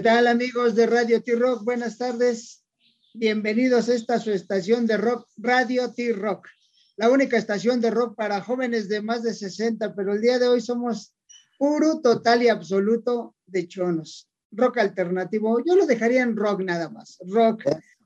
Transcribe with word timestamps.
¿Qué 0.00 0.04
tal 0.04 0.28
amigos 0.28 0.74
de 0.74 0.86
Radio 0.86 1.22
T-Rock? 1.22 1.62
Buenas 1.62 1.98
tardes. 1.98 2.64
Bienvenidos 3.12 3.90
a 3.90 3.94
esta 3.94 4.18
su 4.18 4.30
estación 4.30 4.86
de 4.86 4.96
rock, 4.96 5.28
Radio 5.36 5.92
T-Rock, 5.92 6.48
la 6.96 7.10
única 7.10 7.36
estación 7.36 7.82
de 7.82 7.90
rock 7.90 8.16
para 8.16 8.40
jóvenes 8.40 8.88
de 8.88 9.02
más 9.02 9.22
de 9.22 9.34
60, 9.34 9.94
pero 9.94 10.14
el 10.14 10.22
día 10.22 10.38
de 10.38 10.48
hoy 10.48 10.62
somos 10.62 11.14
puro, 11.58 12.00
total 12.00 12.42
y 12.42 12.48
absoluto 12.48 13.36
de 13.44 13.68
chonos. 13.68 14.26
Rock 14.52 14.78
alternativo, 14.78 15.62
yo 15.66 15.76
lo 15.76 15.84
dejaría 15.84 16.22
en 16.22 16.34
rock 16.34 16.62
nada 16.62 16.88
más. 16.88 17.18
Rock, 17.26 17.64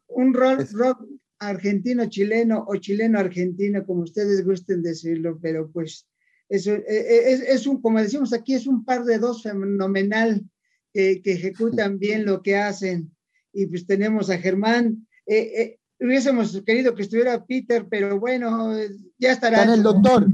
un 0.08 0.34
rock, 0.34 0.62
rock 0.72 1.06
argentino, 1.38 2.06
chileno 2.06 2.64
o 2.66 2.74
chileno 2.74 3.20
argentino, 3.20 3.86
como 3.86 4.02
ustedes 4.02 4.44
gusten 4.44 4.82
decirlo, 4.82 5.38
pero 5.40 5.70
pues 5.70 6.08
eso 6.48 6.72
eh, 6.72 6.84
eh, 6.88 7.32
es, 7.34 7.40
es, 7.42 7.66
un, 7.68 7.80
como 7.80 8.00
decimos 8.00 8.32
aquí, 8.32 8.54
es 8.54 8.66
un 8.66 8.84
par 8.84 9.04
de 9.04 9.20
dos 9.20 9.44
fenomenal 9.44 10.44
que 10.94 11.32
ejecutan 11.32 11.98
bien 11.98 12.24
lo 12.24 12.40
que 12.42 12.56
hacen. 12.56 13.10
Y 13.52 13.66
pues 13.66 13.86
tenemos 13.86 14.30
a 14.30 14.38
Germán. 14.38 15.06
Eh, 15.26 15.52
eh, 15.60 15.78
hubiésemos 15.98 16.62
querido 16.64 16.94
que 16.94 17.02
estuviera 17.02 17.44
Peter, 17.44 17.86
pero 17.88 18.18
bueno, 18.18 18.72
ya 19.18 19.32
estará. 19.32 19.58
Está 19.58 19.72
en 19.72 19.78
el 19.78 19.82
doctor, 19.82 20.26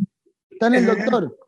está 0.50 0.66
en 0.66 0.74
el 0.74 0.86
doctor. 0.86 1.38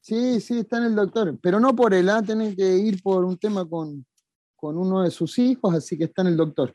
Sí, 0.00 0.40
sí, 0.40 0.58
está 0.58 0.78
en 0.78 0.84
el 0.84 0.94
doctor, 0.94 1.38
pero 1.40 1.58
no 1.58 1.74
por 1.74 1.94
él, 1.94 2.10
¿ah? 2.10 2.22
tienen 2.22 2.54
que 2.54 2.76
ir 2.76 3.02
por 3.02 3.24
un 3.24 3.38
tema 3.38 3.66
con, 3.66 4.04
con 4.54 4.76
uno 4.76 5.02
de 5.02 5.10
sus 5.10 5.38
hijos, 5.38 5.74
así 5.74 5.96
que 5.96 6.04
está 6.04 6.22
en 6.22 6.28
el 6.28 6.36
doctor. 6.36 6.74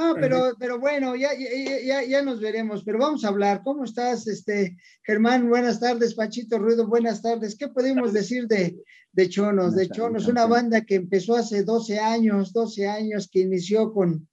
No, 0.00 0.14
pero, 0.14 0.56
pero 0.58 0.80
bueno, 0.80 1.14
ya, 1.14 1.28
ya, 1.36 2.02
ya, 2.02 2.22
nos 2.22 2.40
veremos, 2.40 2.82
pero 2.84 2.98
vamos 2.98 3.22
a 3.22 3.28
hablar. 3.28 3.60
¿Cómo 3.62 3.84
estás, 3.84 4.26
este, 4.26 4.78
Germán? 5.02 5.50
Buenas 5.50 5.78
tardes, 5.78 6.14
Pachito 6.14 6.58
Ruido, 6.58 6.86
buenas 6.86 7.20
tardes. 7.20 7.54
¿Qué 7.54 7.68
podemos 7.68 8.14
decir 8.14 8.46
de, 8.48 8.82
de 9.12 9.28
Chonos? 9.28 9.74
De 9.74 9.90
Chonos, 9.90 10.26
una 10.26 10.46
banda 10.46 10.86
que 10.86 10.94
empezó 10.94 11.36
hace 11.36 11.64
12 11.64 11.98
años, 11.98 12.54
12 12.54 12.88
años, 12.88 13.28
que 13.30 13.40
inició 13.40 13.92
con, 13.92 14.26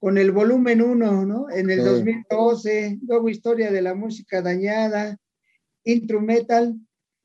con 0.00 0.18
el 0.18 0.32
volumen 0.32 0.82
1, 0.82 1.24
¿no? 1.24 1.50
En 1.50 1.70
el 1.70 1.84
2012, 1.84 2.98
luego 3.06 3.28
Historia 3.28 3.70
de 3.70 3.82
la 3.82 3.94
Música 3.94 4.42
Dañada, 4.42 5.16
Intro 5.84 6.20
Metal, 6.20 6.74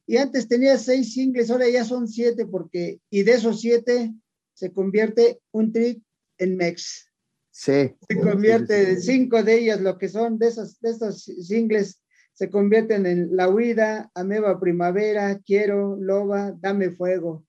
y 0.06 0.18
antes 0.18 0.48
tenía 0.48 0.78
seis 0.78 1.16
singles, 1.16 1.50
ahora 1.50 1.68
ya 1.68 1.84
son 1.84 2.08
siete, 2.08 2.46
porque, 2.46 3.00
y 3.10 3.24
de 3.24 3.32
esos 3.32 3.60
siete 3.60 4.14
se 4.54 4.72
convierte 4.72 5.40
un 5.52 5.74
trip 5.74 6.04
en 6.38 6.58
Mex. 6.58 7.11
Sí. 7.52 7.94
Se 8.08 8.20
convierte, 8.20 8.96
cinco 9.02 9.44
de 9.44 9.60
ellas, 9.60 9.82
lo 9.82 9.98
que 9.98 10.08
son 10.08 10.40
de 10.40 10.48
esos, 10.48 10.80
de 10.80 10.92
esos 10.92 11.24
singles, 11.24 12.02
se 12.34 12.50
convierten 12.50 13.06
en 13.06 13.36
La 13.36 13.50
Huida, 13.50 14.10
Ameba 14.16 14.60
Primavera, 14.60 15.40
Quiero, 15.46 15.98
Loba, 16.00 16.54
Dame 16.60 16.90
Fuego. 16.92 17.46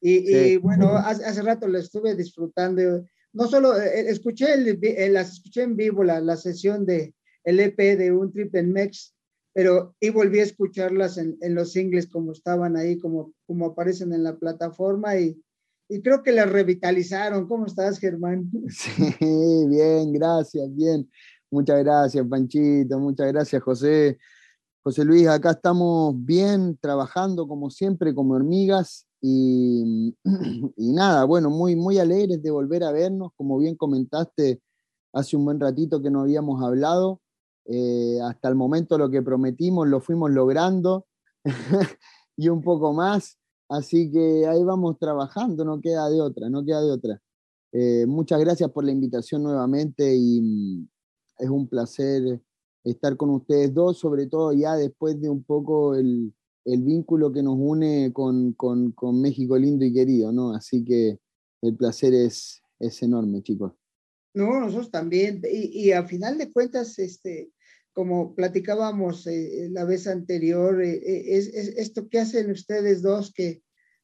Y, 0.00 0.56
bueno, 0.58 0.94
hace, 0.96 1.42
rato 1.42 1.66
lo 1.66 1.78
estuve 1.78 2.14
disfrutando. 2.14 3.04
No 3.32 3.48
solo 3.48 3.80
eh, 3.80 4.08
escuché, 4.08 4.52
el, 4.52 4.78
eh, 4.82 5.08
las 5.08 5.32
escuché 5.32 5.62
en 5.62 5.76
vivo, 5.76 6.04
la, 6.04 6.20
la 6.20 6.36
sesión 6.36 6.84
de 6.84 7.14
el 7.44 7.60
EP 7.60 7.76
de 7.96 8.12
un 8.12 8.32
trip 8.32 8.54
en 8.56 8.72
Mex, 8.72 9.14
pero 9.52 9.96
y 10.00 10.10
volví 10.10 10.40
a 10.40 10.44
escucharlas 10.44 11.16
en, 11.16 11.38
en, 11.40 11.54
los 11.54 11.72
singles 11.72 12.06
como 12.08 12.32
estaban 12.32 12.76
ahí, 12.76 12.98
como, 12.98 13.32
como 13.46 13.66
aparecen 13.66 14.12
en 14.12 14.22
la 14.22 14.36
plataforma 14.36 15.18
y, 15.18 15.40
y 15.88 16.02
creo 16.02 16.22
que 16.22 16.32
la 16.32 16.46
revitalizaron. 16.46 17.46
¿Cómo 17.46 17.66
estás, 17.66 17.98
Germán? 17.98 18.50
Sí, 18.68 19.66
bien, 19.68 20.12
gracias, 20.12 20.74
bien. 20.74 21.08
Muchas 21.50 21.78
gracias, 21.78 22.26
Panchito, 22.28 22.98
muchas 22.98 23.28
gracias, 23.32 23.62
José. 23.62 24.18
José 24.82 25.04
Luis, 25.04 25.26
acá 25.26 25.50
estamos 25.50 26.14
bien, 26.16 26.76
trabajando 26.80 27.48
como 27.48 27.70
siempre, 27.70 28.14
como 28.14 28.34
hormigas. 28.34 29.06
Y, 29.22 30.12
nada, 30.76 31.24
bueno, 31.24 31.50
muy, 31.50 31.74
muy 31.74 31.98
alegres 31.98 32.40
de 32.40 32.50
volver 32.52 32.84
a 32.84 32.92
vernos. 32.92 33.32
Como 33.34 33.58
bien 33.58 33.74
comentaste 33.74 34.60
hace 35.12 35.36
un 35.36 35.44
buen 35.44 35.58
ratito 35.58 36.00
que 36.00 36.10
no 36.10 36.20
habíamos 36.20 36.62
hablado. 36.62 37.20
Eh, 37.64 38.20
hasta 38.22 38.48
el 38.48 38.54
momento 38.54 38.96
lo 38.96 39.10
que 39.10 39.22
prometimos 39.22 39.88
lo 39.88 40.00
fuimos 40.00 40.30
logrando 40.30 41.06
y 42.36 42.48
un 42.48 42.62
poco 42.62 42.92
más. 42.92 43.36
Así 43.68 44.10
que 44.10 44.46
ahí 44.46 44.62
vamos 44.62 44.98
trabajando, 44.98 45.64
no 45.64 45.80
queda 45.80 46.08
de 46.08 46.20
otra, 46.20 46.48
no 46.48 46.64
queda 46.64 46.82
de 46.82 46.90
otra. 46.90 47.22
Eh, 47.72 48.06
muchas 48.06 48.40
gracias 48.40 48.70
por 48.70 48.84
la 48.84 48.92
invitación 48.92 49.42
nuevamente 49.42 50.14
y 50.14 50.40
mm, 50.40 50.88
es 51.38 51.50
un 51.50 51.68
placer 51.68 52.40
estar 52.84 53.16
con 53.16 53.30
ustedes 53.30 53.74
dos, 53.74 53.98
sobre 53.98 54.26
todo 54.26 54.52
ya 54.52 54.76
después 54.76 55.20
de 55.20 55.28
un 55.28 55.42
poco 55.42 55.94
el, 55.96 56.32
el 56.64 56.82
vínculo 56.82 57.32
que 57.32 57.42
nos 57.42 57.56
une 57.58 58.12
con, 58.12 58.52
con, 58.52 58.92
con, 58.92 59.20
México 59.20 59.58
lindo 59.58 59.84
y 59.84 59.92
querido, 59.92 60.32
¿no? 60.32 60.52
Así 60.52 60.84
que 60.84 61.18
el 61.62 61.76
placer 61.76 62.14
es, 62.14 62.62
es 62.78 63.02
enorme, 63.02 63.42
chicos. 63.42 63.72
No, 64.34 64.60
nosotros 64.60 64.90
también. 64.90 65.42
Y, 65.50 65.86
y 65.86 65.92
a 65.92 66.04
final 66.04 66.38
de 66.38 66.52
cuentas, 66.52 66.98
este, 66.98 67.50
como 67.96 68.34
platicábamos 68.34 69.26
eh, 69.26 69.70
la 69.70 69.86
vez 69.86 70.06
anterior, 70.06 70.82
eh, 70.82 70.96
eh, 70.96 71.38
es, 71.38 71.46
es, 71.46 71.68
esto 71.78 72.10
que 72.10 72.18
hacen 72.18 72.50
ustedes 72.50 73.00
dos 73.00 73.32
que, 73.32 73.62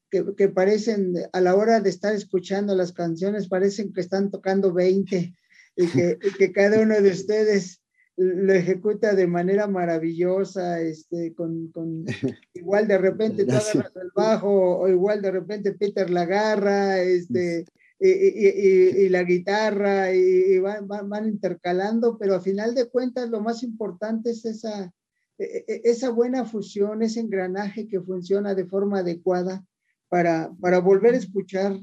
que, 0.09 0.33
que, 0.35 0.49
parecen, 0.49 1.13
a 1.31 1.39
la 1.41 1.55
hora 1.55 1.79
de 1.79 1.91
estar 1.91 2.15
escuchando 2.15 2.73
las 2.73 2.91
canciones, 2.91 3.47
parecen 3.47 3.93
que 3.93 4.01
están 4.01 4.31
tocando 4.31 4.73
20 4.73 5.35
y 5.75 5.87
que, 5.89 6.17
y 6.23 6.33
que 6.33 6.51
cada 6.51 6.81
uno 6.81 6.99
de 6.99 7.11
ustedes 7.11 7.83
lo 8.17 8.53
ejecuta 8.53 9.13
de 9.13 9.27
manera 9.27 9.67
maravillosa, 9.67 10.81
este, 10.81 11.35
con, 11.35 11.67
con 11.67 12.03
igual 12.55 12.87
de 12.87 12.97
repente 12.97 13.45
tú 13.45 13.51
agarras 13.51 13.95
el 13.95 14.09
bajo 14.15 14.79
o 14.79 14.89
igual 14.89 15.21
de 15.21 15.29
repente 15.29 15.73
Peter 15.73 16.09
la 16.09 16.21
agarra, 16.21 16.99
este, 16.99 17.65
y, 18.05 18.09
y, 18.09 19.05
y, 19.05 19.09
la 19.09 19.23
guitarra 19.23 20.13
y, 20.13 20.59
van, 20.59 20.87
van, 20.87 21.07
van, 21.07 21.25
intercalando, 21.25 22.17
pero 22.17 22.35
a 22.35 22.41
final 22.41 22.75
de 22.75 22.89
cuentas 22.89 23.29
lo 23.29 23.39
más 23.39 23.63
importante 23.63 24.31
es 24.31 24.43
esa, 24.43 24.93
e, 25.37 25.63
e, 25.65 25.81
esa 25.85 26.09
buena 26.09 26.43
fusión, 26.43 27.01
ese 27.01 27.21
engranaje 27.21 27.87
que 27.87 28.01
funciona 28.01 28.55
de 28.55 28.65
forma 28.65 28.99
adecuada 28.99 29.65
para, 30.09 30.51
para 30.59 30.79
volver 30.79 31.13
a 31.13 31.17
escuchar 31.17 31.79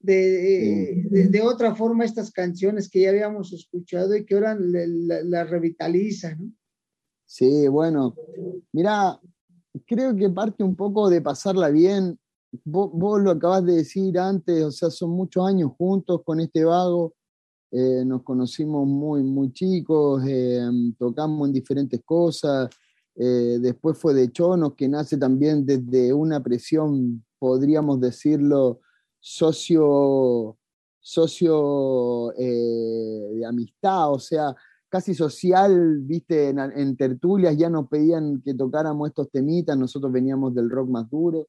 de, 0.00 1.04
de, 1.08 1.28
de, 1.28 1.40
otra 1.42 1.76
forma 1.76 2.04
estas 2.04 2.32
canciones 2.32 2.88
que 2.90 3.02
ya 3.02 3.10
habíamos 3.10 3.52
escuchado 3.52 4.16
y 4.16 4.24
que 4.24 4.34
ahora 4.34 4.56
las 4.56 4.88
la, 4.88 5.22
la 5.22 5.44
revitaliza, 5.44 6.34
¿no? 6.34 6.52
Sí, 7.26 7.68
bueno, 7.68 8.16
mira, 8.72 9.20
creo 9.86 10.16
que 10.16 10.30
parte 10.30 10.64
un 10.64 10.74
poco 10.74 11.08
de 11.08 11.20
pasarla 11.20 11.68
bien 11.68 12.18
vos, 12.64 13.20
lo 13.20 13.30
acabas 13.30 13.64
de 13.64 13.76
decir 13.76 14.18
antes, 14.18 14.64
o 14.64 14.70
sea, 14.70 14.90
son 14.90 15.10
muchos 15.10 15.46
años 15.46 15.72
juntos 15.76 16.22
con 16.24 16.40
este 16.40 16.64
vago, 16.64 17.14
eh, 17.70 18.04
nos 18.04 18.22
conocimos 18.22 18.86
muy, 18.86 19.22
muy 19.22 19.52
chicos, 19.52 20.22
eh, 20.26 20.68
tocamos 20.98 21.48
en 21.48 21.54
diferentes 21.54 22.00
cosas, 22.04 22.68
eh, 23.14 23.58
después 23.60 23.98
fue 23.98 24.14
de 24.14 24.30
Chonos, 24.32 24.74
que 24.74 24.88
nace 24.88 25.16
también 25.16 25.64
desde 25.64 26.12
una 26.12 26.42
presión, 26.42 27.24
podríamos 27.38 28.00
decirlo, 28.00 28.80
socio, 29.20 30.56
socio 30.98 32.32
eh, 32.38 33.30
de 33.34 33.46
amistad, 33.46 34.12
o 34.12 34.18
sea, 34.18 34.54
casi 34.88 35.14
social, 35.14 36.00
viste, 36.00 36.48
en, 36.48 36.58
en 36.58 36.96
tertulias 36.96 37.56
ya 37.56 37.70
nos 37.70 37.88
pedían 37.88 38.42
que 38.42 38.54
tocáramos 38.54 39.08
estos 39.08 39.30
temitas, 39.30 39.76
nosotros 39.78 40.10
veníamos 40.10 40.54
del 40.54 40.68
rock 40.68 40.88
más 40.88 41.08
duro. 41.08 41.46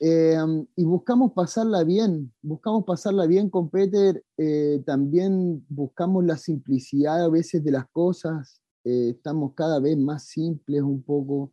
Eh, 0.00 0.36
y 0.76 0.84
buscamos 0.84 1.32
pasarla 1.32 1.84
bien, 1.84 2.32
buscamos 2.42 2.84
pasarla 2.84 3.26
bien 3.26 3.48
con 3.48 3.70
Peter, 3.70 4.24
eh, 4.36 4.82
también 4.84 5.64
buscamos 5.68 6.24
la 6.24 6.36
simplicidad 6.36 7.24
a 7.24 7.28
veces 7.28 7.62
de 7.62 7.70
las 7.70 7.88
cosas, 7.90 8.60
eh, 8.84 9.10
estamos 9.10 9.54
cada 9.54 9.78
vez 9.78 9.96
más 9.96 10.24
simples 10.24 10.82
un 10.82 11.02
poco 11.02 11.52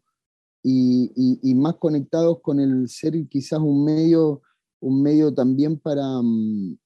y, 0.64 1.12
y, 1.16 1.40
y, 1.42 1.56
más 1.56 1.76
conectados 1.76 2.42
con 2.42 2.60
el 2.60 2.90
ser 2.90 3.14
quizás 3.28 3.60
un 3.60 3.86
medio, 3.86 4.42
un 4.80 5.02
medio 5.02 5.34
también 5.34 5.80
para, 5.80 6.20
um, 6.20 6.78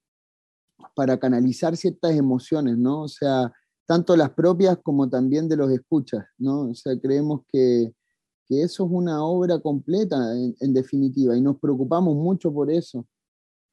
para 0.96 1.18
canalizar 1.18 1.76
ciertas 1.76 2.16
emociones, 2.16 2.78
¿no? 2.78 3.04
O 3.04 3.08
sea, 3.08 3.52
tanto 3.86 4.16
las 4.16 4.32
propias 4.32 4.78
como 4.84 5.10
también 5.10 5.48
de 5.48 5.58
los 5.58 5.72
escuchas, 5.72 6.26
¿no? 6.38 6.70
O 6.70 6.76
sea, 6.76 7.00
creemos 7.00 7.42
que 7.52 7.94
que 8.48 8.62
eso 8.62 8.86
es 8.86 8.92
una 8.92 9.24
obra 9.24 9.60
completa 9.60 10.16
en, 10.36 10.56
en, 10.60 10.74
definitiva 10.74 11.36
y 11.36 11.42
nos 11.42 11.60
preocupamos 11.60 12.16
mucho 12.16 12.54
por 12.54 12.72
eso. 12.72 13.06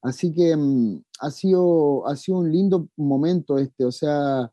Así 0.02 0.32
que 0.32 0.56
mm, 0.56 1.02
ha, 1.20 1.30
sido, 1.30 2.06
ha 2.06 2.16
sido 2.16 2.38
un 2.38 2.52
lindo 2.52 2.88
momento 2.96 3.58
este, 3.58 3.84
o 3.84 3.92
sea, 3.92 4.50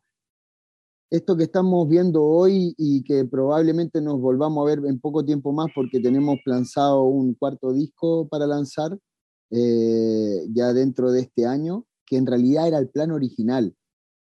esto 1.10 1.36
que 1.36 1.44
estamos 1.44 1.88
viendo 1.88 2.24
hoy 2.24 2.74
y 2.78 3.02
que 3.02 3.24
probablemente 3.24 4.00
nos 4.00 4.20
volvamos 4.20 4.62
a 4.62 4.74
ver 4.74 4.86
en 4.86 5.00
poco 5.00 5.24
tiempo 5.24 5.52
más 5.52 5.66
porque 5.74 5.98
tenemos 5.98 6.38
lanzado 6.46 7.02
un 7.02 7.34
cuarto 7.34 7.72
disco 7.72 8.28
para 8.28 8.46
lanzar 8.46 8.96
eh, 9.50 10.46
ya 10.52 10.72
dentro 10.72 11.10
de 11.10 11.22
este 11.22 11.46
año, 11.46 11.84
que 12.06 12.16
en 12.16 12.26
realidad 12.26 12.68
era 12.68 12.78
el 12.78 12.88
plan 12.88 13.10
original. 13.10 13.74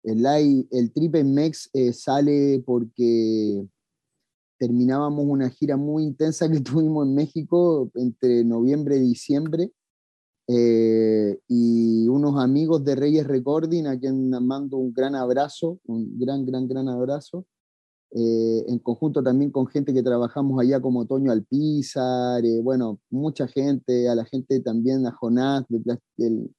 El, 0.03 0.25
el 0.71 0.93
Trip 0.93 1.15
Mex 1.25 1.69
eh, 1.73 1.91
sale 1.91 2.63
porque 2.65 3.67
terminábamos 4.57 5.25
una 5.25 5.49
gira 5.49 5.77
muy 5.77 6.03
intensa 6.03 6.49
que 6.49 6.59
tuvimos 6.61 7.07
en 7.07 7.15
México 7.15 7.91
entre 7.95 8.43
noviembre 8.43 8.97
y 8.97 9.01
diciembre. 9.01 9.71
Eh, 10.49 11.37
y 11.49 12.07
unos 12.07 12.41
amigos 12.41 12.83
de 12.85 12.95
Reyes 12.95 13.27
Recording, 13.27 13.85
a 13.85 13.99
quien 13.99 14.29
mando 14.29 14.77
un 14.77 14.93
gran 14.93 15.13
abrazo, 15.13 15.79
un 15.85 16.17
gran, 16.17 16.45
gran, 16.45 16.67
gran 16.67 16.87
abrazo. 16.87 17.45
Eh, 18.11 18.63
en 18.67 18.79
conjunto 18.79 19.21
también 19.21 19.51
con 19.51 19.67
gente 19.67 19.93
que 19.93 20.01
trabajamos 20.01 20.61
allá 20.61 20.79
como 20.79 21.05
Toño 21.05 21.29
Alpizar, 21.29 22.45
eh, 22.45 22.61
bueno, 22.61 23.01
mucha 23.09 23.47
gente, 23.49 24.07
a 24.07 24.15
la 24.15 24.23
gente 24.23 24.61
también, 24.61 25.05
a 25.05 25.11
Jonás 25.11 25.65
de, 25.67 26.49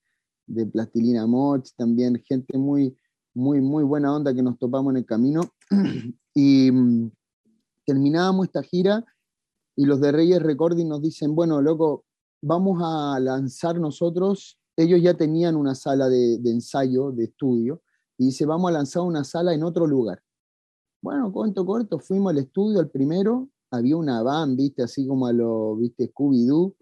de 0.47 0.67
Plastilina 0.67 1.27
Moch, 1.27 1.67
también 1.77 2.23
gente 2.27 2.59
muy, 2.59 2.95
muy, 3.35 3.61
muy 3.61 3.85
buena 3.85 4.15
onda 4.15 4.35
que 4.35 4.43
nos 4.43 4.59
topamos 4.59 4.93
en 4.93 4.99
el 4.99 5.07
camino. 5.07 5.43
y 6.35 6.71
mm, 6.71 7.11
terminábamos 7.89 8.49
esta 8.49 8.63
gira 8.63 9.03
y 9.75 9.87
los 9.87 9.99
de 9.99 10.13
Reyes 10.13 10.43
Recording 10.43 10.87
nos 10.87 11.01
dicen, 11.01 11.35
bueno, 11.35 11.63
loco, 11.63 12.05
vamos 12.43 12.83
a 12.85 13.19
lanzar 13.19 13.81
nosotros, 13.81 14.59
ellos 14.77 15.01
ya 15.01 15.15
tenían 15.15 15.57
una 15.57 15.75
sala 15.75 16.11
de, 16.11 16.35
ensayo, 16.45 17.13
de 17.13 17.25
estudio, 17.25 17.81
y 18.19 18.27
dice, 18.27 18.45
vamos 18.45 18.69
a 18.69 18.75
lanzar 18.75 19.05
una 19.05 19.25
sala 19.25 19.55
en 19.55 19.63
otro 19.63 19.87
lugar. 19.87 20.21
Bueno, 21.01 21.33
corto, 21.33 21.65
corto, 21.65 21.99
fuimos 21.99 22.33
al 22.33 22.39
estudio, 22.39 22.81
al 22.81 22.91
primero, 22.91 23.49
había 23.71 23.97
una 23.97 24.23
van, 24.23 24.55
viste, 24.55 24.83
así 24.83 25.07
como 25.07 25.27
a 25.27 25.33
lo, 25.33 25.77
viste, 25.77 26.13
Scooby-Doo, 26.13 26.75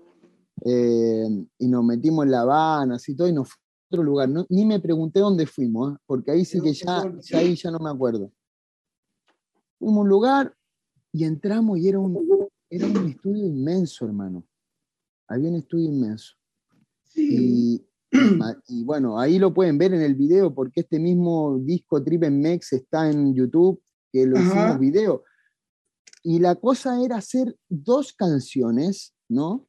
eh, 0.64 1.46
y 1.58 1.68
nos 1.68 1.84
metimos 1.84 2.24
en 2.24 2.32
la 2.32 2.44
van, 2.44 2.90
así 2.90 3.14
todo, 3.14 3.28
y 3.28 3.32
nos 3.32 3.48
fuimos 3.48 3.60
a 3.60 3.94
otro 3.94 4.02
lugar. 4.02 4.28
ni 4.48 4.64
me 4.64 4.80
pregunté 4.80 5.20
dónde 5.20 5.46
fuimos, 5.46 5.94
¿eh? 5.94 5.96
porque 6.04 6.32
ahí 6.32 6.44
sí 6.44 6.60
que 6.60 6.72
ya, 6.72 7.04
ya, 7.20 7.38
ahí 7.38 7.54
ya 7.54 7.70
no 7.70 7.78
me 7.78 7.90
acuerdo. 7.90 8.32
Fuimos 9.78 9.98
a 9.98 10.00
un 10.00 10.08
lugar 10.08 10.56
y 11.16 11.24
entramos 11.24 11.78
y 11.78 11.88
era 11.88 11.98
un, 11.98 12.48
era 12.68 12.86
un 12.86 13.08
estudio 13.08 13.46
inmenso, 13.46 14.04
hermano 14.04 14.44
había 15.28 15.50
un 15.50 15.56
estudio 15.56 15.86
inmenso. 15.86 16.34
Y, 17.14 17.84
bueno, 18.84 19.18
ahí 19.18 19.38
lo 19.38 19.52
pueden 19.52 19.78
ver 19.78 19.94
en 19.94 20.02
el 20.02 20.14
video, 20.14 20.54
porque 20.54 20.80
este 20.80 20.98
mismo 20.98 21.58
disco 21.58 22.02
Trip 22.02 22.24
Mex 22.24 22.72
está 22.72 23.10
en 23.10 23.34
YouTube, 23.34 23.82
que 24.12 24.26
lo 24.26 24.38
hicimos 24.38 24.78
video. 24.78 25.24
Y 26.22 26.38
la 26.38 26.56
cosa 26.56 27.02
era 27.02 27.16
hacer 27.16 27.56
dos 27.68 28.12
canciones, 28.12 29.14
¿no? 29.28 29.66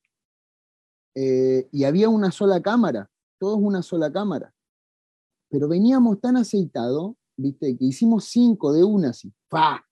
Eh, 1.16 1.68
y 1.72 1.84
había 1.84 2.10
una 2.10 2.32
sola 2.32 2.62
cámara, 2.62 3.10
todos 3.40 3.58
una 3.60 3.82
sola 3.82 4.12
cámara. 4.12 4.54
Pero 5.50 5.68
veníamos 5.68 6.20
tan 6.20 6.38
aceitados, 6.38 7.16
¿viste? 7.38 7.78
Que 7.78 7.86
hicimos 7.86 8.26
cinco 8.26 8.74
de 8.74 8.84
una 8.84 9.10
así, 9.10 9.34
¡fa! 9.50 9.87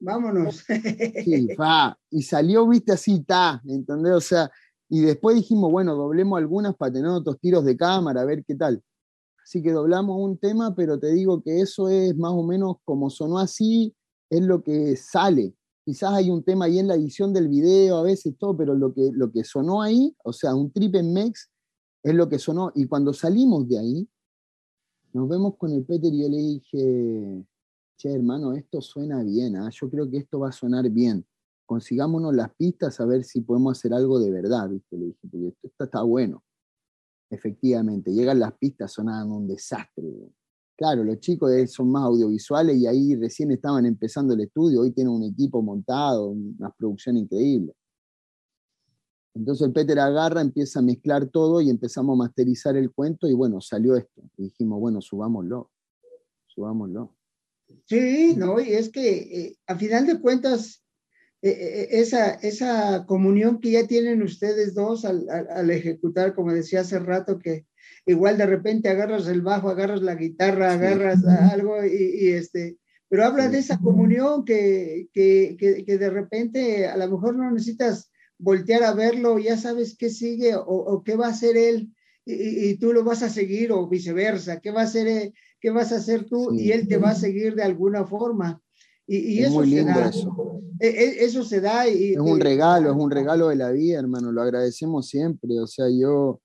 Vámonos. 0.00 0.64
Y 2.10 2.22
salió, 2.22 2.66
¿viste? 2.66 2.92
Así, 2.92 3.22
ta, 3.22 3.60
¿entendés? 3.66 4.12
O 4.12 4.20
sea, 4.20 4.50
y 4.88 5.00
después 5.00 5.36
dijimos, 5.36 5.70
bueno, 5.70 5.94
doblemos 5.94 6.38
algunas 6.38 6.74
para 6.74 6.92
tener 6.92 7.10
otros 7.10 7.38
tiros 7.40 7.64
de 7.64 7.76
cámara, 7.76 8.22
a 8.22 8.24
ver 8.24 8.44
qué 8.44 8.54
tal. 8.54 8.82
Así 9.42 9.62
que 9.62 9.72
doblamos 9.72 10.16
un 10.18 10.38
tema, 10.38 10.74
pero 10.74 10.98
te 10.98 11.12
digo 11.12 11.42
que 11.42 11.60
eso 11.60 11.88
es 11.88 12.16
más 12.16 12.32
o 12.32 12.42
menos 12.42 12.76
como 12.84 13.10
sonó 13.10 13.38
así, 13.38 13.94
es 14.30 14.42
lo 14.42 14.62
que 14.62 14.96
sale. 14.96 15.54
Quizás 15.84 16.12
hay 16.12 16.30
un 16.30 16.42
tema 16.42 16.66
ahí 16.66 16.78
en 16.78 16.88
la 16.88 16.94
edición 16.94 17.32
del 17.32 17.48
video, 17.48 17.96
a 17.96 18.02
veces 18.02 18.36
todo, 18.38 18.56
pero 18.56 18.74
lo 18.74 18.92
que, 18.92 19.10
lo 19.12 19.30
que 19.32 19.44
sonó 19.44 19.80
ahí, 19.82 20.14
o 20.22 20.32
sea, 20.32 20.54
un 20.54 20.70
trip 20.70 20.94
en 20.96 21.12
Mex, 21.12 21.50
es 22.02 22.14
lo 22.14 22.28
que 22.28 22.38
sonó. 22.38 22.72
Y 22.74 22.86
cuando 22.86 23.12
salimos 23.12 23.68
de 23.68 23.78
ahí, 23.78 24.08
nos 25.12 25.28
vemos 25.28 25.56
con 25.56 25.72
el 25.72 25.84
Peter 25.84 26.12
y 26.12 26.22
yo 26.22 26.28
le 26.28 26.36
dije, 26.36 27.44
che, 27.98 28.14
hermano, 28.14 28.52
esto 28.54 28.80
suena 28.80 29.22
bien, 29.22 29.56
¿ah? 29.56 29.68
yo 29.70 29.90
creo 29.90 30.08
que 30.08 30.18
esto 30.18 30.38
va 30.38 30.48
a 30.48 30.52
sonar 30.52 30.88
bien 30.88 31.26
consigámonos 31.68 32.34
las 32.34 32.54
pistas 32.54 32.98
a 32.98 33.04
ver 33.04 33.24
si 33.24 33.42
podemos 33.42 33.78
hacer 33.78 33.92
algo 33.92 34.18
de 34.18 34.30
verdad, 34.30 34.70
¿viste? 34.70 34.96
Le 34.96 35.04
dije, 35.04 35.18
porque 35.30 35.48
esto, 35.66 35.84
está 35.84 36.02
bueno. 36.02 36.42
Efectivamente, 37.28 38.10
llegan 38.10 38.38
las 38.38 38.54
pistas, 38.54 38.90
sonaban 38.90 39.30
un 39.30 39.46
desastre. 39.46 40.32
Claro, 40.74 41.04
los 41.04 41.20
chicos 41.20 41.50
son 41.70 41.90
más 41.90 42.04
audiovisuales 42.04 42.74
y 42.78 42.86
ahí 42.86 43.14
recién 43.16 43.50
estaban 43.50 43.84
empezando 43.84 44.32
el 44.32 44.40
estudio, 44.40 44.80
hoy 44.80 44.92
tienen 44.92 45.12
un 45.12 45.24
equipo 45.24 45.60
montado, 45.60 46.30
una 46.30 46.70
producción 46.70 47.18
increíble. 47.18 47.74
Entonces 49.34 49.66
el 49.66 49.72
Peter 49.74 49.98
agarra, 49.98 50.40
empieza 50.40 50.78
a 50.78 50.82
mezclar 50.82 51.26
todo 51.26 51.60
y 51.60 51.68
empezamos 51.68 52.14
a 52.14 52.24
masterizar 52.24 52.78
el 52.78 52.90
cuento 52.92 53.28
y 53.28 53.34
bueno, 53.34 53.60
salió 53.60 53.94
esto. 53.94 54.22
Y 54.38 54.44
dijimos, 54.44 54.80
bueno, 54.80 55.02
subámoslo, 55.02 55.70
subámoslo. 56.46 57.17
Sí, 57.86 58.34
no, 58.36 58.60
y 58.60 58.72
es 58.74 58.90
que 58.90 59.10
eh, 59.10 59.56
a 59.66 59.76
final 59.76 60.06
de 60.06 60.20
cuentas 60.20 60.82
e, 61.40 61.50
e, 61.50 61.82
e, 61.82 62.00
esa, 62.00 62.34
esa 62.34 63.06
comunión 63.06 63.60
que 63.60 63.70
ya 63.72 63.86
tienen 63.86 64.22
ustedes 64.22 64.74
dos 64.74 65.04
al, 65.04 65.70
ejecutar, 65.70 66.34
como 66.34 66.52
decía 66.52 66.80
hace 66.80 66.98
rato, 66.98 67.38
que 67.38 67.66
igual 68.06 68.38
de 68.38 68.46
repente 68.46 68.88
agarras 68.88 69.28
el 69.28 69.42
bajo, 69.42 69.68
agarras 69.68 70.02
la 70.02 70.16
guitarra, 70.16 70.72
agarras 70.72 71.24
algo 71.24 71.84
y, 71.84 72.28
este, 72.28 72.78
pero 73.08 73.24
habla 73.24 73.48
de 73.48 73.58
esa 73.58 73.78
comunión 73.78 74.44
que, 74.44 75.08
que, 75.12 75.56
que, 75.58 75.98
de 75.98 76.10
repente 76.10 76.86
a 76.86 76.96
lo 76.96 77.08
mejor 77.08 77.36
no 77.36 77.50
necesitas 77.50 78.10
voltear 78.38 78.82
a 78.82 78.94
verlo, 78.94 79.38
ya 79.38 79.56
sabes 79.56 79.96
qué 79.96 80.10
sigue 80.10 80.54
o, 80.56 81.02
qué 81.04 81.16
va 81.16 81.26
a 81.26 81.30
hacer 81.30 81.56
él 81.56 81.92
y, 82.24 82.76
tú 82.78 82.92
lo 82.92 83.04
vas 83.04 83.22
a 83.22 83.30
seguir 83.30 83.72
o 83.72 83.88
viceversa, 83.88 84.60
qué 84.60 84.70
va 84.70 84.82
a 84.82 84.84
hacer, 84.84 85.32
qué 85.60 85.70
vas 85.70 85.92
a 85.92 85.96
hacer 85.96 86.26
tú 86.26 86.52
y 86.54 86.72
él 86.72 86.88
te 86.88 86.98
va 86.98 87.10
a 87.10 87.14
seguir 87.14 87.54
de 87.54 87.62
alguna 87.62 88.04
forma. 88.06 88.62
Y, 89.06 89.38
eso 89.40 89.54
muy 89.54 89.68
lindo 89.68 89.94
se 89.94 90.00
da. 90.00 90.08
eso. 90.08 90.62
E, 90.80 90.86
e, 90.86 91.24
eso 91.24 91.42
se 91.42 91.60
da. 91.60 91.88
Y, 91.88 92.12
es 92.12 92.18
un 92.18 92.38
regalo, 92.38 92.90
es 92.90 92.96
un 92.96 93.10
regalo 93.10 93.48
de 93.48 93.56
la 93.56 93.70
vida, 93.70 93.98
hermano. 93.98 94.30
Lo 94.32 94.42
agradecemos 94.42 95.08
siempre. 95.08 95.58
O 95.60 95.66
sea, 95.66 95.86
yo, 95.88 96.42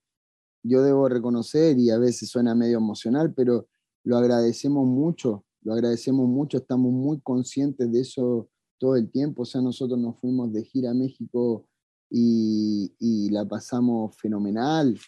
yo 0.62 0.82
debo 0.82 1.08
reconocer, 1.08 1.78
y 1.78 1.90
a 1.90 1.98
veces 1.98 2.30
suena 2.30 2.54
medio 2.54 2.78
emocional, 2.78 3.34
pero 3.34 3.68
lo 4.02 4.16
agradecemos 4.16 4.86
mucho. 4.86 5.44
Lo 5.62 5.74
agradecemos 5.74 6.26
mucho. 6.26 6.56
Estamos 6.56 6.90
muy 6.90 7.20
conscientes 7.20 7.92
de 7.92 8.00
eso 8.00 8.48
todo 8.78 8.96
el 8.96 9.10
tiempo. 9.10 9.42
O 9.42 9.46
sea, 9.46 9.60
nosotros 9.60 9.98
nos 9.98 10.18
fuimos 10.18 10.50
de 10.52 10.64
gira 10.64 10.90
a 10.90 10.94
México 10.94 11.68
y, 12.10 12.94
y 12.98 13.28
la 13.28 13.46
pasamos 13.46 14.16
fenomenal. 14.16 14.98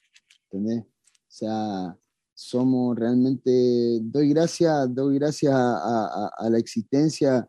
¿Entendés? 0.50 0.84
O 0.84 1.38
sea, 1.38 1.98
somos 2.36 2.94
realmente, 2.96 3.50
doy 4.02 4.28
gracias, 4.28 4.94
doy 4.94 5.18
gracias 5.18 5.54
a, 5.54 6.48
la 6.50 6.58
existencia 6.58 7.48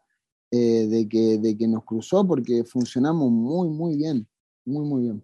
eh, 0.49 0.87
de, 0.87 1.09
que, 1.09 1.37
de 1.39 1.57
que 1.57 1.67
nos 1.67 1.83
cruzó 1.83 2.25
porque 2.25 2.63
funcionamos 2.63 3.29
muy, 3.29 3.67
muy 3.67 3.97
bien, 3.97 4.25
muy, 4.65 4.85
muy 4.85 5.03
bien. 5.03 5.23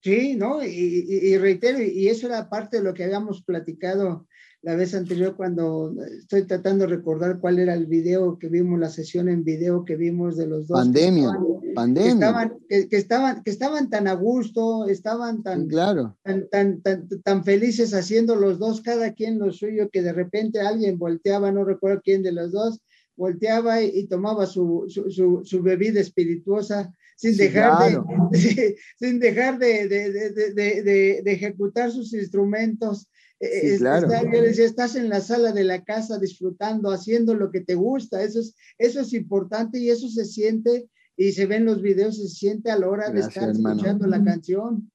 Sí, 0.00 0.34
¿no? 0.34 0.64
Y, 0.64 1.36
reitero, 1.36 1.80
y 1.80 2.08
eso 2.08 2.26
era 2.26 2.48
parte 2.48 2.78
de 2.78 2.82
lo 2.82 2.94
que 2.94 3.04
habíamos 3.04 3.42
platicado 3.42 4.26
la 4.62 4.76
vez 4.76 4.94
anterior 4.94 5.34
cuando 5.36 5.92
estoy 6.18 6.44
tratando 6.44 6.86
de 6.86 6.94
recordar 6.94 7.40
cuál 7.40 7.58
era 7.58 7.74
el 7.74 7.86
video 7.86 8.38
que 8.38 8.48
vimos, 8.48 8.78
la 8.78 8.90
sesión 8.90 9.28
en 9.28 9.42
video 9.42 9.84
que 9.84 9.96
vimos 9.96 10.36
de 10.36 10.46
los 10.46 10.68
dos. 10.68 10.78
Pandemia, 10.78 11.36
pandemia. 11.74 12.10
Que 12.10 12.12
estaban, 12.12 12.52
que, 12.68 12.96
estaban, 12.96 13.42
que 13.42 13.50
estaban 13.50 13.90
tan 13.90 14.06
a 14.06 14.14
gusto, 14.14 14.86
estaban 14.86 15.42
tan, 15.42 15.66
claro. 15.66 16.16
tan, 16.22 16.48
tan, 16.48 16.80
tan, 16.80 17.08
tan, 17.24 17.44
felices 17.44 17.92
haciendo 17.92 18.36
los 18.36 18.60
dos, 18.60 18.80
cada 18.82 19.12
quien 19.14 19.40
lo 19.40 19.52
suyo, 19.52 19.90
que 19.90 20.02
de 20.02 20.12
repente 20.12 20.60
alguien 20.60 20.96
volteaba, 20.96 21.50
no 21.50 21.64
recuerdo 21.64 22.00
quién 22.04 22.22
de 22.22 22.30
los 22.30 22.52
dos, 22.52 22.80
volteaba 23.16 23.82
y, 23.82 24.06
tomaba 24.06 24.46
su, 24.46 24.86
su, 24.88 25.42
su, 25.44 25.62
bebida 25.62 26.00
espirituosa 26.00 26.92
sin 27.16 27.36
dejar, 27.36 27.92
de, 28.30 28.76
sin 28.98 29.18
dejar 29.18 29.58
de, 29.58 29.88
de, 29.88 31.22
ejecutar 31.26 31.90
sus 31.90 32.12
instrumentos. 32.14 33.08
Sí, 33.42 33.78
claro. 33.78 34.08
estás 34.08 34.94
en 34.94 35.08
la 35.08 35.20
sala 35.20 35.52
de 35.52 35.64
la 35.64 35.82
casa 35.82 36.18
disfrutando, 36.18 36.90
haciendo 36.90 37.34
lo 37.34 37.50
que 37.50 37.60
te 37.60 37.74
gusta. 37.74 38.22
Eso 38.22 38.38
es, 38.38 38.54
eso 38.78 39.00
es 39.00 39.12
importante 39.12 39.80
y 39.80 39.90
eso 39.90 40.08
se 40.08 40.24
siente 40.24 40.88
y 41.16 41.32
se 41.32 41.46
ven 41.46 41.64
los 41.64 41.82
videos, 41.82 42.16
se 42.16 42.28
siente 42.28 42.70
a 42.70 42.78
la 42.78 42.88
hora 42.88 43.10
de 43.10 43.20
estar 43.20 43.50
escuchando 43.50 44.06
la 44.06 44.22
canción. 44.22 44.90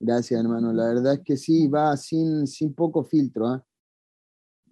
Gracias, 0.00 0.40
hermano. 0.40 0.72
La 0.72 0.88
verdad 0.88 1.14
es 1.14 1.20
que 1.24 1.36
sí, 1.36 1.66
va 1.66 1.96
sin, 1.96 2.46
sin 2.46 2.72
poco 2.72 3.02
filtro. 3.02 3.56
¿eh? 3.56 3.60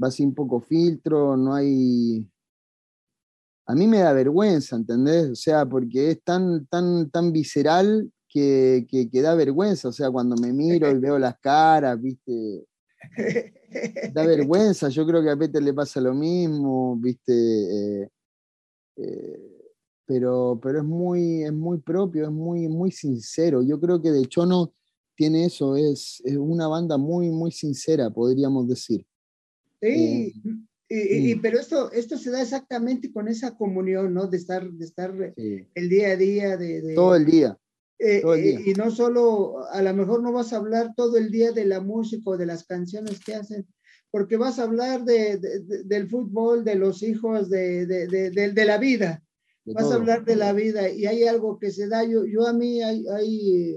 Va 0.02 0.10
sin 0.10 0.32
poco 0.32 0.60
filtro, 0.60 1.36
no 1.36 1.54
hay, 1.54 2.24
a 3.66 3.74
mí 3.74 3.88
me 3.88 3.98
da 3.98 4.12
vergüenza, 4.12 4.76
¿entendés? 4.76 5.30
O 5.30 5.34
sea, 5.34 5.66
porque 5.66 6.12
es 6.12 6.22
tan, 6.22 6.66
tan, 6.66 7.10
tan 7.10 7.32
visceral 7.32 8.12
que, 8.28 8.86
que, 8.88 9.22
da 9.22 9.34
vergüenza. 9.34 9.88
O 9.88 9.92
sea, 9.92 10.10
cuando 10.10 10.36
me 10.36 10.52
miro 10.52 10.88
y 10.90 10.98
veo 10.98 11.18
las 11.18 11.38
caras, 11.40 12.00
¿viste? 12.00 12.64
Da 14.12 14.26
vergüenza. 14.26 14.88
Yo 14.88 15.06
creo 15.06 15.22
que 15.22 15.30
a 15.30 15.36
Peter 15.36 15.62
le 15.62 15.74
pasa 15.74 16.00
lo 16.00 16.14
mismo, 16.14 16.96
¿viste? 16.96 17.32
Eh, 17.32 18.08
eh, 18.96 19.56
pero, 20.06 20.58
pero 20.62 20.78
es 20.78 20.84
muy, 20.84 21.42
es 21.42 21.52
muy 21.52 21.78
propio, 21.78 22.24
es 22.24 22.30
muy, 22.30 22.68
muy 22.68 22.90
sincero. 22.90 23.62
Yo 23.62 23.80
creo 23.80 24.00
que 24.00 24.10
de 24.10 24.26
Chono 24.26 24.72
tiene 25.14 25.46
eso, 25.46 25.76
es, 25.76 26.22
es 26.24 26.36
una 26.36 26.68
banda 26.68 26.96
muy, 26.96 27.30
muy 27.30 27.50
sincera, 27.50 28.10
podríamos 28.10 28.68
decir. 28.68 29.04
Sí, 29.80 30.32
eh, 30.88 31.18
y, 31.18 31.34
pero 31.36 31.58
esto, 31.58 31.90
esto 31.90 32.16
se 32.16 32.30
da 32.30 32.42
exactamente 32.42 33.12
con 33.12 33.26
esa 33.28 33.56
comunión, 33.56 34.14
¿no? 34.14 34.26
De 34.26 34.36
estar, 34.36 34.70
de 34.70 34.84
estar 34.84 35.12
el 35.36 35.88
día 35.88 36.08
a 36.08 36.16
día. 36.16 36.56
De, 36.56 36.94
Todo 36.94 37.16
el 37.16 37.26
día. 37.26 37.58
Eh, 37.98 38.22
eh, 38.24 38.62
y 38.66 38.74
no 38.74 38.90
solo, 38.90 39.64
a 39.70 39.80
lo 39.82 39.94
mejor 39.94 40.22
no 40.22 40.32
vas 40.32 40.52
a 40.52 40.58
hablar 40.58 40.92
todo 40.94 41.16
el 41.16 41.30
día 41.30 41.52
de 41.52 41.64
la 41.64 41.80
música 41.80 42.30
o 42.30 42.36
de 42.36 42.46
las 42.46 42.64
canciones 42.64 43.24
que 43.24 43.34
hacen, 43.34 43.66
porque 44.10 44.36
vas 44.36 44.58
a 44.58 44.64
hablar 44.64 45.04
de, 45.04 45.38
del 45.84 46.08
fútbol, 46.08 46.64
de 46.64 46.74
los 46.74 47.02
hijos, 47.02 47.48
de, 47.48 47.86
de 47.86 48.64
la 48.64 48.78
vida. 48.78 49.22
Vas 49.64 49.90
a 49.90 49.96
hablar 49.96 50.24
de 50.24 50.36
la 50.36 50.52
vida 50.52 50.88
y 50.90 51.06
hay 51.06 51.24
algo 51.24 51.58
que 51.58 51.72
se 51.72 51.88
da. 51.88 52.04
Yo, 52.04 52.24
yo 52.24 52.46
a 52.46 52.52
mí 52.52 52.82
hay, 52.82 53.04
hay 53.08 53.76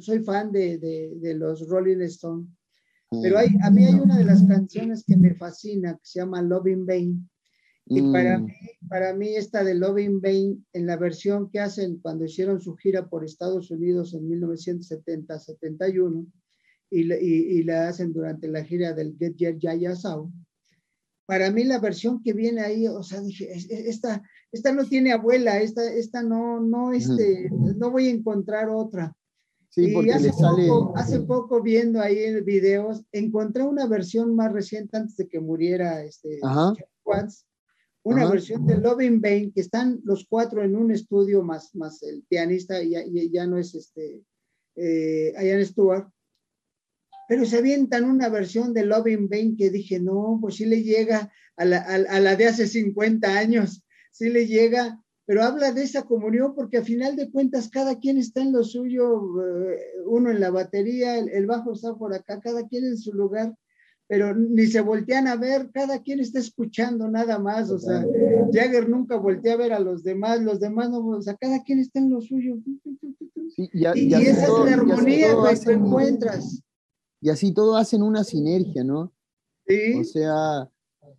soy 0.00 0.20
fan 0.20 0.52
de, 0.52 1.34
los 1.36 1.68
Rolling 1.68 2.00
Stones, 2.02 2.48
pero 3.22 3.38
hay, 3.38 3.48
a 3.62 3.70
mí 3.70 3.84
hay 3.84 3.94
una 3.94 4.18
de 4.18 4.24
las 4.24 4.42
canciones 4.42 5.04
que 5.06 5.16
me 5.16 5.34
fascina, 5.34 5.94
que 5.94 6.04
se 6.04 6.20
llama 6.20 6.42
Loving 6.42 6.86
Vain. 6.86 7.30
Y 7.90 8.02
para, 8.12 8.38
mm. 8.38 8.44
mí, 8.44 8.52
para 8.88 9.14
mí 9.14 9.34
esta 9.34 9.64
de 9.64 9.74
Loving 9.74 10.20
Vain, 10.20 10.66
en 10.72 10.86
la 10.86 10.96
versión 10.96 11.50
que 11.50 11.60
hacen 11.60 11.98
cuando 12.00 12.24
hicieron 12.24 12.60
su 12.60 12.76
gira 12.76 13.08
por 13.08 13.24
Estados 13.24 13.70
Unidos 13.70 14.14
en 14.14 14.28
1970-71, 14.28 16.26
y, 16.90 17.12
y, 17.12 17.62
la 17.64 17.88
hacen 17.88 18.14
durante 18.14 18.48
la 18.48 18.64
gira 18.64 18.94
del 18.94 19.14
Get 19.18 19.36
Your 19.36 19.58
Yaya 19.58 19.94
Sound, 19.94 20.32
para 21.28 21.50
mí 21.50 21.64
la 21.64 21.78
versión 21.78 22.22
que 22.22 22.32
viene 22.32 22.62
ahí, 22.62 22.86
o 22.86 23.02
sea, 23.02 23.20
dije, 23.20 23.52
esta, 23.52 24.22
esta 24.50 24.72
no 24.72 24.86
tiene 24.86 25.12
abuela, 25.12 25.60
esta, 25.60 25.84
esta 25.84 26.22
no, 26.22 26.58
no, 26.58 26.92
este, 26.94 27.50
no 27.76 27.90
voy 27.90 28.08
a 28.08 28.12
encontrar 28.12 28.70
otra. 28.70 29.14
Sí, 29.68 29.92
porque 29.92 30.14
hace, 30.14 30.30
poco, 30.30 30.96
hace 30.96 31.20
poco 31.20 31.62
viendo 31.62 32.00
ahí 32.00 32.18
en 32.20 32.42
videos, 32.46 33.04
encontré 33.12 33.62
una 33.62 33.86
versión 33.86 34.34
más 34.34 34.50
reciente 34.50 34.96
antes 34.96 35.18
de 35.18 35.28
que 35.28 35.38
muriera 35.38 36.02
este 36.02 36.40
Watts, 37.04 37.44
una 38.02 38.30
versión 38.30 38.66
de 38.66 38.78
Loving 38.78 39.20
Bane, 39.20 39.52
que 39.54 39.60
están 39.60 40.00
los 40.04 40.26
cuatro 40.28 40.62
en 40.62 40.76
un 40.76 40.90
estudio 40.90 41.42
más, 41.42 41.74
más 41.74 42.02
el 42.02 42.22
pianista, 42.28 42.82
y 42.82 42.90
ya, 42.90 43.02
ya 43.30 43.46
no 43.46 43.58
es 43.58 43.74
este, 43.74 44.22
eh, 44.76 45.32
Ian 45.40 45.64
Stewart, 45.64 46.08
pero 47.28 47.44
se 47.44 47.58
avientan 47.58 48.04
una 48.04 48.28
versión 48.28 48.72
de 48.72 48.86
Loving 48.86 49.28
Bane 49.28 49.56
que 49.56 49.70
dije, 49.70 50.00
no, 50.00 50.38
pues 50.40 50.56
sí 50.56 50.64
le 50.64 50.82
llega 50.82 51.30
a 51.56 51.64
la, 51.64 51.78
a 51.78 52.20
la 52.20 52.36
de 52.36 52.46
hace 52.46 52.66
50 52.66 53.38
años, 53.38 53.84
sí 54.10 54.30
le 54.30 54.46
llega 54.46 54.98
pero 55.28 55.42
habla 55.42 55.72
de 55.72 55.82
esa 55.82 56.04
comunión 56.04 56.54
porque 56.54 56.78
a 56.78 56.82
final 56.82 57.14
de 57.14 57.30
cuentas 57.30 57.68
cada 57.68 57.98
quien 57.98 58.16
está 58.16 58.40
en 58.40 58.50
lo 58.50 58.64
suyo, 58.64 59.20
eh, 59.44 59.78
uno 60.06 60.30
en 60.30 60.40
la 60.40 60.50
batería, 60.50 61.18
el, 61.18 61.44
bajo 61.44 61.74
está 61.74 61.94
por 61.96 62.14
acá, 62.14 62.40
cada 62.40 62.66
quien 62.66 62.86
en 62.86 62.96
su 62.96 63.12
lugar, 63.12 63.54
pero 64.08 64.34
ni 64.34 64.66
se 64.66 64.80
voltean 64.80 65.28
a 65.28 65.36
ver, 65.36 65.70
cada 65.70 66.02
quien 66.02 66.20
está 66.20 66.38
escuchando 66.38 67.08
nada 67.08 67.38
más, 67.38 67.70
o 67.70 67.78
sea, 67.78 68.04
Jagger 68.50 68.88
nunca 68.88 69.16
voltea 69.16 69.52
a 69.52 69.58
ver 69.58 69.72
a 69.74 69.78
los 69.78 70.02
demás, 70.02 70.40
los 70.40 70.58
demás 70.58 70.90
no, 70.90 71.06
o 71.06 71.20
sea, 71.20 71.36
cada 71.36 71.62
quien 71.62 71.78
está 71.78 71.98
en 71.98 72.10
lo 72.10 72.22
suyo. 72.22 72.56
y, 73.56 73.84
esa 73.84 74.46
es 74.46 74.48
la 74.64 74.72
armonía 74.72 75.28
que 75.62 75.72
encuentras. 75.72 76.62
Y 77.20 77.28
así 77.28 77.52
todo 77.52 77.76
hacen 77.76 78.02
una 78.02 78.24
sinergia, 78.24 78.82
¿no? 78.82 79.12
Sí. 79.66 80.00
O 80.00 80.04
sea, 80.04 80.70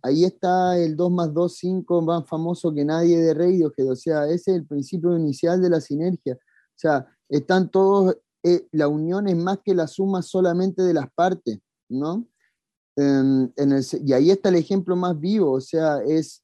ahí 0.02 0.24
está 0.24 0.76
el 0.76 0.96
2 0.96 1.12
más 1.12 1.32
2, 1.32 1.56
5, 1.56 2.02
más 2.02 2.26
famoso 2.26 2.74
que 2.74 2.84
nadie 2.84 3.18
de 3.20 3.34
Radiohead, 3.34 3.88
o 3.88 3.96
sea, 3.96 4.24
ese 4.24 4.50
es 4.50 4.56
el 4.56 4.66
principio 4.66 5.16
inicial 5.16 5.62
de 5.62 5.70
la 5.70 5.80
sinergia. 5.80 6.34
O 6.34 6.78
sea, 6.80 7.06
están 7.28 7.70
todos, 7.70 8.16
eh, 8.42 8.66
la 8.72 8.88
unión 8.88 9.28
es 9.28 9.36
más 9.36 9.58
que 9.64 9.76
la 9.76 9.86
suma 9.86 10.22
solamente 10.22 10.82
de 10.82 10.94
las 10.94 11.08
partes, 11.12 11.60
¿no? 11.88 12.26
En 12.96 13.52
el, 13.56 13.84
y 14.04 14.12
ahí 14.12 14.30
está 14.30 14.48
el 14.48 14.56
ejemplo 14.56 14.96
más 14.96 15.18
vivo, 15.18 15.52
o 15.52 15.60
sea, 15.60 15.98
es 16.06 16.42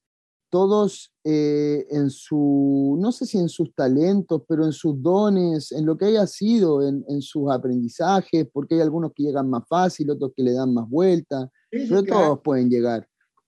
todos 0.48 1.12
eh, 1.24 1.86
en 1.90 2.08
su, 2.08 2.96
no 3.00 3.12
sé 3.12 3.26
si 3.26 3.36
en 3.38 3.48
sus 3.48 3.74
talentos, 3.74 4.42
pero 4.48 4.64
en 4.64 4.72
sus 4.72 5.02
dones, 5.02 5.72
en 5.72 5.84
lo 5.84 5.98
que 5.98 6.06
haya 6.06 6.26
sido, 6.26 6.86
en, 6.86 7.04
en 7.08 7.20
sus 7.20 7.50
aprendizajes, 7.50 8.46
porque 8.52 8.76
hay 8.76 8.80
algunos 8.80 9.12
que 9.12 9.24
llegan 9.24 9.50
más 9.50 9.64
fácil, 9.68 10.10
otros 10.10 10.32
que 10.34 10.42
le 10.42 10.52
dan 10.52 10.72
más 10.72 10.88
vuelta, 10.88 11.50
pero 11.70 12.02
todos 12.02 12.40
pueden 12.42 12.70
llegar 12.70 13.06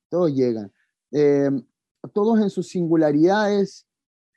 todos 0.08 0.34
llegan. 0.34 0.72
Eh, 1.12 1.50
todos 2.12 2.40
en 2.40 2.50
sus 2.50 2.68
singularidades, 2.68 3.86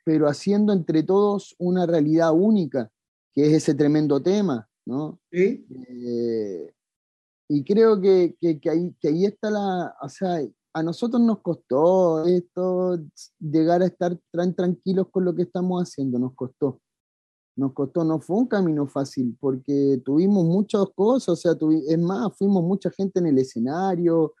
pero 0.04 0.28
haciendo 0.28 0.72
entre 0.72 1.02
todos 1.02 1.54
una 1.58 1.86
realidad 1.86 2.32
única, 2.32 2.90
que 3.34 3.46
es 3.46 3.52
ese 3.54 3.74
tremendo 3.74 4.22
tema, 4.22 4.68
¿no? 4.84 5.20
Sí. 5.30 5.66
Eh, 5.88 6.72
y 7.48 7.64
creo 7.64 8.00
que, 8.00 8.36
ahí, 8.70 8.94
que 9.00 9.08
ahí 9.08 9.24
está 9.24 9.50
la, 9.50 9.94
o 10.00 10.08
sea, 10.08 10.40
a 10.74 10.82
nosotros 10.82 11.20
nos 11.20 11.40
costó 11.40 12.24
esto, 12.24 12.98
llegar 13.38 13.82
a 13.82 13.86
estar 13.86 14.18
tan 14.30 14.54
tranquilos 14.54 15.08
con 15.10 15.24
lo 15.24 15.34
que 15.34 15.42
estamos 15.42 15.82
haciendo, 15.82 16.18
nos 16.18 16.34
costó. 16.34 16.80
Nos 17.54 17.74
costó, 17.74 18.02
no 18.04 18.18
fue 18.18 18.36
un 18.38 18.46
camino 18.46 18.86
fácil, 18.86 19.36
porque 19.38 20.00
tuvimos 20.02 20.44
muchas 20.46 20.86
cosas, 20.94 21.28
o 21.28 21.36
sea, 21.36 21.52
es 21.86 21.98
más, 21.98 22.34
fuimos 22.38 22.64
mucha 22.64 22.90
gente 22.90 23.20
en 23.20 23.26
el 23.26 23.38
escenario, 23.38 24.32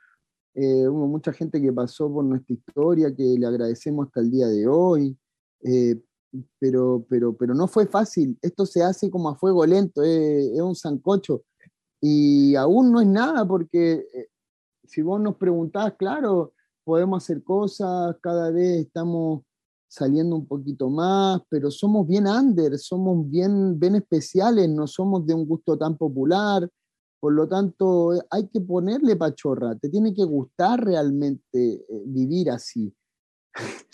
eh, 0.54 0.88
hubo 0.88 1.06
mucha 1.06 1.32
gente 1.32 1.60
que 1.60 1.72
pasó 1.72 2.10
por 2.10 2.24
nuestra 2.24 2.54
historia, 2.54 3.14
que 3.14 3.22
le 3.38 3.46
agradecemos 3.46 4.06
hasta 4.06 4.20
el 4.20 4.30
día 4.30 4.46
de 4.46 4.66
hoy, 4.66 5.16
eh, 5.62 6.00
pero, 6.58 7.04
pero, 7.08 7.36
pero 7.36 7.54
no 7.54 7.68
fue 7.68 7.86
fácil. 7.86 8.38
Esto 8.40 8.64
se 8.64 8.82
hace 8.82 9.10
como 9.10 9.28
a 9.28 9.36
fuego 9.36 9.66
lento, 9.66 10.02
es 10.02 10.60
un 10.60 10.74
sancocho. 10.74 11.42
Y 12.02 12.56
aún 12.56 12.92
no 12.92 13.00
es 13.00 13.06
nada, 13.06 13.46
porque 13.46 14.06
eh, 14.12 14.28
si 14.84 15.00
vos 15.00 15.20
nos 15.20 15.36
preguntás, 15.36 15.94
claro, 15.96 16.52
podemos 16.84 17.22
hacer 17.22 17.42
cosas, 17.42 18.16
cada 18.20 18.50
vez 18.50 18.86
estamos 18.86 19.42
saliendo 19.88 20.36
un 20.36 20.46
poquito 20.46 20.90
más, 20.90 21.40
pero 21.48 21.70
somos 21.70 22.06
bien 22.06 22.26
under, 22.26 22.78
somos 22.78 23.28
bien, 23.30 23.78
bien 23.78 23.94
especiales, 23.94 24.68
no 24.68 24.86
somos 24.86 25.24
de 25.26 25.34
un 25.34 25.46
gusto 25.46 25.78
tan 25.78 25.96
popular, 25.96 26.68
por 27.22 27.34
lo 27.34 27.46
tanto, 27.46 28.10
hay 28.30 28.48
que 28.48 28.60
ponerle 28.60 29.14
pachorra, 29.14 29.76
te 29.76 29.88
tiene 29.88 30.12
que 30.12 30.24
gustar 30.24 30.84
realmente 30.84 31.74
eh, 31.74 32.02
vivir 32.04 32.50
así. 32.50 32.92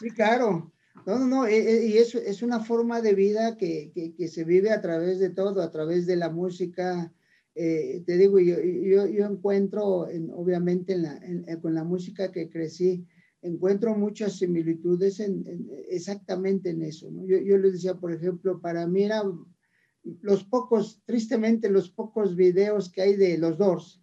Sí, 0.00 0.10
claro. 0.14 0.72
No, 1.04 1.18
no, 1.18 1.26
no, 1.26 1.46
eh, 1.46 1.58
eh, 1.58 1.86
y 1.88 1.98
eso 1.98 2.18
es 2.18 2.42
una 2.42 2.60
forma 2.60 3.02
de 3.02 3.14
vida 3.14 3.56
que, 3.56 3.92
se 4.28 4.44
vive 4.44 4.70
a 4.70 4.80
través 4.80 5.18
de 5.18 5.28
todo, 5.28 5.60
a 5.60 5.70
través 5.70 6.06
de 6.06 6.16
la 6.16 6.30
música. 6.30 7.12
Te 8.06 8.16
digo, 8.16 8.38
yo, 8.38 8.56
yo, 8.62 9.26
encuentro, 9.26 10.06
obviamente, 10.34 10.96
con 11.60 11.74
la 11.74 11.82
música 11.82 12.30
que 12.30 12.48
crecí, 12.48 13.04
encuentro 13.42 13.96
muchas 13.96 14.38
similitudes 14.38 15.20
exactamente 15.88 16.70
en 16.70 16.82
eso. 16.82 17.10
Yo, 17.26 17.38
yo 17.38 17.58
les 17.58 17.72
decía, 17.74 17.94
por 17.94 18.12
ejemplo, 18.12 18.60
para 18.60 18.86
mí 18.86 19.02
era 19.02 19.24
los 20.22 20.44
pocos, 20.44 21.02
tristemente, 21.04 21.68
los 21.68 21.90
pocos 21.90 22.36
videos 22.36 22.90
que 22.90 23.02
hay 23.02 23.16
de 23.16 23.38
los 23.38 23.58
Doors, 23.58 24.00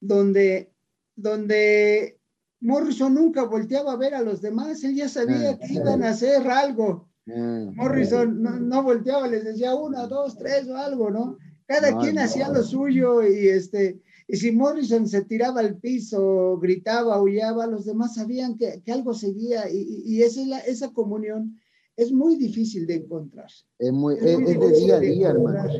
donde, 0.00 0.72
donde 1.16 2.20
Morrison 2.60 3.14
nunca 3.14 3.44
volteaba 3.44 3.92
a 3.92 3.96
ver 3.96 4.14
a 4.14 4.22
los 4.22 4.40
demás, 4.40 4.82
él 4.84 4.94
ya 4.94 5.08
sabía 5.08 5.50
ah, 5.50 5.58
que 5.58 5.74
iban 5.74 6.02
a 6.02 6.10
hacer 6.10 6.46
algo. 6.48 7.08
Ah, 7.28 7.70
Morrison 7.74 8.42
no, 8.42 8.82
volteaba, 8.82 9.26
les 9.28 9.44
decía 9.44 9.74
una, 9.74 10.06
dos, 10.06 10.36
tres 10.36 10.68
o 10.68 10.76
algo, 10.76 11.10
¿no? 11.10 11.38
Cada 11.66 11.98
quien 11.98 12.18
hacía 12.18 12.48
lo 12.48 12.62
suyo 12.62 13.22
y 13.22 13.48
este, 13.48 14.00
y 14.28 14.36
si 14.36 14.52
Morrison 14.52 15.06
se 15.08 15.22
tiraba 15.24 15.60
al 15.60 15.76
piso, 15.76 16.58
gritaba, 16.58 17.14
aullaba, 17.16 17.66
los 17.66 17.84
demás 17.84 18.14
sabían 18.14 18.56
que, 18.56 18.82
algo 18.92 19.14
seguía 19.14 19.70
y, 19.70 20.02
y, 20.04 20.22
esa, 20.22 20.58
esa 20.60 20.92
comunión 20.92 21.58
es 21.96 22.12
muy 22.12 22.36
difícil 22.36 22.86
de 22.86 22.96
encontrar. 22.96 23.50
Es, 23.78 23.92
muy, 23.92 24.14
es, 24.14 24.24
de 24.24 24.72
día 24.72 24.96
a 24.96 25.00
día, 25.00 25.28
hermano. 25.28 25.70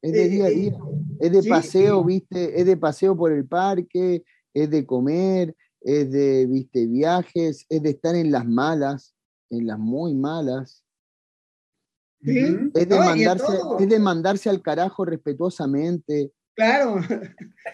Es 0.00 0.12
de 0.12 0.28
día 0.28 0.44
a 0.44 0.48
eh, 0.48 0.54
día. 0.54 0.78
Es 1.20 1.32
de 1.32 1.42
paseo, 1.48 2.04
viste, 2.04 2.60
es 2.60 2.66
de 2.66 2.76
paseo 2.76 3.16
por 3.16 3.32
el 3.32 3.46
parque, 3.46 4.24
es 4.52 4.70
de 4.70 4.86
comer, 4.86 5.54
es 5.80 6.10
de, 6.10 6.46
viste, 6.46 6.86
viajes, 6.86 7.66
es 7.68 7.82
de 7.82 7.90
estar 7.90 8.14
en 8.14 8.30
las 8.30 8.46
malas, 8.46 9.14
en 9.50 9.66
las 9.66 9.78
muy 9.78 10.14
malas. 10.14 10.83
Es, 12.24 12.88
de 12.88 12.98
mandarse, 12.98 13.52
es 13.80 13.88
de 13.88 13.98
mandarse 13.98 14.50
al 14.50 14.62
carajo 14.62 15.04
respetuosamente. 15.04 16.32
Claro. 16.54 17.00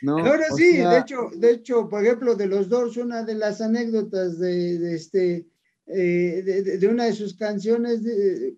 ¿no? 0.03 0.19
Ahora 0.19 0.47
sí, 0.57 0.79
de, 0.79 0.99
hecho, 0.99 1.31
de 1.37 1.53
hecho, 1.53 1.89
por 1.89 2.05
ejemplo, 2.05 2.35
de 2.35 2.47
los 2.47 2.69
dos, 2.69 2.97
una 2.97 3.23
de 3.23 3.35
las 3.35 3.61
anécdotas 3.61 4.39
de 4.39 4.95
este, 4.95 5.47
eh, 5.93 6.79
de, 6.79 6.89
una 6.89 7.07
de 7.07 7.13
sus 7.13 7.35
canciones, 7.35 8.03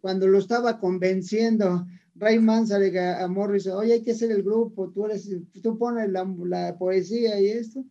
cuando 0.02 0.28
lo 0.28 0.38
estaba 0.38 0.78
convenciendo 0.78 1.86
Ray 2.14 2.38
Manzarek 2.38 2.96
a, 2.96 3.26
Morrison, 3.26 3.78
oye, 3.78 3.94
hay 3.94 4.02
que 4.02 4.10
hacer 4.10 4.30
el 4.30 4.42
grupo, 4.42 4.90
tú, 4.90 5.06
eres, 5.06 5.30
tú 5.62 5.78
pones 5.78 6.10
la, 6.10 6.30
la, 6.44 6.76
poesía 6.76 7.40
y 7.40 7.48
esto, 7.48 7.86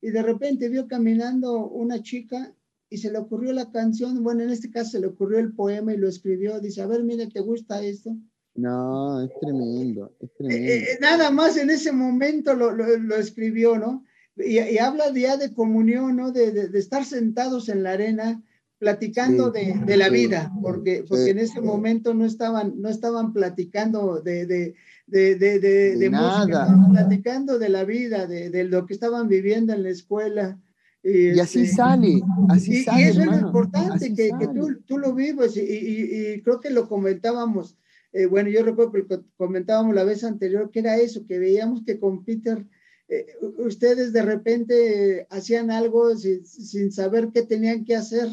y 0.00 0.10
de 0.10 0.22
repente 0.22 0.68
vio 0.68 0.86
caminando 0.86 1.66
una 1.66 2.02
chica 2.02 2.54
y 2.94 2.96
se 2.96 3.10
le 3.10 3.18
ocurrió 3.18 3.52
la 3.52 3.72
canción, 3.72 4.22
bueno, 4.22 4.44
en 4.44 4.50
este 4.50 4.70
caso 4.70 4.92
se 4.92 5.00
le 5.00 5.08
ocurrió 5.08 5.40
el 5.40 5.52
poema 5.52 5.92
y 5.92 5.96
lo 5.96 6.08
escribió, 6.08 6.60
dice, 6.60 6.80
a 6.80 6.86
ver, 6.86 7.02
mira, 7.02 7.28
¿te 7.28 7.40
gusta 7.40 7.82
esto? 7.82 8.16
No, 8.54 9.20
es 9.20 9.30
tremendo, 9.40 10.14
es 10.20 10.28
eh, 10.28 10.32
tremendo. 10.38 10.72
Eh, 10.72 10.98
nada 11.00 11.30
más 11.32 11.56
en 11.56 11.70
ese 11.70 11.90
momento 11.90 12.54
lo, 12.54 12.70
lo, 12.70 12.96
lo 12.96 13.16
escribió, 13.16 13.76
¿no? 13.78 14.04
Y, 14.36 14.60
y, 14.60 14.78
habla 14.78 15.12
ya 15.12 15.36
de 15.36 15.52
comunión, 15.52 16.14
¿no? 16.16 16.30
De, 16.30 16.52
de, 16.52 16.68
de 16.68 16.78
estar 16.78 17.04
sentados 17.04 17.68
en 17.68 17.82
la 17.82 17.92
arena, 17.92 18.40
platicando 18.78 19.50
de, 19.50 19.74
de, 19.86 19.96
la 19.96 20.08
vida, 20.08 20.52
porque, 20.62 21.04
porque 21.08 21.30
en 21.30 21.38
ese 21.38 21.60
momento 21.60 22.14
no 22.14 22.24
estaban, 22.24 22.80
no 22.80 22.88
estaban 22.88 23.32
platicando 23.32 24.20
de, 24.20 24.46
de, 24.46 24.74
de, 25.06 25.36
de 25.36 26.10
música, 26.10 26.44
estaban 26.44 26.92
platicando 26.92 27.58
de 27.58 27.68
la 27.70 27.84
vida, 27.84 28.26
de, 28.26 28.64
lo 28.64 28.86
que 28.86 28.94
estaban 28.94 29.26
viviendo 29.26 29.72
en 29.72 29.82
la 29.82 29.90
escuela. 29.90 30.60
Y, 31.04 31.38
así 31.38 31.64
este, 31.64 31.76
sale, 31.76 32.22
así 32.48 32.78
y, 32.78 32.82
sale. 32.82 33.02
Y 33.02 33.04
eso 33.04 33.20
es 33.20 33.26
lo 33.26 33.36
importante, 33.36 34.14
que, 34.14 34.30
que 34.38 34.48
tú, 34.48 34.74
tú, 34.86 34.98
lo 34.98 35.14
vives, 35.14 35.54
y, 35.56 35.60
y, 35.60 36.40
creo 36.40 36.60
que 36.60 36.70
lo 36.70 36.88
comentábamos, 36.88 37.76
eh, 38.14 38.24
bueno, 38.24 38.48
yo 38.48 38.62
recuerdo 38.62 38.92
que 38.92 39.20
comentábamos 39.36 39.94
la 39.94 40.04
vez 40.04 40.24
anterior, 40.24 40.70
que 40.70 40.78
era 40.78 40.96
eso, 40.96 41.26
que 41.26 41.38
veíamos 41.38 41.82
que 41.84 41.98
con 42.00 42.24
Peter 42.24 42.64
eh, 43.08 43.26
ustedes 43.58 44.12
de 44.12 44.22
repente 44.22 45.26
hacían 45.28 45.70
algo 45.70 46.16
sin, 46.16 46.90
saber 46.90 47.28
qué 47.34 47.42
tenían 47.42 47.84
que 47.84 47.96
hacer, 47.96 48.28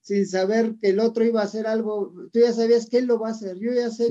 sin 0.00 0.26
saber 0.26 0.76
que 0.80 0.90
el 0.90 1.00
otro 1.00 1.24
iba 1.24 1.40
a 1.40 1.44
hacer 1.44 1.66
algo, 1.66 2.12
tú 2.32 2.38
ya 2.38 2.52
sabías 2.52 2.88
que 2.88 2.98
él 2.98 3.06
lo 3.06 3.18
va 3.18 3.28
a 3.28 3.32
hacer, 3.32 3.58
yo 3.58 3.72
ya 3.72 3.90
sé 3.90 4.06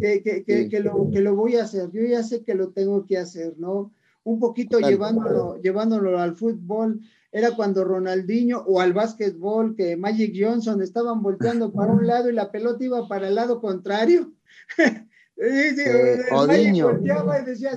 que, 0.00 0.68
que, 0.70 0.80
lo, 0.80 1.10
que 1.10 1.20
lo 1.20 1.36
voy 1.36 1.56
a 1.56 1.64
hacer, 1.64 1.90
yo 1.90 2.02
ya 2.02 2.22
sé 2.22 2.44
que 2.44 2.54
lo 2.54 2.70
tengo 2.70 3.04
que 3.04 3.18
hacer, 3.18 3.58
¿no? 3.58 3.92
Un 4.24 4.40
poquito 4.40 4.80
llevándolo, 4.80 5.60
llevándolo 5.60 6.18
al 6.18 6.34
fútbol, 6.34 7.00
era 7.32 7.54
cuando 7.54 7.84
Ronaldinho 7.84 8.64
o 8.66 8.80
al 8.80 8.92
básquetbol, 8.92 9.74
que 9.76 9.96
Magic 9.96 10.34
Johnson 10.38 10.82
estaban 10.82 11.22
volteando 11.22 11.72
para 11.72 11.92
un 11.92 12.06
lado 12.06 12.30
y 12.30 12.32
la 12.32 12.50
pelota 12.50 12.84
iba 12.84 13.08
para 13.08 13.28
el 13.28 13.34
lado 13.34 13.60
contrario. 13.60 14.32
Eh, 15.38 16.24
o 16.32 16.46
Diño, 16.46 16.98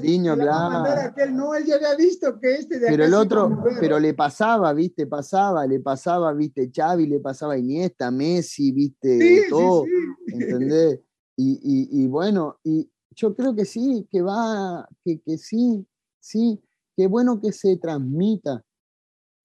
Diño, 0.02 0.36
claro. 0.36 1.14
no, 1.34 1.54
él 1.56 1.66
ya 1.66 1.76
había 1.76 1.94
visto 1.96 2.40
que 2.40 2.56
este 2.56 2.80
de 2.80 2.88
Pero 2.88 3.04
el 3.04 3.14
otro, 3.14 3.64
pero 3.82 4.00
le 4.00 4.14
pasaba, 4.14 4.72
viste, 4.72 5.08
pasaba, 5.08 5.68
le 5.68 5.82
pasaba, 5.82 6.32
viste, 6.32 6.72
Xavi, 6.74 7.06
le 7.06 7.20
pasaba 7.20 7.58
Iniesta, 7.58 8.12
Messi, 8.12 8.72
viste, 8.72 9.48
todo, 9.50 9.84
¿entendés? 10.28 11.02
Y, 11.36 12.08
bueno, 12.08 12.60
y 12.64 12.90
yo 13.12 13.36
creo 13.36 13.54
que 13.54 13.66
sí, 13.66 14.08
que 14.10 14.22
va, 14.22 14.88
que, 15.04 15.20
que 15.20 15.38
sí, 15.38 15.86
sí, 16.18 16.62
qué 16.96 17.08
bueno 17.08 17.42
que 17.42 17.52
se 17.52 17.76
transmita, 17.76 18.64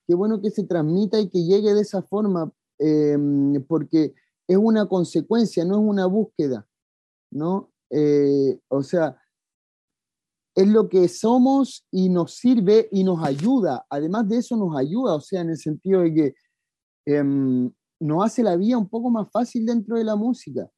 qué 0.06 0.14
bueno 0.14 0.40
que 0.40 0.50
se 0.50 0.64
transmita 0.64 1.20
y 1.20 1.28
que 1.28 1.44
llegue 1.44 1.74
de 1.74 1.80
esa 1.80 2.02
forma, 2.02 2.52
em, 2.78 3.62
porque 3.66 4.14
es 4.46 4.56
una 4.56 4.86
consecuencia, 4.86 5.64
no 5.64 5.74
es 5.74 5.80
una 5.80 6.06
búsqueda, 6.06 6.66
¿no? 7.30 7.72
Eh, 7.90 8.58
o 8.68 8.82
sea, 8.82 9.16
es 10.54 10.68
lo 10.68 10.88
que 10.88 11.08
somos 11.08 11.84
y 11.90 12.08
nos 12.08 12.34
sirve 12.36 12.88
y 12.92 13.02
nos 13.04 13.24
ayuda. 13.24 13.84
Además 13.90 14.28
de 14.28 14.38
eso 14.38 14.56
nos 14.56 14.76
ayuda, 14.76 15.14
o 15.14 15.20
sea, 15.20 15.40
en 15.40 15.50
el 15.50 15.58
sentido 15.58 16.02
de 16.02 16.14
que 16.14 16.34
em, 17.06 17.72
nos 18.00 18.24
hace 18.24 18.42
la 18.42 18.56
vida 18.56 18.78
un 18.78 18.88
poco 18.88 19.10
más 19.10 19.30
fácil 19.30 19.66
dentro 19.66 19.96
de 19.96 20.04
la 20.04 20.16
música. 20.16 20.70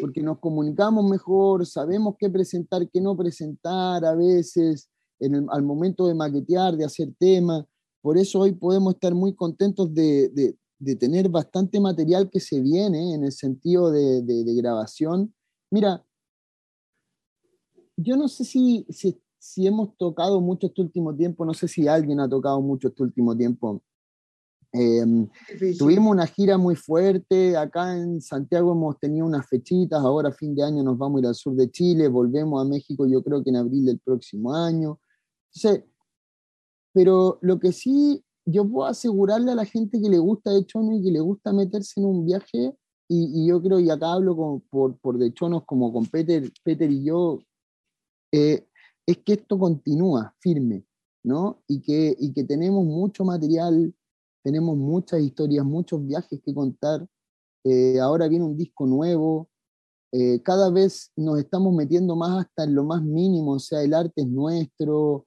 Porque 0.00 0.22
nos 0.22 0.38
comunicamos 0.38 1.10
mejor, 1.10 1.66
sabemos 1.66 2.14
qué 2.16 2.30
presentar, 2.30 2.88
qué 2.88 3.00
no 3.00 3.16
presentar 3.16 4.04
a 4.04 4.14
veces, 4.14 4.88
en 5.18 5.48
al 5.50 5.62
momento 5.62 6.06
de 6.06 6.14
maquetear, 6.14 6.76
de 6.76 6.84
hacer 6.84 7.12
temas. 7.18 7.64
Por 8.02 8.18
eso 8.18 8.40
hoy 8.40 8.52
podemos 8.52 8.94
estar 8.94 9.14
muy 9.14 9.34
contentos 9.34 9.94
de, 9.94 10.28
de, 10.30 10.58
de 10.78 10.96
tener 10.96 11.28
bastante 11.28 11.80
material 11.80 12.28
que 12.28 12.40
se 12.40 12.60
viene 12.60 13.14
en 13.14 13.24
el 13.24 13.32
sentido 13.32 13.90
de, 13.90 14.22
de 14.22 14.54
grabación. 14.54 15.32
Mira, 15.70 16.04
yo 17.96 18.16
no 18.16 18.28
sé 18.28 18.44
si, 18.44 18.86
si, 18.90 19.66
hemos 19.66 19.96
tocado 19.96 20.40
mucho 20.40 20.66
este 20.66 20.82
último 20.82 21.14
tiempo, 21.14 21.44
no 21.44 21.54
sé 21.54 21.68
si 21.68 21.86
alguien 21.88 22.20
ha 22.20 22.28
tocado 22.28 22.60
mucho 22.60 22.88
este 22.88 23.02
último 23.02 23.36
tiempo. 23.36 23.82
Em, 24.72 25.28
tuvimos 25.78 26.12
una 26.12 26.26
gira 26.26 26.56
muy 26.56 26.74
fuerte, 26.74 27.56
acá 27.56 27.96
en 27.96 28.22
Santiago 28.22 28.72
hemos 28.72 28.98
tenido 28.98 29.26
unas 29.26 29.46
fechitas, 29.46 30.02
ahora 30.02 30.30
a 30.30 30.32
fin 30.32 30.54
de 30.54 30.62
año 30.62 30.82
nos 30.82 30.96
vamos 30.96 31.18
a 31.18 31.20
ir 31.20 31.26
al 31.26 31.34
sur 31.34 31.54
de 31.54 31.70
Chile, 31.70 32.08
volvemos 32.08 32.60
a 32.60 32.68
México 32.68 33.06
yo 33.06 33.22
creo 33.22 33.44
que 33.44 33.50
en 33.50 33.56
abril 33.56 33.84
del 33.84 33.98
próximo 34.00 34.54
año. 34.54 34.98
Pero 36.92 37.38
lo 37.42 37.58
que 37.58 37.72
sí 37.72 38.24
yo 38.44 38.68
puedo 38.68 38.86
asegurarle 38.88 39.52
a 39.52 39.56
la 39.56 39.64
gente 39.64 40.00
que 40.00 40.08
le 40.08 40.18
gusta 40.18 40.50
de 40.50 40.66
Chono 40.66 40.96
y 40.96 41.02
que 41.02 41.10
le 41.10 41.20
gusta 41.20 41.52
meterse 41.52 42.00
en 42.00 42.06
un 42.06 42.24
viaje, 42.24 42.76
y, 43.08 43.46
yo 43.46 43.62
creo, 43.62 43.78
y 43.78 43.90
acá 43.90 44.12
hablo 44.12 44.62
por, 44.70 44.96
por 44.98 45.18
de 45.18 45.34
Chonos 45.34 45.64
como 45.66 45.92
con 45.92 46.06
Peter, 46.06 46.50
Peter 46.64 46.90
y 46.90 47.04
yo, 47.04 47.40
eh, 48.32 48.66
es 49.06 49.18
que 49.18 49.34
esto 49.34 49.58
continúa 49.58 50.34
firme, 50.40 50.86
¿no? 51.22 51.62
Y 51.68 51.82
que, 51.82 52.16
y 52.18 52.32
que 52.32 52.44
tenemos 52.44 52.84
mucho 52.86 53.24
material, 53.24 53.94
tenemos 54.42 54.78
muchas 54.78 55.20
historias, 55.20 55.64
muchos 55.64 56.04
viajes 56.06 56.40
que 56.42 56.54
contar. 56.54 57.06
Eh, 57.64 58.00
ahora 58.00 58.28
viene 58.28 58.46
un 58.46 58.56
disco 58.56 58.86
nuevo, 58.86 59.50
eh, 60.12 60.42
cada 60.42 60.70
vez 60.70 61.12
nos 61.16 61.38
estamos 61.38 61.74
metiendo 61.74 62.16
más 62.16 62.46
hasta 62.46 62.64
en 62.64 62.74
lo 62.74 62.84
más 62.84 63.02
mínimo, 63.02 63.52
o 63.52 63.58
sea, 63.58 63.82
el 63.82 63.94
arte 63.94 64.22
es 64.22 64.28
nuestro, 64.28 65.26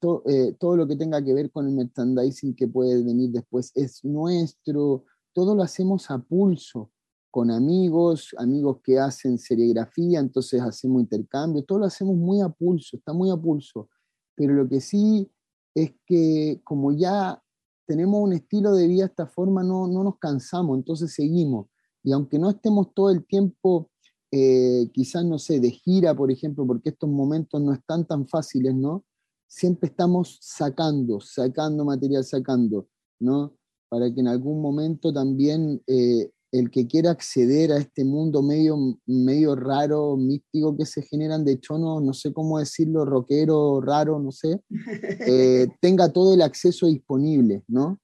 todo 0.00 0.76
lo 0.76 0.86
que 0.86 0.96
tenga 0.96 1.22
que 1.24 1.34
ver 1.34 1.50
con 1.50 1.66
el 1.66 1.74
merchandising 1.74 2.54
que 2.54 2.68
puede 2.68 3.02
venir 3.02 3.30
después 3.30 3.72
es 3.74 4.04
nuestro, 4.04 5.04
todo 5.32 5.54
lo 5.54 5.62
hacemos 5.62 6.10
a 6.10 6.18
pulso, 6.18 6.90
con 7.30 7.50
amigos, 7.50 8.34
amigos 8.38 8.78
que 8.82 8.98
hacen 8.98 9.38
serigrafía, 9.38 10.18
entonces 10.18 10.60
hacemos 10.60 11.02
intercambio, 11.02 11.62
todo 11.64 11.80
lo 11.80 11.84
hacemos 11.84 12.16
muy 12.16 12.40
a 12.40 12.48
pulso, 12.48 12.96
está 12.96 13.12
muy 13.12 13.30
a 13.30 13.36
pulso. 13.36 13.88
Pero 14.34 14.54
lo 14.54 14.68
que 14.68 14.80
sí 14.80 15.30
es 15.74 15.92
que 16.06 16.60
como 16.64 16.92
ya 16.92 17.42
tenemos 17.86 18.20
un 18.22 18.32
estilo 18.32 18.74
de 18.74 18.86
vida 18.86 19.06
esta 19.06 19.26
forma, 19.26 19.62
no, 19.62 19.86
no 19.86 20.04
nos 20.04 20.18
cansamos, 20.18 20.76
entonces 20.76 21.14
seguimos. 21.14 21.68
Y 22.02 22.12
aunque 22.12 22.38
no 22.38 22.50
estemos 22.50 22.92
todo 22.94 23.10
el 23.10 23.26
tiempo, 23.26 23.90
eh, 24.30 24.90
quizás, 24.92 25.24
no 25.24 25.38
sé, 25.38 25.60
de 25.60 25.70
gira, 25.70 26.14
por 26.14 26.30
ejemplo, 26.30 26.66
porque 26.66 26.90
estos 26.90 27.08
momentos 27.08 27.60
no 27.62 27.72
están 27.72 28.06
tan 28.06 28.26
fáciles, 28.26 28.74
¿no? 28.74 29.04
Siempre 29.48 29.88
estamos 29.88 30.38
sacando, 30.40 31.20
sacando 31.20 31.84
material, 31.84 32.24
sacando, 32.24 32.88
¿no? 33.18 33.56
Para 33.88 34.12
que 34.12 34.20
en 34.20 34.28
algún 34.28 34.60
momento 34.60 35.12
también 35.12 35.82
eh, 35.86 36.30
el 36.52 36.70
que 36.70 36.86
quiera 36.86 37.10
acceder 37.10 37.72
a 37.72 37.78
este 37.78 38.04
mundo 38.04 38.42
medio, 38.42 38.76
medio 39.06 39.54
raro, 39.54 40.16
místico 40.16 40.76
que 40.76 40.86
se 40.86 41.02
generan, 41.02 41.44
de 41.44 41.52
hecho 41.52 41.78
no, 41.78 42.12
sé 42.14 42.32
cómo 42.32 42.58
decirlo, 42.58 43.04
rockero, 43.04 43.80
raro, 43.80 44.18
no 44.18 44.32
sé, 44.32 44.60
eh, 44.70 45.66
tenga 45.80 46.12
todo 46.12 46.34
el 46.34 46.42
acceso 46.42 46.86
disponible, 46.86 47.62
¿no? 47.68 47.98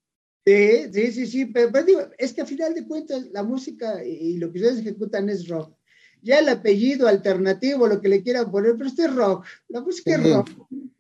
Sí, 0.47 0.93
sí, 0.93 1.13
sí, 1.13 1.27
sí, 1.27 1.47
pero, 1.47 1.71
digo, 1.85 2.01
es 2.19 2.35
que 2.35 2.43
a 2.43 2.47
final 2.47 2.75
de 2.75 2.87
cuentas 2.87 3.29
la 3.33 3.43
música 3.43 4.05
y 4.05 4.37
lo 4.37 4.53
que 4.53 4.59
ustedes 4.59 4.81
ejecutan 4.81 5.31
es 5.31 5.49
rock. 5.49 5.75
Ya 6.21 6.39
el 6.39 6.49
apellido 6.49 7.09
alternativo, 7.09 7.87
lo 7.87 8.01
que 8.01 8.09
le 8.09 8.23
quieran 8.23 8.51
poner, 8.51 8.75
pero 8.77 8.89
este 8.89 9.05
es 9.05 9.15
rock, 9.15 9.47
la 9.69 9.81
música 9.81 10.17
es 10.17 10.35
rock. 10.35 10.51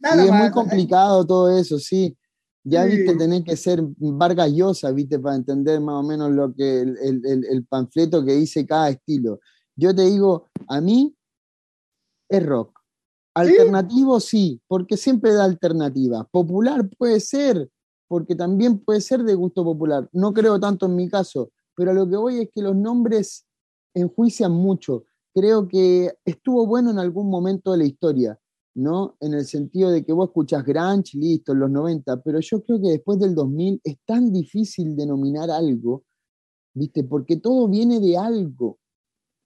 Nada 0.04 0.22
sí, 0.22 0.28
es 0.28 0.34
muy 0.34 0.50
complicado 0.50 1.26
todo 1.26 1.56
eso, 1.56 1.78
sí. 1.78 2.16
Ya, 2.62 2.84
viste, 2.84 3.14
tenés 3.16 3.44
que 3.44 3.56
ser 3.56 3.82
Vargas 3.98 4.50
Llosa, 4.52 4.90
viste, 4.90 5.18
para 5.18 5.36
entender 5.36 5.80
más 5.80 5.96
o 5.96 6.02
menos 6.02 6.30
lo 6.30 6.54
que 6.54 6.80
el, 6.80 7.66
panfleto 7.68 8.24
que 8.24 8.34
dice 8.34 8.66
cada 8.66 8.90
estilo. 8.90 9.40
Yo 9.76 9.94
te 9.94 10.02
digo, 10.02 10.46
a 10.68 10.80
mí 10.80 11.14
es 12.28 12.44
rock. 12.44 12.80
Alternativo 13.34 14.20
sí, 14.20 14.62
porque 14.66 14.96
siempre 14.96 15.32
da 15.32 15.44
alternativa. 15.44 16.24
Popular 16.30 16.88
puede 16.96 17.20
ser, 17.20 17.68
porque 18.08 18.34
también 18.34 18.78
puede 18.78 19.00
ser 19.00 19.24
de 19.24 19.34
gusto 19.34 19.64
popular. 19.64 20.08
No 20.12 20.32
creo 20.32 20.58
tanto 20.58 20.86
en 20.86 20.96
mi 20.96 21.08
caso, 21.08 21.50
pero 21.74 21.90
a 21.90 21.94
lo 21.94 22.08
que 22.08 22.16
voy 22.16 22.40
es 22.40 22.48
que 22.50 22.62
los 22.62 22.76
nombres 22.76 23.46
enjuician 23.94 24.52
mucho. 24.52 25.04
Creo 25.34 25.68
que 25.68 26.14
estuvo 26.24 26.66
bueno 26.66 26.90
en 26.90 26.98
algún 26.98 27.28
momento 27.28 27.72
de 27.72 27.78
la 27.78 27.84
historia, 27.84 28.38
¿no? 28.74 29.16
En 29.20 29.34
el 29.34 29.44
sentido 29.44 29.90
de 29.90 30.04
que 30.04 30.12
vos 30.12 30.28
escuchas 30.28 30.64
grunge, 30.64 31.16
listo, 31.16 31.52
en 31.52 31.60
los 31.60 31.70
90, 31.70 32.22
pero 32.22 32.40
yo 32.40 32.62
creo 32.62 32.80
que 32.80 32.88
después 32.88 33.18
del 33.18 33.34
2000 33.34 33.80
es 33.84 33.96
tan 34.04 34.32
difícil 34.32 34.96
denominar 34.96 35.50
algo, 35.50 36.04
¿viste? 36.74 37.04
Porque 37.04 37.36
todo 37.36 37.68
viene 37.68 38.00
de 38.00 38.16
algo, 38.16 38.78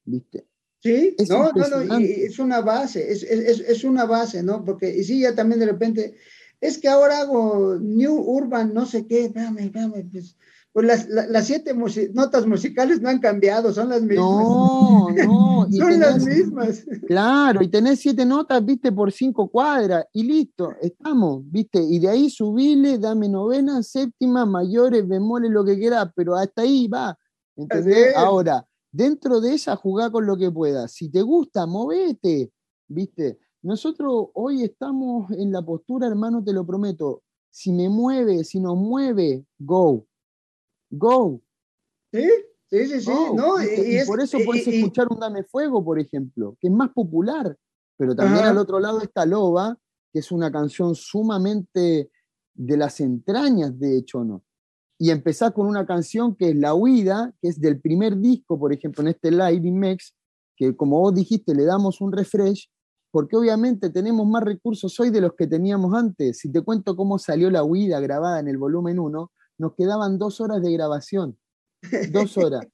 ¿viste? 0.05 0.47
Sí, 0.81 1.15
no, 1.29 1.51
no, 1.53 1.85
no, 1.85 1.99
es 1.99 2.39
una 2.39 2.61
base, 2.61 3.11
es, 3.11 3.25
es, 3.25 3.61
es, 3.61 3.85
una 3.85 4.05
base, 4.07 4.45
¿no? 4.45 4.65
Porque, 4.65 4.97
y 4.97 5.03
sí, 5.03 5.21
ya 5.21 5.35
también 5.35 5.59
de 5.59 5.67
repente, 5.67 6.15
es 6.61 6.79
que 6.79 6.89
ahora 6.89 7.19
hago 7.19 7.77
New 7.81 8.15
Urban, 8.15 8.73
no 8.73 8.87
sé 8.87 9.07
qué, 9.07 9.25
espérame, 9.25 9.59
espérame, 9.59 10.09
pues, 10.11 10.37
pues 10.79 11.09
las, 11.09 11.29
las, 11.29 11.45
siete 11.45 11.75
notas 12.15 12.47
musicales 12.47 13.01
no 13.01 13.09
han 13.09 13.19
cambiado, 13.19 13.73
son 13.73 13.89
las 13.89 14.01
mismas. 14.01 14.17
No, 14.17 15.09
no. 15.27 15.67
son 15.73 15.99
las 15.99 16.25
mismas. 16.25 16.85
Claro, 17.05 17.65
y 17.65 17.69
tenés 17.69 17.99
siete 17.99 18.25
notas, 18.25 18.65
viste, 18.65 18.93
por 18.93 19.11
cinco 19.11 19.49
cuadras, 19.49 20.05
y 20.13 20.23
listo, 20.23 20.71
estamos, 20.81 21.43
viste, 21.51 21.83
y 21.83 21.99
de 21.99 22.09
ahí 22.09 22.31
subile, 22.31 22.97
dame 22.97 23.29
novena, 23.29 23.83
séptima, 23.83 24.47
mayores, 24.47 25.09
bemoles, 25.09 25.51
lo 25.51 25.65
que 25.65 25.77
quieras, 25.77 26.13
pero 26.15 26.37
hasta 26.37 26.63
ahí 26.63 26.87
va. 26.87 27.19
¿Entendés? 27.57 28.15
Ahora, 28.17 28.65
dentro 28.93 29.41
de 29.41 29.55
esa, 29.55 29.75
jugá 29.75 30.13
con 30.13 30.27
lo 30.27 30.37
que 30.37 30.53
puedas. 30.53 30.93
Si 30.93 31.09
te 31.09 31.23
gusta, 31.23 31.67
movete, 31.67 32.53
viste. 32.87 33.41
Nosotros 33.63 34.29
hoy 34.33 34.63
estamos 34.63 35.29
en 35.33 35.51
la 35.51 35.61
postura, 35.61 36.07
hermano, 36.07 36.45
te 36.45 36.53
lo 36.53 36.65
prometo. 36.65 37.25
Si 37.51 37.73
me 37.73 37.89
mueve, 37.89 38.45
si 38.45 38.61
nos 38.61 38.77
mueve, 38.77 39.45
go 39.59 40.07
go. 40.91 41.41
Sí, 42.13 42.29
sí, 42.71 42.87
sí, 42.87 43.01
sí. 43.03 43.11
no, 43.35 43.63
y, 43.63 44.05
por 44.07 44.21
eso 44.21 44.39
puedes 44.45 44.67
escuchar 44.67 45.09
un 45.11 45.21
Dame 45.21 45.45
Fuego, 45.45 45.85
por 45.85 45.99
ejemplo, 45.99 46.57
que 46.61 46.69
es 46.69 46.73
más 46.73 46.91
popular, 46.91 47.57
pero 47.97 48.15
también 48.15 48.45
al 48.45 48.59
otro 48.59 48.81
lado 48.81 49.01
está 49.03 49.27
Loba, 49.27 49.77
que 50.13 50.21
es 50.21 50.33
una 50.33 50.51
canción 50.51 50.95
sumamente 50.95 52.11
de 52.55 52.77
las 52.77 53.01
entrañas 53.01 53.79
de 53.79 54.05
Chono. 54.05 54.45
Y 55.01 55.11
empezar 55.11 55.53
con 55.53 55.67
una 55.67 55.87
canción 55.87 56.35
que 56.35 56.51
es 56.51 56.57
La 56.57 56.75
Huida, 56.75 57.33
que 57.41 57.49
es 57.49 57.61
del 57.61 57.81
primer 57.81 58.17
disco, 58.17 58.59
por 58.59 58.73
ejemplo, 58.73 59.03
en 59.03 59.09
este 59.09 59.31
Live 59.31 59.71
Mex, 59.71 60.15
que 60.57 60.77
como 60.77 60.99
vos 60.99 61.15
dijiste, 61.15 61.55
le 61.55 61.65
damos 61.65 62.01
un 62.01 62.13
refresh, 62.13 62.69
porque 63.11 63.37
obviamente 63.37 63.91
tenemos 63.91 64.27
más 64.27 64.43
recursos 64.43 64.99
hoy 64.99 65.11
de 65.11 65.21
los 65.21 65.35
que 65.35 65.47
teníamos 65.47 65.95
antes. 65.95 66.39
Si 66.39 66.51
te 66.51 66.63
cuento 66.63 66.97
cómo 66.97 67.19
salió 67.19 67.49
La 67.51 67.63
Huida 67.63 68.01
grabada 68.01 68.41
en 68.41 68.49
el 68.49 68.59
volumen 68.59 68.99
1, 68.99 69.31
nos 69.59 69.75
quedaban 69.75 70.19
dos 70.19 70.41
horas 70.41 70.63
de 70.63 70.73
grabación. 70.73 71.39
Dos 72.11 72.37
horas. 72.39 72.67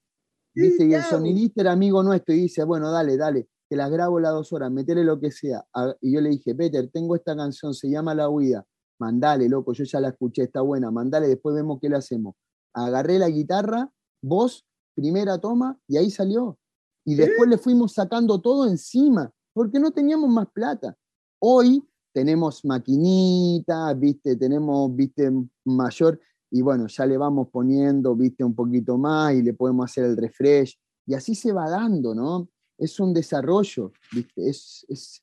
¿Viste? 0.55 0.87
Y 0.87 0.95
el 0.95 1.03
sonidista 1.03 1.63
era 1.63 1.73
amigo 1.73 2.03
nuestro 2.03 2.35
y 2.35 2.43
dice, 2.43 2.63
bueno, 2.63 2.93
dale, 2.93 3.17
dale, 3.17 3.49
te 3.69 3.77
las 3.77 3.91
grabo 3.91 4.21
las 4.21 4.33
dos 4.33 4.53
horas, 4.53 4.71
metele 4.71 5.03
lo 5.03 5.19
que 5.19 5.33
sea. 5.33 5.67
Y 6.01 6.13
yo 6.13 6.21
le 6.21 6.31
dije, 6.31 6.55
Peter, 6.55 6.89
tengo 6.93 7.17
esta 7.17 7.35
canción, 7.35 7.75
se 7.75 7.91
llama 7.91 8.15
La 8.15 8.29
Huida. 8.29 8.65
Mandale, 9.01 9.49
loco, 9.49 9.73
yo 9.73 9.83
ya 9.83 9.99
la 9.99 10.11
escuché, 10.11 10.45
está 10.45 10.61
buena, 10.61 10.93
mandale, 10.93 11.27
después 11.27 11.57
vemos 11.57 11.79
qué 11.81 11.89
le 11.89 11.97
hacemos. 11.97 12.37
Agarré 12.73 13.19
la 13.19 13.29
guitarra, 13.29 13.91
voz, 14.23 14.65
primera 14.95 15.41
toma, 15.41 15.79
y 15.89 15.97
ahí 15.97 16.11
salió. 16.11 16.59
Y 17.05 17.17
después 17.17 17.51
le 17.51 17.59
fuimos 17.59 17.93
sacando 17.93 18.41
todo 18.41 18.69
encima, 18.69 19.33
porque 19.53 19.81
no 19.81 19.91
teníamos 19.91 20.31
más 20.31 20.47
plata. 20.53 20.97
Hoy 21.41 21.83
tenemos 22.15 22.65
maquinitas, 22.65 23.99
viste, 23.99 24.37
tenemos, 24.37 24.95
viste, 24.95 25.33
mayor, 25.65 26.21
y 26.55 26.63
bueno, 26.63 26.87
ya 26.87 27.05
le 27.05 27.19
vamos 27.19 27.49
poniendo, 27.49 28.15
viste, 28.15 28.45
un 28.45 28.55
poquito 28.55 28.97
más 28.97 29.35
y 29.35 29.43
le 29.43 29.55
podemos 29.55 29.91
hacer 29.91 30.05
el 30.05 30.17
refresh. 30.17 30.79
Y 31.05 31.15
así 31.15 31.35
se 31.35 31.53
va 31.53 31.69
dando, 31.69 32.15
¿no? 32.15 32.49
Es 32.79 33.01
un 33.01 33.13
desarrollo, 33.13 33.93
viste, 34.13 34.49
es, 34.49 34.87
es, 34.89 35.21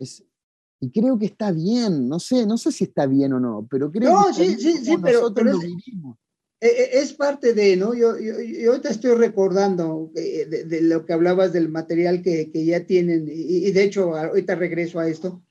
es 0.00 0.24
y 0.80 0.90
creo 0.90 1.16
que 1.16 1.26
está 1.26 1.52
bien, 1.52 2.08
no 2.08 2.18
sé, 2.18 2.46
no 2.46 2.58
sé 2.58 2.72
si 2.72 2.82
está 2.82 3.06
bien 3.06 3.32
o 3.32 3.38
no, 3.38 3.64
pero 3.70 3.92
creo 3.92 4.26
que 4.26 4.34
sí, 4.34 4.56
sí, 4.58 4.84
sí, 4.84 4.96
pero, 5.00 5.28
lo 5.30 5.58
vivimos. 5.60 6.18
E, 6.60 6.66
e, 6.66 6.98
es, 6.98 7.12
parte 7.12 7.54
de, 7.54 7.76
¿no? 7.76 7.94
Yo, 7.94 8.18
yo, 8.18 8.40
yo 8.40 8.72
ahorita 8.72 8.88
estoy 8.90 9.14
recordando 9.14 10.10
eh, 10.16 10.46
de, 10.66 10.80
lo 10.80 11.06
que 11.06 11.12
hablabas 11.12 11.52
del 11.52 11.68
material 11.68 12.22
que, 12.22 12.50
que 12.50 12.64
ya 12.64 12.84
tienen, 12.84 13.28
y, 13.30 13.70
de 13.70 13.84
hecho 13.84 14.16
ahorita 14.16 14.56
regreso 14.56 14.98
a 14.98 15.08
esto, 15.08 15.44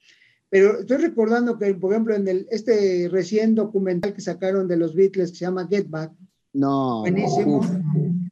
pero 0.51 0.81
estoy 0.81 0.97
recordando 0.97 1.57
que, 1.57 1.73
por 1.75 1.93
ejemplo, 1.93 2.13
en 2.13 2.27
el, 2.27 2.45
este 2.51 3.07
recién 3.09 3.55
documental 3.55 4.13
que 4.13 4.19
sacaron 4.19 4.67
de 4.67 4.75
los 4.75 4.93
Beatles 4.93 5.31
que 5.31 5.37
se 5.37 5.45
llama 5.45 5.65
Get 5.65 5.89
Back, 5.89 6.11
no, 6.51 6.99
buenísimo, 6.99 7.61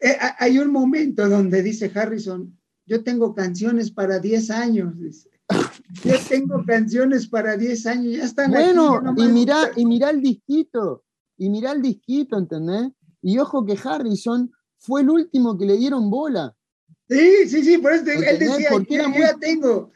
eh, 0.01 0.17
hay 0.37 0.59
un 0.59 0.69
momento 0.69 1.29
donde 1.29 1.63
dice 1.63 1.89
Harrison, 1.95 2.59
yo 2.85 3.05
tengo 3.05 3.33
canciones 3.33 3.89
para 3.89 4.19
10 4.19 4.51
años, 4.51 4.99
dice. 4.99 5.29
Ya 6.03 6.17
tengo 6.29 6.63
canciones 6.65 7.27
para 7.27 7.57
10 7.57 7.85
años, 7.87 8.17
ya 8.17 8.25
están 8.25 8.51
bueno, 8.51 9.01
y 9.17 9.23
mira, 9.29 9.71
y 9.75 9.85
mira 9.85 10.09
el 10.11 10.21
disquito, 10.21 11.03
y 11.37 11.49
mira 11.49 11.71
el 11.71 11.81
disquito, 11.81 12.37
¿entendés? 12.37 12.91
Y 13.21 13.39
ojo 13.39 13.65
que 13.65 13.77
Harrison 13.81 14.51
fue 14.77 15.01
el 15.01 15.09
último 15.09 15.57
que 15.57 15.65
le 15.65 15.77
dieron 15.77 16.09
bola. 16.09 16.53
Sí, 17.09 17.47
sí, 17.47 17.63
sí, 17.63 17.77
por 17.79 17.93
eso 17.93 18.03
él 18.11 18.37
decía, 18.37 18.69
yo, 18.69 19.19
ya 19.19 19.35
tengo. 19.39 19.91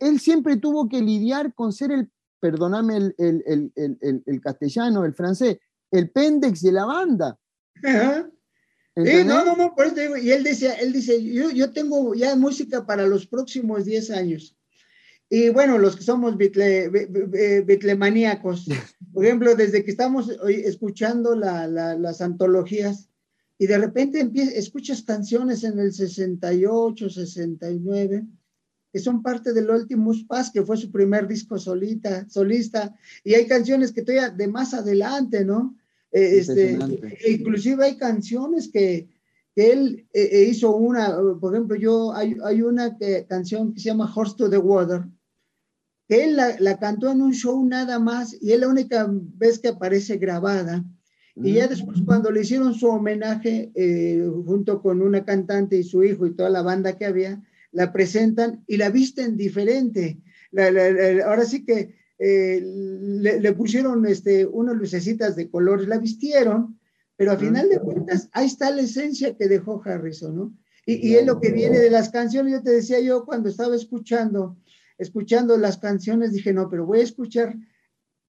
Él 0.00 0.20
siempre 0.20 0.56
tuvo 0.56 0.88
que 0.88 1.00
lidiar 1.00 1.54
con 1.54 1.72
ser 1.72 1.92
el, 1.92 2.10
perdóname 2.40 2.96
el, 2.96 3.14
el, 3.18 3.72
el, 3.74 4.22
el 4.24 4.40
castellano, 4.40 5.04
el 5.04 5.14
francés, 5.14 5.58
el 5.90 6.10
pendex 6.10 6.62
de 6.62 6.72
la 6.72 6.84
banda. 6.84 7.38
Ajá. 7.82 8.30
Sí, 9.04 9.24
no, 9.24 9.44
no, 9.44 9.54
no, 9.54 9.76
por 9.76 9.86
eso 9.86 9.94
digo, 9.94 10.16
y 10.16 10.32
él 10.32 10.42
decía, 10.42 10.72
él 10.74 10.92
dice, 10.92 11.22
yo, 11.22 11.50
yo 11.50 11.70
tengo 11.70 12.16
ya 12.16 12.34
música 12.34 12.84
para 12.84 13.06
los 13.06 13.28
próximos 13.28 13.84
10 13.84 14.10
años. 14.10 14.56
Y 15.30 15.50
bueno, 15.50 15.76
los 15.78 15.94
que 15.94 16.02
somos 16.02 16.36
bitlemaníacos, 16.36 18.66
por 19.12 19.24
ejemplo, 19.24 19.54
desde 19.54 19.84
que 19.84 19.92
estamos 19.92 20.30
escuchando 20.48 21.36
las 21.36 22.20
antologías 22.20 23.08
y 23.56 23.66
de 23.66 23.78
repente 23.78 24.28
escuchas 24.56 25.02
canciones 25.02 25.62
en 25.64 25.78
el 25.78 25.92
68, 25.92 27.10
69, 27.10 28.26
que 28.92 28.98
son 28.98 29.22
parte 29.22 29.52
del 29.52 29.70
Ultimus 29.70 30.24
Pass, 30.24 30.50
que 30.50 30.62
fue 30.62 30.76
su 30.76 30.90
primer 30.90 31.28
disco 31.28 31.58
solita, 31.58 32.28
solista, 32.28 32.94
y 33.24 33.34
hay 33.34 33.46
canciones 33.46 33.92
que 33.92 34.02
todavía 34.02 34.30
de 34.30 34.48
más 34.48 34.74
adelante, 34.74 35.44
¿no? 35.44 35.76
Eh, 36.10 36.38
este, 36.38 36.78
inclusive 37.28 37.84
hay 37.84 37.96
canciones 37.96 38.68
que, 38.72 39.08
él 39.54 40.06
eh, 40.12 40.28
eh, 40.30 40.44
hizo 40.44 40.76
una, 40.76 41.16
por 41.40 41.52
ejemplo, 41.52 41.76
yo 41.76 42.14
hay, 42.14 42.36
hay 42.44 42.62
una 42.62 42.96
canción 43.28 43.72
que 43.72 43.80
se 43.80 43.86
llama 43.86 44.12
Horse 44.14 44.36
to 44.36 44.48
the 44.48 44.56
Water, 44.56 45.02
él 46.08 46.36
la, 46.36 46.78
cantó 46.78 47.10
en 47.10 47.20
un 47.20 47.34
show 47.34 47.62
nada 47.64 47.98
más 47.98 48.34
y 48.40 48.52
es 48.52 48.60
la 48.60 48.68
única 48.68 49.06
vez 49.10 49.58
que 49.58 49.68
aparece 49.68 50.16
grabada. 50.16 50.84
Y 51.36 51.52
ya 51.52 51.68
después 51.68 52.00
cuando 52.04 52.32
le 52.32 52.40
hicieron 52.40 52.74
su 52.74 52.88
homenaje 52.88 53.70
eh, 53.74 54.28
junto 54.44 54.82
con 54.82 55.00
una 55.02 55.24
cantante 55.24 55.76
y 55.76 55.84
su 55.84 56.02
hijo 56.02 56.26
y 56.26 56.34
toda 56.34 56.50
la 56.50 56.62
banda 56.62 56.96
que 56.96 57.04
había, 57.04 57.40
la 57.72 57.92
presentan 57.92 58.64
y 58.66 58.76
la 58.76 58.90
visten 58.90 59.36
diferente. 59.36 60.20
ahora 61.24 61.44
sí 61.44 61.64
que 61.64 61.94
eh, 62.18 62.60
le, 62.62 63.52
pusieron 63.52 64.04
este, 64.06 64.46
unas 64.46 64.76
lucecitas 64.76 65.36
de 65.36 65.50
colores, 65.50 65.86
la 65.86 65.98
vistieron, 65.98 66.78
pero 67.16 67.32
a 67.32 67.36
final 67.36 67.68
de 67.68 67.78
cuentas 67.78 68.28
ahí 68.32 68.46
está 68.46 68.70
la 68.70 68.82
esencia 68.82 69.36
que 69.36 69.48
dejó 69.48 69.82
Harrison, 69.84 70.36
¿no? 70.36 70.54
Y, 70.86 71.08
y 71.08 71.16
es 71.16 71.26
lo 71.26 71.38
que 71.38 71.52
viene 71.52 71.78
de 71.78 71.90
las 71.90 72.08
canciones, 72.08 72.52
yo 72.52 72.62
te 72.62 72.70
decía 72.70 72.98
yo 73.00 73.24
cuando 73.26 73.48
estaba 73.48 73.76
escuchando 73.76 74.56
escuchando 74.98 75.56
las 75.56 75.78
canciones, 75.78 76.32
dije, 76.32 76.52
no, 76.52 76.68
pero 76.68 76.84
voy 76.84 77.00
a 77.00 77.04
escuchar 77.04 77.56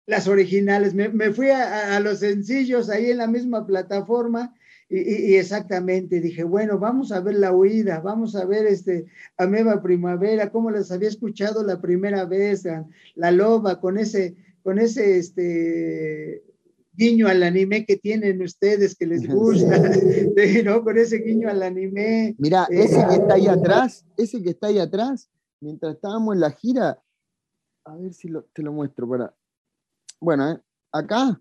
las 0.06 0.28
originales. 0.28 0.94
Me, 0.94 1.34
fui 1.34 1.50
a, 1.50 2.00
los 2.00 2.20
sencillos 2.20 2.90
ahí 2.90 3.10
en 3.10 3.18
la 3.18 3.28
misma 3.28 3.66
plataforma 3.66 4.54
y, 4.90 5.36
exactamente 5.36 6.20
dije, 6.20 6.44
bueno, 6.44 6.80
vamos 6.80 7.12
a 7.12 7.20
ver 7.20 7.36
la 7.36 7.52
huida, 7.54 8.00
vamos 8.00 8.36
a 8.36 8.46
ver 8.46 8.66
este 8.66 9.06
Ameba 9.38 9.84
Primavera, 9.84 10.52
cómo 10.52 10.72
las 10.72 10.92
había 10.92 11.10
escuchado 11.10 11.64
la 11.64 11.80
primera 11.80 12.26
vez, 12.26 12.64
la 13.14 13.32
loba, 13.32 13.80
con 13.80 14.00
ese, 14.00 14.36
con 14.64 14.80
ese 14.80 15.20
este 15.20 16.44
guiño 16.94 17.28
al 17.28 17.44
anime 17.44 17.86
que 17.86 17.98
tienen 17.98 18.42
ustedes 18.42 18.96
que 18.96 19.06
les 19.06 19.28
gusta, 19.34 19.80
¿no? 20.66 20.84
Con 20.84 20.98
ese 20.98 21.18
guiño 21.18 21.50
al 21.50 21.62
anime. 21.62 22.36
Mira, 22.40 22.68
ese 22.70 23.06
que 23.08 23.16
está 23.16 23.36
ahí 23.36 23.46
eh, 23.46 23.52
atrás, 23.52 24.06
ese 24.18 24.42
que 24.42 24.50
está 24.50 24.68
ahí 24.68 24.80
atrás, 24.80 25.30
mientras 25.62 25.96
estábamos 25.96 26.34
en 26.34 26.42
la 26.42 26.52
gira, 26.52 27.02
a 27.86 27.96
ver 27.96 28.14
si 28.14 28.28
te 28.54 28.64
lo 28.64 28.74
muestro 28.74 29.08
para. 29.08 29.36
Bueno, 30.20 30.52
eh, 30.52 30.60
acá, 30.92 31.40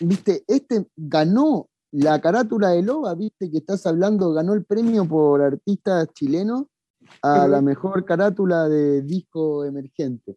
viste, 0.00 0.44
este 0.48 0.86
ganó 0.96 1.68
la 1.92 2.20
carátula 2.20 2.70
de 2.70 2.82
Loba, 2.82 3.14
viste 3.14 3.50
que 3.50 3.58
estás 3.58 3.86
hablando, 3.86 4.32
ganó 4.32 4.54
el 4.54 4.64
premio 4.64 5.06
por 5.06 5.40
artista 5.40 6.06
chileno 6.12 6.68
a 7.22 7.46
la 7.46 7.60
mejor 7.60 8.04
carátula 8.04 8.68
de 8.68 9.02
disco 9.02 9.64
emergente. 9.64 10.36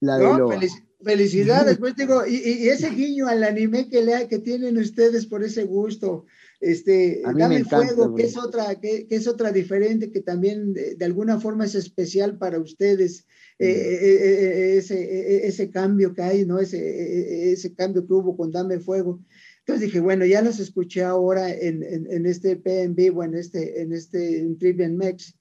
La 0.00 0.18
de 0.18 0.24
Loba. 0.24 0.58
felicidades, 1.04 1.78
pues 1.78 1.94
digo, 1.96 2.26
y, 2.26 2.68
ese 2.68 2.90
guiño 2.90 3.28
al 3.28 3.44
anime 3.44 3.88
que, 3.88 4.02
le, 4.02 4.28
que 4.28 4.38
tienen 4.38 4.78
ustedes 4.78 5.26
por 5.26 5.44
ese 5.44 5.64
gusto, 5.64 6.24
este, 6.62 7.22
Dame 7.36 7.64
Fuego, 7.64 8.14
que 8.14 8.22
es, 8.22 8.36
otra, 8.36 8.76
que, 8.80 9.08
es 9.10 9.26
otra 9.26 9.50
diferente, 9.50 10.12
que 10.12 10.20
también 10.20 10.72
de, 10.72 11.04
alguna 11.04 11.40
forma 11.40 11.64
es 11.64 11.74
especial 11.74 12.38
para 12.38 12.60
ustedes, 12.60 13.26
eh, 13.58 13.68
eh, 13.68 14.78
eh, 14.88 15.40
ese, 15.44 15.70
cambio 15.70 16.14
que 16.14 16.22
hay, 16.22 16.46
¿no? 16.46 16.60
Ese, 16.60 17.52
ese 17.52 17.74
cambio 17.74 18.06
que 18.06 18.12
hubo 18.12 18.36
con 18.36 18.52
Dame 18.52 18.78
Fuego. 18.78 19.20
Entonces 19.64 19.86
dije, 19.86 20.00
bueno, 20.00 20.24
ya 20.24 20.42
los 20.42 20.58
escuché 20.58 21.02
ahora 21.02 21.52
en, 21.52 21.82
en, 21.82 22.26
este 22.26 22.56
P 22.56 22.82
en 22.82 22.94
vivo, 22.94 23.22
en 23.22 23.34
este, 23.34 23.80
en 23.80 23.92
este 23.92 24.40
en 24.40 24.58
Trivian 24.58 24.96
Mex. 24.96 25.36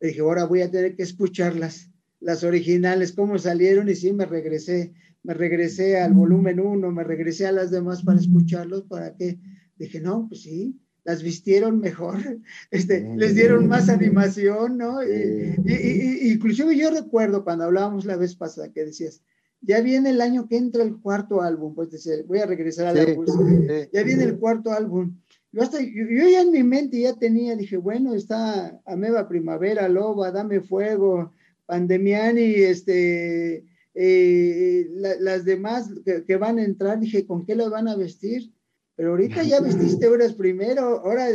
Dije, 0.00 0.20
ahora 0.20 0.44
voy 0.44 0.60
a 0.60 0.70
tener 0.70 0.96
que 0.96 1.02
escucharlas, 1.02 1.90
las 2.20 2.44
originales, 2.44 3.12
cómo 3.12 3.38
salieron, 3.38 3.88
y 3.88 3.94
sí 3.94 4.12
me 4.12 4.26
regresé, 4.26 4.92
me 5.22 5.32
regresé 5.32 5.98
al 5.98 6.12
volumen 6.12 6.60
1, 6.60 6.90
me 6.90 7.04
regresé 7.04 7.46
a 7.46 7.52
las 7.52 7.70
demás 7.70 8.02
para 8.02 8.20
escucharlos, 8.20 8.82
para 8.82 9.16
que 9.16 9.38
Dije, 9.76 10.00
no, 10.00 10.28
pues 10.28 10.42
sí, 10.42 10.80
las 11.04 11.22
vistieron 11.22 11.80
mejor, 11.80 12.18
este, 12.70 13.06
les 13.16 13.34
dieron 13.34 13.66
más 13.66 13.88
animación, 13.88 14.78
¿no? 14.78 15.02
Y, 15.02 16.30
inclusive 16.32 16.76
yo 16.76 16.90
recuerdo 16.90 17.44
cuando 17.44 17.64
hablábamos 17.64 18.04
la 18.04 18.16
vez 18.16 18.36
pasada 18.36 18.72
que 18.72 18.84
decías, 18.84 19.22
ya 19.66 19.80
viene 19.80 20.10
el 20.10 20.20
año 20.20 20.46
que 20.48 20.56
entra 20.56 20.82
el 20.82 21.00
cuarto 21.00 21.40
álbum, 21.40 21.74
pues 21.74 21.90
decía, 21.90 22.14
voy 22.26 22.38
a 22.38 22.46
regresar 22.46 22.86
a 22.86 22.94
la 22.94 23.14
música, 23.14 23.88
ya 23.92 24.02
viene 24.02 24.24
el 24.24 24.38
cuarto 24.38 24.72
álbum. 24.72 25.16
Yo, 25.52 25.62
hasta, 25.62 25.80
yo, 25.80 26.28
ya 26.28 26.42
en 26.42 26.50
mi 26.50 26.62
mente 26.62 27.00
ya 27.00 27.14
tenía, 27.14 27.56
dije, 27.56 27.76
bueno, 27.76 28.14
está 28.14 28.80
Ameba 28.86 29.28
Primavera, 29.28 29.88
Loba, 29.88 30.32
Dame 30.32 30.60
Fuego, 30.60 31.32
Pandemiani, 31.66 32.54
este, 32.54 33.64
eh, 33.94 34.88
las 35.20 35.44
demás 35.44 35.90
que, 36.04 36.24
que, 36.24 36.36
van 36.36 36.58
a 36.58 36.64
entrar, 36.64 36.98
dije, 36.98 37.26
¿con 37.26 37.46
qué 37.46 37.54
los 37.54 37.70
van 37.70 37.88
a 37.88 37.96
vestir? 37.96 38.52
pero 38.96 39.10
ahorita 39.10 39.42
ya 39.42 39.60
vestiste 39.60 40.06
horas 40.06 40.34
primero, 40.34 41.00
ahora 41.04 41.26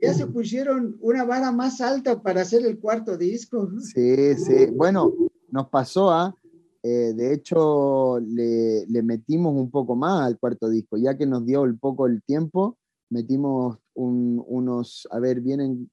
ya 0.00 0.14
se 0.14 0.26
pusieron 0.26 0.96
una 1.00 1.24
vara 1.24 1.52
más 1.52 1.80
alta 1.80 2.20
para 2.22 2.42
hacer 2.42 2.66
el 2.66 2.80
cuarto 2.80 3.16
disco. 3.16 3.70
Sí, 3.80 4.34
sí. 4.34 4.66
Bueno, 4.72 5.12
nos 5.50 5.68
pasó 5.68 6.10
a, 6.10 6.26
¿ah? 6.26 6.34
Eh, 6.82 7.12
de 7.14 7.32
hecho, 7.32 8.20
le, 8.20 8.86
metimos 9.02 9.54
un 9.54 9.70
poco 9.70 9.96
más 9.96 10.26
al 10.26 10.38
cuarto 10.38 10.68
disco, 10.68 10.96
ya 10.96 11.16
que 11.16 11.26
nos 11.26 11.44
dio 11.44 11.62
un 11.62 11.78
poco 11.78 12.06
el 12.06 12.22
tiempo, 12.22 12.76
metimos 13.10 13.78
unos, 13.94 15.08
a 15.10 15.18
ver, 15.18 15.40
vienen, 15.40 15.90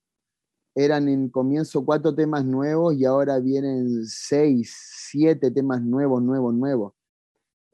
eran 0.76 1.08
en 1.10 1.30
comienzo 1.30 1.86
cuatro 1.86 2.13
temas 2.13 2.45
nuevos 2.45 2.95
y 2.95 3.06
ahora 3.06 3.39
vienen 3.39 4.06
seis, 4.06 4.76
siete 5.10 5.52
temas 5.52 5.82
nuevos, 5.82 6.21
nuevos, 6.21 6.54
nuevos 6.54 6.93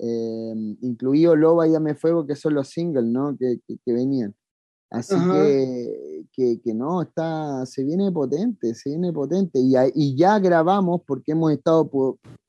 eh, 0.04 0.54
incluido 0.82 1.36
Loba 1.36 1.68
y 1.68 1.72
Dame 1.72 1.94
Fuego, 1.94 2.26
que 2.26 2.36
son 2.36 2.56
los 2.56 2.70
singles, 2.70 3.06
¿no? 3.06 3.38
Que, 3.38 3.60
que, 3.68 3.94
venían. 3.94 4.36
Así 4.90 5.16
que, 5.16 6.11
que, 6.32 6.62
que, 6.62 6.74
no, 6.74 7.02
está, 7.02 7.66
se 7.66 7.84
viene 7.84 8.12
potente, 8.12 8.74
se 8.76 8.90
viene 8.90 9.12
potente. 9.12 9.60
Y, 9.60 9.74
y, 9.96 10.16
ya 10.16 10.40
grabamos 10.40 11.02
porque 11.06 11.34
hemos 11.34 11.52
estado, 11.52 11.90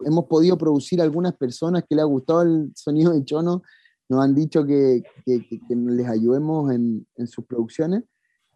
hemos 0.01 0.25
podido 0.27 0.57
producir 0.57 1.01
algunas 1.01 1.35
personas 1.35 1.85
que 1.89 1.95
les 1.95 2.03
ha 2.03 2.07
gustado 2.07 2.43
el 2.43 2.73
sonido 2.75 3.13
de 3.13 3.25
Chono, 3.25 3.63
nos 4.09 4.25
han 4.25 4.35
dicho 4.35 4.65
que, 4.65 5.03
que 5.25 5.59
les 5.71 6.09
ayudemos 6.09 6.73
en, 6.73 7.07
en, 7.17 7.27
sus 7.27 7.45
producciones. 7.45 8.05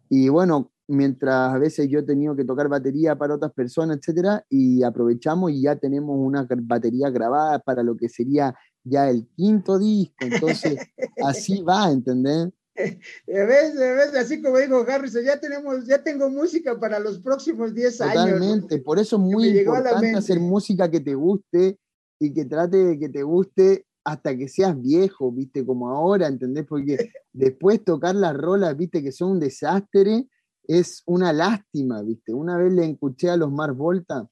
Y 0.08 0.28
bueno, 0.28 0.70
mientras 0.88 1.54
a 1.54 1.58
veces 1.58 1.88
yo 1.88 2.00
he 2.00 2.02
tenido 2.02 2.36
que 2.36 2.44
tocar 2.44 2.68
batería 2.68 3.16
para 3.16 3.34
otras 3.34 3.52
personas, 3.52 3.98
etcétera, 3.98 4.44
y 4.48 4.82
aprovechamos 4.82 5.50
y 5.50 5.62
ya 5.62 5.76
tenemos 5.76 6.16
una 6.18 6.46
batería 6.62 7.10
grabada 7.10 7.58
para 7.58 7.82
lo 7.82 7.96
que 7.96 8.08
sería 8.08 8.54
ya 8.84 9.10
el 9.10 9.26
quinto 9.34 9.78
disco, 9.78 10.14
entonces 10.20 10.78
así 11.24 11.62
va, 11.62 11.90
¿entendés? 11.90 12.50
¿Ves? 13.26 13.74
¿Ves? 13.76 14.14
Así 14.14 14.42
como 14.42 14.58
dijo 14.58 14.84
Harrison, 14.88 15.22
ya 15.24 15.38
tenemos, 15.40 15.86
ya 15.86 16.02
tengo 16.02 16.28
música 16.30 16.78
para 16.78 16.98
los 16.98 17.18
próximos 17.20 17.74
10 17.74 18.00
años. 18.02 18.14
Totalmente, 18.14 18.78
por 18.78 18.98
eso 18.98 19.16
es 19.16 19.22
muy 19.22 19.58
importante 19.58 20.14
hacer 20.14 20.40
música 20.40 20.90
que 20.90 21.00
te 21.00 21.14
guste 21.14 21.78
y 22.18 22.32
que 22.32 22.44
trate 22.44 22.76
de 22.76 22.98
que 22.98 23.08
te 23.08 23.22
guste 23.22 23.86
hasta 24.04 24.36
que 24.36 24.48
seas 24.48 24.80
viejo, 24.80 25.32
viste, 25.32 25.66
como 25.66 25.90
ahora, 25.90 26.28
¿entendés? 26.28 26.64
Porque 26.66 26.96
después 27.32 27.84
tocar 27.84 28.14
las 28.14 28.36
rolas, 28.36 28.76
viste, 28.76 29.02
que 29.02 29.12
son 29.12 29.32
un 29.32 29.40
desastre, 29.40 30.28
es 30.68 31.02
una 31.06 31.32
lástima, 31.32 32.02
viste. 32.02 32.32
Una 32.32 32.56
vez 32.56 32.72
le 32.72 32.88
escuché 32.90 33.30
a 33.30 33.36
los 33.36 33.50
Mars 33.50 33.76
Volta, 33.76 34.28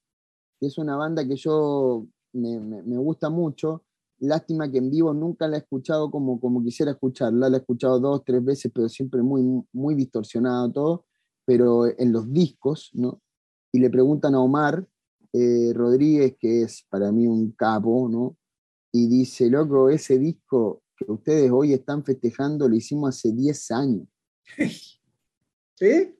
que 0.60 0.66
es 0.66 0.78
una 0.78 0.96
banda 0.96 1.26
que 1.26 1.36
yo 1.36 2.06
me, 2.32 2.60
me 2.60 2.96
gusta 2.98 3.30
mucho, 3.30 3.84
Lástima 4.26 4.70
que 4.70 4.78
en 4.78 4.90
vivo 4.90 5.12
nunca 5.12 5.46
la 5.48 5.56
he 5.56 5.60
escuchado 5.60 6.10
como, 6.10 6.40
como 6.40 6.62
quisiera 6.62 6.92
escucharla, 6.92 7.48
la 7.48 7.58
he 7.58 7.60
escuchado 7.60 8.00
dos, 8.00 8.22
tres 8.24 8.44
veces, 8.44 8.72
pero 8.74 8.88
siempre 8.88 9.22
muy, 9.22 9.42
muy 9.72 9.94
distorsionado 9.94 10.72
todo, 10.72 11.04
pero 11.44 11.86
en 11.86 12.12
los 12.12 12.32
discos, 12.32 12.90
¿no? 12.94 13.20
Y 13.72 13.80
le 13.80 13.90
preguntan 13.90 14.34
a 14.34 14.40
Omar 14.40 14.86
eh, 15.32 15.72
Rodríguez, 15.74 16.36
que 16.38 16.62
es 16.62 16.86
para 16.88 17.10
mí 17.12 17.26
un 17.26 17.52
capo, 17.52 18.08
¿no? 18.08 18.36
Y 18.92 19.08
dice, 19.08 19.50
loco, 19.50 19.90
ese 19.90 20.18
disco 20.18 20.82
que 20.96 21.10
ustedes 21.10 21.50
hoy 21.50 21.72
están 21.72 22.04
festejando 22.04 22.68
lo 22.68 22.76
hicimos 22.76 23.16
hace 23.16 23.32
10 23.32 23.70
años. 23.72 24.08
¿Sí? 25.74 26.14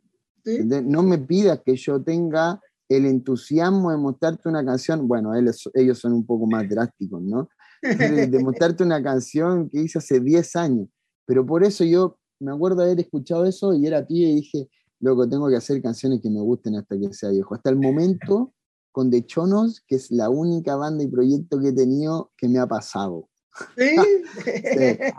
No 0.66 1.02
me 1.02 1.18
pidas 1.18 1.60
que 1.64 1.76
yo 1.76 2.02
tenga 2.02 2.60
el 2.88 3.06
entusiasmo 3.06 3.90
de 3.90 3.96
mostrarte 3.96 4.48
una 4.48 4.64
canción, 4.64 5.08
bueno, 5.08 5.34
ellos, 5.34 5.70
ellos 5.74 5.98
son 5.98 6.12
un 6.12 6.26
poco 6.26 6.46
más 6.46 6.68
drásticos, 6.68 7.22
¿no? 7.22 7.48
De, 7.84 8.38
mostrarte 8.42 8.82
una 8.82 9.02
canción 9.02 9.68
que 9.68 9.82
hice 9.82 9.98
hace 9.98 10.20
10 10.20 10.56
años. 10.56 10.88
Pero 11.26 11.44
por 11.44 11.64
eso 11.64 11.84
yo 11.84 12.18
me 12.40 12.52
acuerdo 12.52 12.78
de 12.78 12.84
haber 12.84 13.00
escuchado 13.00 13.44
eso 13.44 13.74
y 13.74 13.86
era 13.86 14.06
pibe 14.06 14.30
y 14.30 14.34
dije, 14.36 14.68
loco, 15.00 15.28
tengo 15.28 15.48
que 15.48 15.56
hacer 15.56 15.80
canciones 15.82 16.20
que 16.20 16.30
me 16.30 16.40
gusten 16.40 16.76
hasta 16.76 16.98
que 16.98 17.12
sea 17.12 17.30
viejo. 17.30 17.54
Hasta 17.54 17.70
el 17.70 17.76
momento, 17.76 18.52
con 18.92 19.10
De 19.10 19.24
Chonos, 19.24 19.82
que 19.86 19.96
es 19.96 20.10
la 20.10 20.30
única 20.30 20.76
banda 20.76 21.04
y 21.04 21.08
proyecto 21.08 21.58
que 21.58 21.68
he 21.68 21.72
tenido 21.72 22.32
que 22.36 22.48
me 22.48 22.58
ha 22.58 22.66
pasado. 22.66 23.28
Sí, 23.76 23.94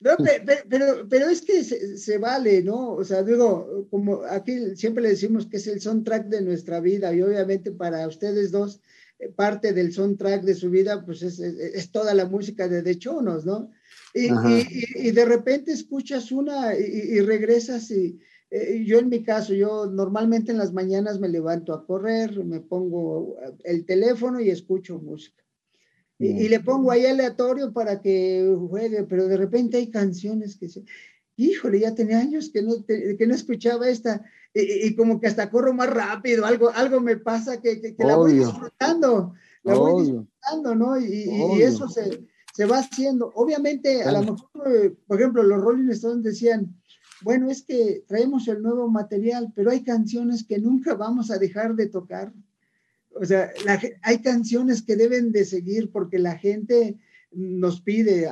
pero, 0.68 1.08
pero, 1.08 1.28
es 1.28 1.42
que 1.42 1.62
se, 1.62 1.96
se, 1.96 2.18
vale, 2.18 2.62
¿no? 2.62 2.94
O 2.94 3.04
sea, 3.04 3.22
digo, 3.22 3.86
como 3.90 4.22
aquí 4.28 4.74
siempre 4.74 5.02
le 5.02 5.10
decimos 5.10 5.46
que 5.46 5.58
es 5.58 5.66
el 5.68 5.80
soundtrack 5.80 6.26
de 6.26 6.42
nuestra 6.42 6.80
vida 6.80 7.14
y 7.14 7.22
obviamente 7.22 7.70
para 7.70 8.06
ustedes 8.08 8.50
dos 8.50 8.80
parte 9.36 9.72
del 9.72 9.92
soundtrack 9.92 10.42
de 10.42 10.54
su 10.54 10.70
vida, 10.70 11.04
pues 11.04 11.22
es, 11.22 11.40
es, 11.40 11.90
toda 11.90 12.14
la 12.14 12.26
música 12.26 12.68
de 12.68 12.82
De 12.82 12.98
Chonos, 12.98 13.44
¿no? 13.44 13.70
Y, 14.14 14.26
y, 14.26 15.08
y, 15.08 15.10
de 15.10 15.24
repente 15.24 15.72
escuchas 15.72 16.32
una 16.32 16.74
y, 16.76 17.20
regresas 17.20 17.90
y 17.90 18.18
eh, 18.50 18.82
yo 18.86 18.98
en 18.98 19.08
mi 19.08 19.22
caso, 19.22 19.52
yo 19.52 19.86
normalmente 19.86 20.52
en 20.52 20.58
las 20.58 20.72
mañanas 20.72 21.20
me 21.20 21.28
levanto 21.28 21.74
a 21.74 21.84
correr, 21.84 22.44
me 22.44 22.60
pongo 22.60 23.36
el 23.64 23.84
teléfono 23.84 24.40
y 24.40 24.50
escucho 24.50 24.98
música. 24.98 25.44
Y, 26.20 26.48
le 26.48 26.58
pongo 26.58 26.90
ahí 26.90 27.06
aleatorio 27.06 27.72
para 27.72 28.00
que 28.00 28.52
juegue, 28.68 29.04
pero 29.04 29.28
de 29.28 29.36
repente 29.36 29.76
hay 29.76 29.88
canciones 29.88 30.56
que 30.56 30.68
se, 30.68 30.82
híjole, 31.38 31.78
ya 31.80 31.94
tenía 31.94 32.18
años 32.18 32.50
que 32.52 32.62
no, 32.62 32.84
que 32.84 33.26
no 33.26 33.34
escuchaba 33.34 33.88
esta, 33.88 34.22
y, 34.52 34.94
como 34.96 35.20
que 35.20 35.28
hasta 35.28 35.50
corro 35.50 35.72
más 35.72 35.88
rápido, 35.88 36.44
algo, 36.44 36.70
algo 36.70 37.00
me 37.00 37.16
pasa 37.16 37.60
que, 37.60 37.80
que, 37.80 37.94
la 37.98 38.16
voy 38.16 38.34
disfrutando, 38.34 39.34
la 39.62 39.74
voy 39.74 40.02
disfrutando, 40.02 40.74
¿no? 40.74 40.98
Y, 41.00 41.62
eso 41.62 41.88
se, 41.88 42.26
se, 42.52 42.64
va 42.64 42.78
haciendo. 42.78 43.30
Obviamente, 43.36 44.02
a 44.02 44.10
lo 44.10 44.20
mejor, 44.20 44.74
eh, 44.74 44.96
por 45.06 45.20
ejemplo, 45.20 45.44
los 45.44 45.62
Rolling 45.62 45.90
Stones 45.90 46.24
decían, 46.24 46.76
bueno, 47.22 47.50
es 47.50 47.62
que 47.62 48.04
traemos 48.08 48.48
el 48.48 48.60
nuevo 48.60 48.88
material, 48.88 49.52
pero 49.54 49.70
hay 49.70 49.84
canciones 49.84 50.44
que 50.44 50.58
nunca 50.58 50.94
vamos 50.94 51.30
a 51.30 51.38
dejar 51.38 51.76
de 51.76 51.86
tocar. 51.86 52.32
O 53.10 53.24
sea, 53.24 53.50
hay 54.02 54.22
canciones 54.22 54.82
que 54.82 54.96
deben 54.96 55.30
de 55.30 55.44
seguir 55.44 55.90
porque 55.92 56.18
la 56.18 56.36
gente 56.36 56.98
nos 57.30 57.80
pide, 57.80 58.28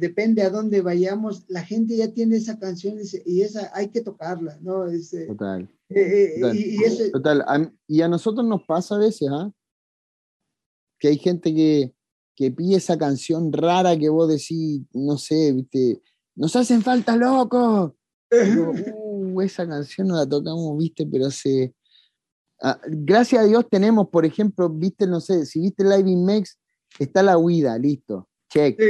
depende 0.00 0.42
a 0.42 0.50
dónde 0.50 0.80
vayamos, 0.80 1.44
la 1.48 1.64
gente 1.64 1.96
ya 1.96 2.12
tiene 2.12 2.36
esa 2.36 2.58
canción 2.58 2.96
y, 3.24 3.40
esa 3.42 3.70
hay 3.74 3.88
que 3.88 4.02
tocarla, 4.02 4.58
¿no? 4.60 4.88
Eh, 4.88 5.00
total. 5.26 5.68
Eh, 5.88 6.40
eh, 6.40 6.52
y, 6.54 7.12
total. 7.12 7.42
A, 7.42 7.72
y 7.88 8.02
a 8.02 8.08
nosotros 8.08 8.46
nos 8.46 8.62
pasa 8.62 8.94
a 8.94 8.98
veces, 8.98 9.28
¿ah? 9.30 9.50
Que 10.98 11.08
hay 11.08 11.18
gente 11.18 11.54
que, 11.54 11.94
que 12.34 12.50
pide 12.50 12.76
esa 12.76 12.96
canción 12.96 13.52
rara 13.52 13.98
que 13.98 14.08
vos 14.08 14.28
decís, 14.28 14.82
no 14.92 15.18
sé, 15.18 15.52
viste, 15.52 16.00
nos 16.34 16.54
hacen 16.56 16.82
falta 16.82 17.16
locos. 17.16 17.92
Uh, 19.18 19.40
esa 19.40 19.66
canción 19.66 20.08
no 20.08 20.16
la 20.16 20.28
tocamos, 20.28 20.76
viste, 20.76 21.06
pero 21.06 21.30
se... 21.30 21.74
Ah, 22.60 22.78
gracias 22.86 23.42
a 23.42 23.46
Dios 23.46 23.66
tenemos, 23.70 24.08
por 24.08 24.26
ejemplo, 24.26 24.68
viste, 24.68 25.06
no 25.06 25.20
sé, 25.20 25.46
si 25.46 25.60
viste 25.60 25.84
Live 25.84 26.10
in 26.10 26.24
Mex, 26.24 26.58
está 26.98 27.22
la 27.22 27.38
huida, 27.38 27.78
listo 27.78 28.28
check. 28.48 28.80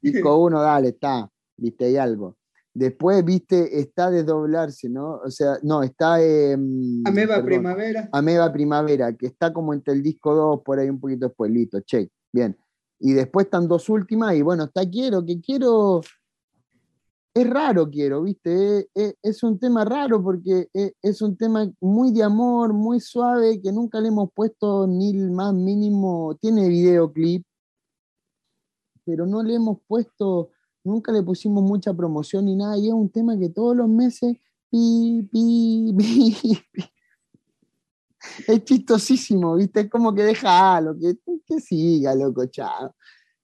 Disco 0.00 0.36
uno, 0.44 0.60
dale, 0.60 0.88
está, 0.88 1.30
viste, 1.56 1.86
hay 1.86 1.96
algo. 1.96 2.36
Después, 2.74 3.24
viste, 3.24 3.78
está 3.78 4.10
desdoblarse, 4.10 4.88
¿no? 4.88 5.20
O 5.24 5.30
sea, 5.30 5.58
no, 5.62 5.84
está. 5.84 6.20
Eh, 6.20 6.54
Ameba 7.04 7.40
Primavera. 7.44 8.08
Ameba 8.10 8.52
Primavera, 8.52 9.12
que 9.16 9.26
está 9.26 9.52
como 9.52 9.72
entre 9.72 9.94
el 9.94 10.02
disco 10.02 10.34
2, 10.34 10.62
por 10.64 10.80
ahí 10.80 10.90
un 10.90 10.98
poquito 10.98 11.28
después, 11.28 11.52
listo, 11.52 11.80
check, 11.82 12.10
bien. 12.32 12.58
Y 12.98 13.12
después 13.12 13.46
están 13.46 13.68
dos 13.68 13.88
últimas, 13.88 14.34
y 14.34 14.42
bueno, 14.42 14.64
está 14.64 14.88
quiero, 14.88 15.24
que 15.24 15.40
quiero. 15.40 16.00
Es 17.32 17.50
raro, 17.50 17.90
quiero, 17.90 18.22
viste, 18.22 18.88
es, 18.94 19.42
un 19.42 19.58
tema 19.58 19.84
raro 19.84 20.22
porque 20.22 20.68
es, 20.72 21.20
un 21.20 21.36
tema 21.36 21.68
muy 21.80 22.12
de 22.12 22.22
amor, 22.22 22.72
muy 22.72 23.00
suave, 23.00 23.60
que 23.60 23.72
nunca 23.72 24.00
le 24.00 24.08
hemos 24.08 24.30
puesto 24.32 24.86
ni 24.86 25.10
el 25.10 25.32
más 25.32 25.52
mínimo. 25.52 26.36
Tiene 26.40 26.68
videoclip, 26.68 27.44
pero 29.04 29.26
no 29.26 29.42
le 29.42 29.54
hemos 29.54 29.78
puesto, 29.86 30.50
nunca 30.82 31.12
le 31.12 31.22
pusimos 31.22 31.62
mucha 31.62 31.94
promoción 31.94 32.46
ni 32.46 32.56
nada, 32.56 32.76
y 32.78 32.88
es 32.88 32.94
un 32.94 33.10
tema 33.10 33.38
que 33.38 33.48
todos 33.48 33.76
los 33.76 33.88
meses, 33.88 34.36
pi, 34.70 35.28
pi, 35.30 35.94
pi, 35.98 36.58
es 38.46 38.64
chistosísimo, 38.64 39.56
¿viste? 39.56 39.80
Es 39.80 39.90
como 39.90 40.14
que 40.14 40.22
deja 40.22 40.80
lo 40.80 40.98
que, 40.98 41.16
que 41.46 41.60
siga, 41.60 42.14
loco, 42.14 42.46
chao. 42.46 42.94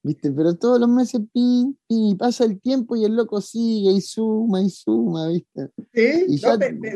¿Viste? 0.03 0.33
Pero 0.33 0.57
todos 0.57 0.81
los 0.81 0.89
meses, 0.89 1.21
pi, 1.31 1.77
pi, 1.87 2.15
pasa 2.19 2.45
el 2.45 2.59
tiempo 2.59 2.97
y 2.97 3.05
el 3.05 3.15
loco 3.15 3.43
sigue 3.43 3.93
y 3.93 4.01
suma 4.01 4.63
y 4.63 4.71
suma, 4.71 5.29
¿viste? 5.29 5.69
Sí, 5.93 6.41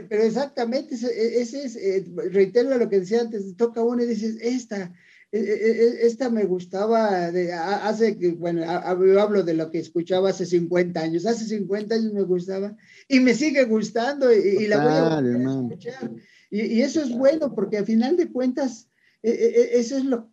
pero, 0.09 0.23
exactamente, 0.23 0.95
ese, 0.95 1.65
es, 1.65 1.77
eh, 1.77 2.07
reitero 2.31 2.79
lo 2.79 2.89
que 2.89 3.01
decía 3.01 3.21
antes, 3.21 3.55
toca 3.57 3.83
uno 3.83 4.03
y 4.03 4.07
dices, 4.07 4.39
esta, 4.41 4.91
esta 5.37 6.31
me 6.31 6.45
gustaba 6.45 7.33
de, 7.33 7.53
hace 7.53 8.17
bueno, 8.37 8.63
yo 8.63 9.21
hablo 9.21 9.43
de 9.43 9.55
lo 9.55 9.71
que 9.71 9.79
escuchaba 9.79 10.31
hace 10.31 10.47
50 10.47 11.01
años, 11.01 11.27
hace 11.27 11.45
50 11.47 11.95
años 11.95 12.13
me 12.13 12.23
gustaba 12.23 12.77
y 13.09 13.19
me 13.19 13.35
sigue 13.35 13.65
gustando 13.65 14.33
y, 14.33 14.67
la 14.69 15.21
voy 15.21 15.35
a, 15.35 15.51
escuchar. 15.51 16.11
Y, 16.51 16.81
eso 16.83 17.03
es 17.03 17.11
bueno 17.11 17.53
porque 17.55 17.79
al 17.79 17.85
final 17.85 18.17
de 18.17 18.31
cuentas, 18.31 18.89
eso 19.23 19.97
es 19.97 20.05
lo, 20.05 20.31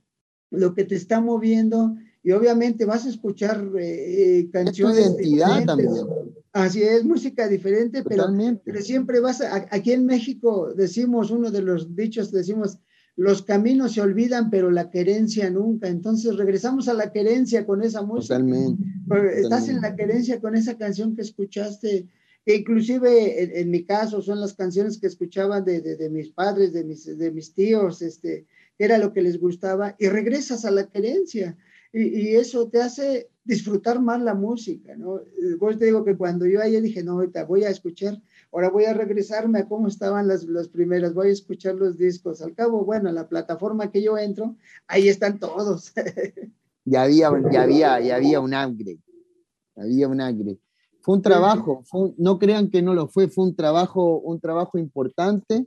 lo 0.52 0.76
que 0.76 0.84
te 0.84 0.96
está 0.96 1.20
moviendo 1.20 1.96
y 2.24 2.32
obviamente 2.32 2.86
vas 2.86 3.06
a 3.06 3.10
escuchar 3.10 3.68
eh, 3.80 4.48
canciones. 4.52 4.98
Es 4.98 5.06
identidad 5.06 5.66
también. 5.66 5.90
Así 6.54 6.84
es, 6.84 7.04
música 7.04 7.48
diferente, 7.48 8.04
pero, 8.04 8.26
pero, 8.64 8.82
siempre 8.82 9.22
vas 9.22 9.42
a, 9.42 9.68
aquí 9.72 9.94
en 9.94 10.06
México 10.06 10.74
decimos, 10.76 11.32
uno 11.32 11.50
de 11.50 11.62
los 11.62 11.96
dichos, 11.96 12.30
decimos, 12.30 12.78
los 13.15 13.43
caminos 13.43 13.93
se 13.93 14.02
olvidan, 14.02 14.50
pero 14.50 14.71
la 14.71 14.89
querencia 14.89 15.50
nunca. 15.50 15.88
Entonces 15.88 16.38
regresamos 16.38 16.88
a 16.88 16.93
la 16.93 17.12
querencia 17.12 17.65
con 17.65 17.84
esa 17.84 18.02
música. 18.02 18.36
Totalmente. 18.36 18.84
Estás 19.36 19.69
en 19.69 19.82
la 19.82 19.95
querencia 19.95 20.39
con 20.39 20.56
esa 20.56 20.78
canción 20.78 21.15
que 21.15 21.21
escuchaste, 21.21 22.08
que 22.45 22.56
inclusive 22.56 23.60
en, 23.60 23.69
mi 23.69 23.84
caso 23.84 24.21
son 24.21 24.39
las 24.39 24.54
canciones 24.54 24.97
que 24.97 25.08
escuchaban 25.08 25.63
de, 25.63 25.82
de, 25.82 25.97
de, 25.97 26.10
mis 26.10 26.30
padres, 26.30 26.74
de 26.74 26.84
mis, 26.84 27.06
de 27.06 27.32
mis 27.32 27.54
tíos, 27.54 28.02
este, 28.02 28.45
era 28.80 28.97
lo 28.97 29.13
que 29.13 29.21
les 29.21 29.39
gustaba, 29.39 29.95
y 30.00 30.08
regresas 30.08 30.65
a 30.65 30.71
la 30.71 30.88
querencia 30.88 31.58
y, 31.93 32.36
eso 32.36 32.69
te 32.69 32.82
hace 32.82 33.30
disfrutar 33.43 34.02
más 34.02 34.21
la 34.21 34.34
música, 34.34 34.95
¿no? 34.95 35.21
Vos 35.60 35.78
te 35.78 35.86
digo 35.86 36.06
que 36.06 36.15
cuando 36.15 36.45
yo 36.45 36.62
ayer 36.62 36.82
dije, 36.82 37.04
no, 37.04 37.13
ahorita 37.13 37.45
voy 37.45 37.63
a 37.63 37.69
escuchar, 37.69 38.21
ahora 38.52 38.70
voy 38.70 38.86
a 38.86 38.94
regresarme 38.94 39.60
a 39.60 39.68
cómo 39.68 39.88
estaban 39.88 40.28
las, 40.28 40.44
las 40.44 40.68
primeras, 40.68 41.14
voy 41.14 41.30
a 41.30 41.32
escuchar 41.32 41.76
los 41.76 41.98
discos. 41.98 42.42
Al 42.42 42.54
cabo, 42.54 42.84
bueno, 42.84 43.12
la 43.12 43.28
plataforma 43.28 43.92
que 43.92 44.04
yo 44.04 44.18
entro, 44.18 44.56
ahí 44.88 45.08
están 45.08 45.40
todos. 45.40 45.94
ya 46.86 47.04
había, 47.04 47.32
ya 47.52 47.64
había, 47.64 48.00
ya 48.02 48.16
había 48.18 48.40
un 48.40 48.54
upgrade, 48.54 49.00
había 49.76 50.08
un 50.08 50.22
upgrade. 50.22 50.60
Fue 51.02 51.16
un 51.16 51.22
trabajo, 51.22 51.84
no 52.18 52.38
crean 52.38 52.70
que 52.70 52.82
no 52.82 52.94
lo 52.94 53.08
fue, 53.08 53.28
fue 53.28 53.46
un 53.46 53.56
trabajo, 53.56 54.20
un 54.20 54.40
trabajo 54.40 54.78
importante, 54.78 55.66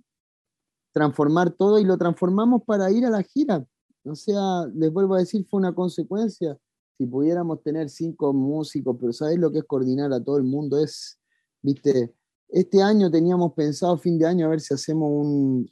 transformar 0.92 1.50
todo 1.50 1.80
y 1.80 1.84
lo 1.84 1.98
transformamos 1.98 2.62
para 2.64 2.90
ir 2.92 3.04
a 3.04 3.10
la 3.10 3.22
gira. 3.22 3.66
O 4.04 4.14
sea, 4.14 4.66
les 4.72 4.92
vuelvo 4.92 5.14
a 5.14 5.18
decir, 5.18 5.44
fue 5.46 5.58
una 5.58 5.74
consecuencia. 5.74 6.56
Si 6.96 7.06
pudiéramos 7.06 7.62
tener 7.62 7.90
cinco 7.90 8.32
músicos, 8.32 8.96
pero 9.00 9.12
¿sabes 9.12 9.38
lo 9.38 9.50
que 9.50 9.58
es 9.58 9.64
coordinar 9.64 10.12
a 10.12 10.22
todo 10.22 10.36
el 10.36 10.44
mundo? 10.44 10.78
Es, 10.78 11.18
viste, 11.60 12.14
este 12.48 12.82
año 12.82 13.10
teníamos 13.10 13.52
pensado, 13.54 13.98
fin 13.98 14.18
de 14.18 14.26
año, 14.26 14.46
a 14.46 14.50
ver 14.50 14.60
si 14.60 14.74
hacemos 14.74 15.66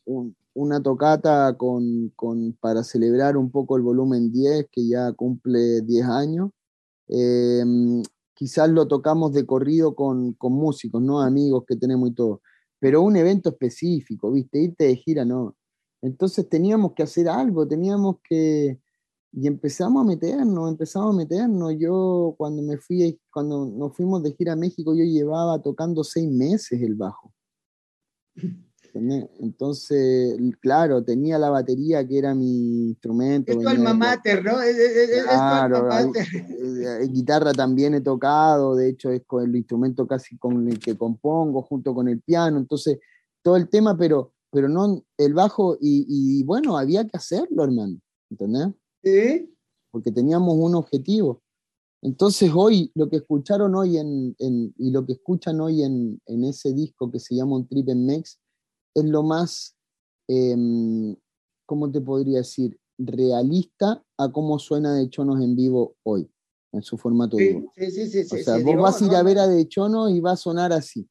una 0.54 0.82
tocata 0.82 1.56
con, 1.56 2.12
para 2.60 2.84
celebrar 2.84 3.36
un 3.36 3.50
poco 3.50 3.76
el 3.76 3.82
volumen 3.82 4.32
10, 4.32 4.68
que 4.70 4.86
ya 4.86 5.12
cumple 5.12 5.82
10 5.82 6.06
años. 6.06 6.50
Em, 7.08 8.02
quizás 8.34 8.68
lo 8.70 8.88
tocamos 8.88 9.32
de 9.32 9.46
corrido 9.46 9.94
con, 9.94 10.32
con 10.34 10.52
músicos, 10.52 11.02
¿no? 11.02 11.20
Amigos 11.20 11.64
que 11.66 11.76
tenemos 11.76 12.10
y 12.10 12.14
todo. 12.14 12.42
Pero 12.78 13.02
un 13.02 13.16
evento 13.16 13.50
específico, 13.50 14.32
¿viste? 14.32 14.60
Irte 14.60 14.84
de 14.84 14.96
gira, 14.96 15.24
no 15.24 15.56
entonces 16.02 16.48
teníamos 16.48 16.92
que 16.92 17.04
hacer 17.04 17.28
algo, 17.28 17.66
teníamos 17.66 18.16
que... 18.28 18.78
Y 19.32 19.46
empezamos 19.46 20.02
a 20.02 20.06
meternos, 20.06 20.70
empezamos 20.70 21.14
a 21.14 21.16
meternos. 21.16 21.74
Yo 21.78 22.34
cuando 22.36 22.62
me 22.62 22.76
fui, 22.76 23.18
cuando 23.32 23.64
nos 23.64 23.96
fuimos 23.96 24.22
de 24.22 24.32
gira 24.32 24.52
a 24.52 24.56
México, 24.56 24.94
yo 24.94 25.04
llevaba 25.04 25.60
tocando 25.62 26.04
seis 26.04 26.30
meses 26.30 26.82
el 26.82 26.94
bajo. 26.94 27.32
Entonces, 28.94 30.38
claro, 30.60 31.02
tenía 31.02 31.38
la 31.38 31.48
batería 31.48 32.06
que 32.06 32.18
era 32.18 32.34
mi 32.34 32.88
instrumento. 32.88 33.52
Es 33.52 33.58
tu 33.58 33.66
alma 33.66 33.94
mater, 33.94 34.44
¿no? 34.44 34.60
Es, 34.60 34.76
claro, 35.24 35.88
guitarra 37.08 37.54
también 37.54 37.94
he 37.94 38.02
tocado, 38.02 38.76
de 38.76 38.90
hecho 38.90 39.10
es 39.10 39.22
con 39.26 39.44
el 39.44 39.56
instrumento 39.56 40.06
casi 40.06 40.36
con 40.36 40.68
el 40.68 40.78
que 40.78 40.98
compongo, 40.98 41.62
junto 41.62 41.94
con 41.94 42.06
el 42.08 42.20
piano. 42.20 42.58
Entonces, 42.58 42.98
todo 43.42 43.56
el 43.56 43.70
tema, 43.70 43.96
pero 43.96 44.34
pero 44.52 44.68
no 44.68 45.02
el 45.16 45.32
bajo, 45.32 45.78
y, 45.80 46.44
bueno, 46.44 46.76
había 46.76 47.04
que 47.06 47.16
hacerlo, 47.16 47.64
hermano, 47.64 47.98
¿entendés? 48.30 48.68
Sí. 49.02 49.54
Porque 49.90 50.10
teníamos 50.10 50.54
un 50.56 50.74
objetivo. 50.74 51.42
Entonces 52.02 52.50
hoy, 52.52 52.90
lo 52.94 53.08
que 53.08 53.16
escucharon 53.16 53.76
hoy 53.76 53.96
en, 53.96 54.34
y 54.38 54.90
lo 54.90 55.06
que 55.06 55.12
escuchan 55.12 55.60
hoy 55.60 55.82
en, 55.84 56.20
ese 56.26 56.72
disco 56.72 57.10
que 57.10 57.20
se 57.20 57.36
llama 57.36 57.56
Un 57.56 57.68
Trip 57.68 57.88
en 57.88 58.04
Mex, 58.04 58.40
es 58.94 59.04
lo 59.04 59.22
más, 59.22 59.76
em, 60.28 61.14
¿cómo 61.64 61.90
te 61.90 62.00
podría 62.00 62.38
decir? 62.38 62.76
Realista 62.98 64.04
a 64.18 64.32
cómo 64.32 64.58
suena 64.58 64.94
de 64.94 65.08
Chonos 65.08 65.40
en 65.40 65.54
vivo 65.54 65.94
hoy, 66.02 66.28
en 66.72 66.82
su 66.82 66.98
formato 66.98 67.36
sí, 67.36 67.64
Sí, 67.76 67.90
sí, 68.08 68.24
sí. 68.24 68.40
O 68.40 68.44
sea, 68.44 68.58
vos 68.58 68.76
vas 68.76 69.00
a 69.00 69.06
ir 69.06 69.14
a 69.14 69.22
ver 69.22 69.38
a 69.38 69.46
De 69.46 69.66
Chonos 69.68 70.10
y 70.10 70.20
va 70.20 70.32
a 70.32 70.36
sonar 70.36 70.72
así. 70.72 71.08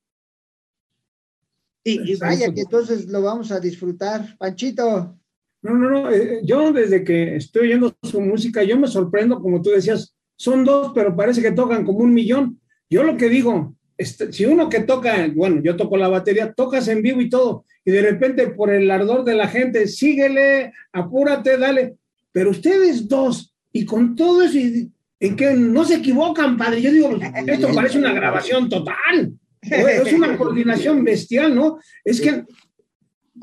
Y, 1.84 2.16
vaya 2.18 2.54
que 2.54 2.62
entonces 2.62 3.08
lo 3.08 3.22
vamos 3.22 3.52
a 3.52 3.60
disfrutar. 3.60 4.38
Panchito. 4.38 5.18
No, 5.62 5.76
no, 5.76 5.90
no. 5.90 6.12
Eh, 6.12 6.42
yo 6.44 6.72
desde 6.72 7.04
que 7.04 7.36
estoy 7.36 7.68
oyendo 7.68 7.96
su 8.02 8.20
música, 8.22 8.64
yo 8.64 8.78
me 8.78 8.88
sorprendo, 8.88 9.40
como 9.40 9.62
tú 9.62 9.70
decías, 9.70 10.16
son 10.36 10.64
dos, 10.64 10.92
pero 10.96 11.16
parece 11.16 11.42
que 11.42 11.52
tocan 11.52 11.86
como 11.86 12.00
un 12.00 12.14
millón. 12.14 12.60
Yo 12.90 13.04
lo 13.04 13.16
que 13.16 13.30
digo, 13.30 13.76
este, 13.98 14.34
si 14.34 14.46
uno 14.46 14.70
que 14.70 14.80
toca, 14.80 15.30
bueno, 15.36 15.62
yo 15.64 15.76
toco 15.76 15.98
la 15.98 16.08
batería, 16.08 16.54
tocas 16.54 16.88
en 16.88 17.04
vivo 17.04 17.22
y 17.22 17.30
todo, 17.30 17.66
y 17.86 17.92
de 17.92 18.02
repente 18.02 18.48
por 18.48 18.72
el 18.72 18.90
ardor 18.90 19.24
de 19.24 19.36
la 19.36 19.48
gente, 19.48 19.88
síguele, 19.88 20.74
apúrate, 20.92 21.58
dale. 21.58 21.96
Pero 22.32 22.50
ustedes 22.50 23.08
dos, 23.08 23.54
y 23.72 23.86
con 23.86 24.16
todo 24.16 24.42
eso, 24.42 24.58
en 24.58 25.36
que 25.36 25.54
no 25.54 25.86
se 25.86 25.98
equivocan, 25.98 26.58
padre. 26.58 26.82
Yo 26.82 26.92
digo, 26.92 27.20
esto 27.46 27.74
parece 27.76 28.00
una 28.00 28.12
grabación 28.12 28.68
total. 28.68 29.34
Es 29.62 30.12
una 30.12 30.36
coordinación 30.36 31.04
bestial, 31.04 31.54
¿no? 31.54 31.78
Es 32.04 32.20
que 32.20 32.44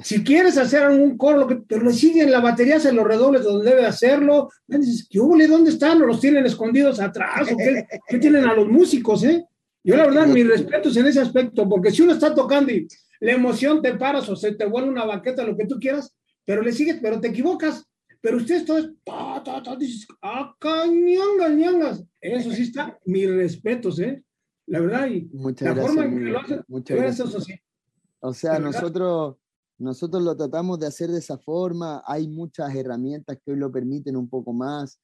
si 0.03 0.23
quieres 0.23 0.57
hacer 0.59 0.83
algún 0.83 1.17
coro, 1.17 1.47
que, 1.47 1.57
pero 1.57 1.85
le 1.85 1.93
siguen 1.93 2.31
la 2.31 2.41
batería, 2.41 2.79
se 2.79 2.93
lo 2.93 3.05
redobles 3.05 3.43
donde 3.43 3.71
debe 3.71 3.87
hacerlo. 3.87 4.51
Dices, 4.67 5.07
¿qué 5.11 5.19
¿Dónde 5.19 5.71
están? 5.71 6.01
¿O 6.03 6.07
los 6.07 6.21
tienen 6.21 6.47
escondidos 6.47 7.01
atrás? 7.01 7.51
¿O 7.53 7.57
qué, 7.57 7.87
qué, 8.07 8.19
tienen 8.19 8.47
a 8.47 8.55
los 8.55 8.69
músicos, 8.69 9.25
eh? 9.25 9.45
Yo 9.83 9.97
la 9.97 10.07
verdad, 10.07 10.27
mi 10.27 10.43
respeto 10.43 10.89
es 10.89 10.97
en 10.97 11.07
ese 11.07 11.21
aspecto, 11.21 11.69
porque 11.69 11.91
si 11.91 12.03
uno 12.03 12.13
está 12.13 12.35
tocando 12.35 12.73
y 12.73 12.87
la 13.21 13.33
emoción 13.33 13.81
te 13.81 13.95
paras 13.95 14.29
o 14.29 14.37
se 14.37 14.53
te 14.53 14.67
vuelve 14.67 14.91
una 14.91 15.05
baqueta, 15.05 15.45
lo 15.45 15.57
que 15.57 15.67
tú 15.67 15.79
quieras, 15.81 16.15
pero 16.45 16.63
le 16.63 16.73
sigues, 16.73 16.99
pero 17.01 17.21
te 17.21 17.29
equivocas. 17.29 17.85
Pero 18.21 18.39
ustedes 18.39 18.65
todos, 18.65 18.91
ta, 19.05 19.43
ta, 19.45 19.63
ta, 19.63 19.77
dices, 19.77 20.07
ah, 20.23 20.55
cañangas, 20.59 21.53
ñangas. 21.53 22.05
Eso 22.21 22.51
sí 22.51 22.63
está, 22.63 22.99
mis 23.05 23.31
respetos, 23.31 24.01
¿eh? 24.01 24.23
la 24.69 24.81
verdad, 24.81 25.07
y 25.07 25.29
muchas 25.33 25.75
la 25.75 25.83
forma 25.83 26.05
en 26.05 26.19
que 26.19 26.25
lo 26.25 26.41
hacen, 26.41 26.65
muchas 26.69 26.97
gracias. 26.97 27.49
O 28.21 28.35
sea, 28.35 28.59
nosotros, 28.59 29.37
nosotros 29.79 30.23
lo 30.23 30.37
tratamos 30.37 30.79
de 30.79 30.87
hacer 30.87 31.11
de 31.11 31.19
esa 31.19 31.39
forma, 31.39 32.03
hay 32.07 32.29
muchas 32.29 32.75
herramientas 32.75 33.39
que 33.45 33.53
hoy 33.53 33.59
lo 33.59 33.71
permiten 33.71 34.17
un 34.17 34.29
poco 34.29 34.53
más, 34.53 35.01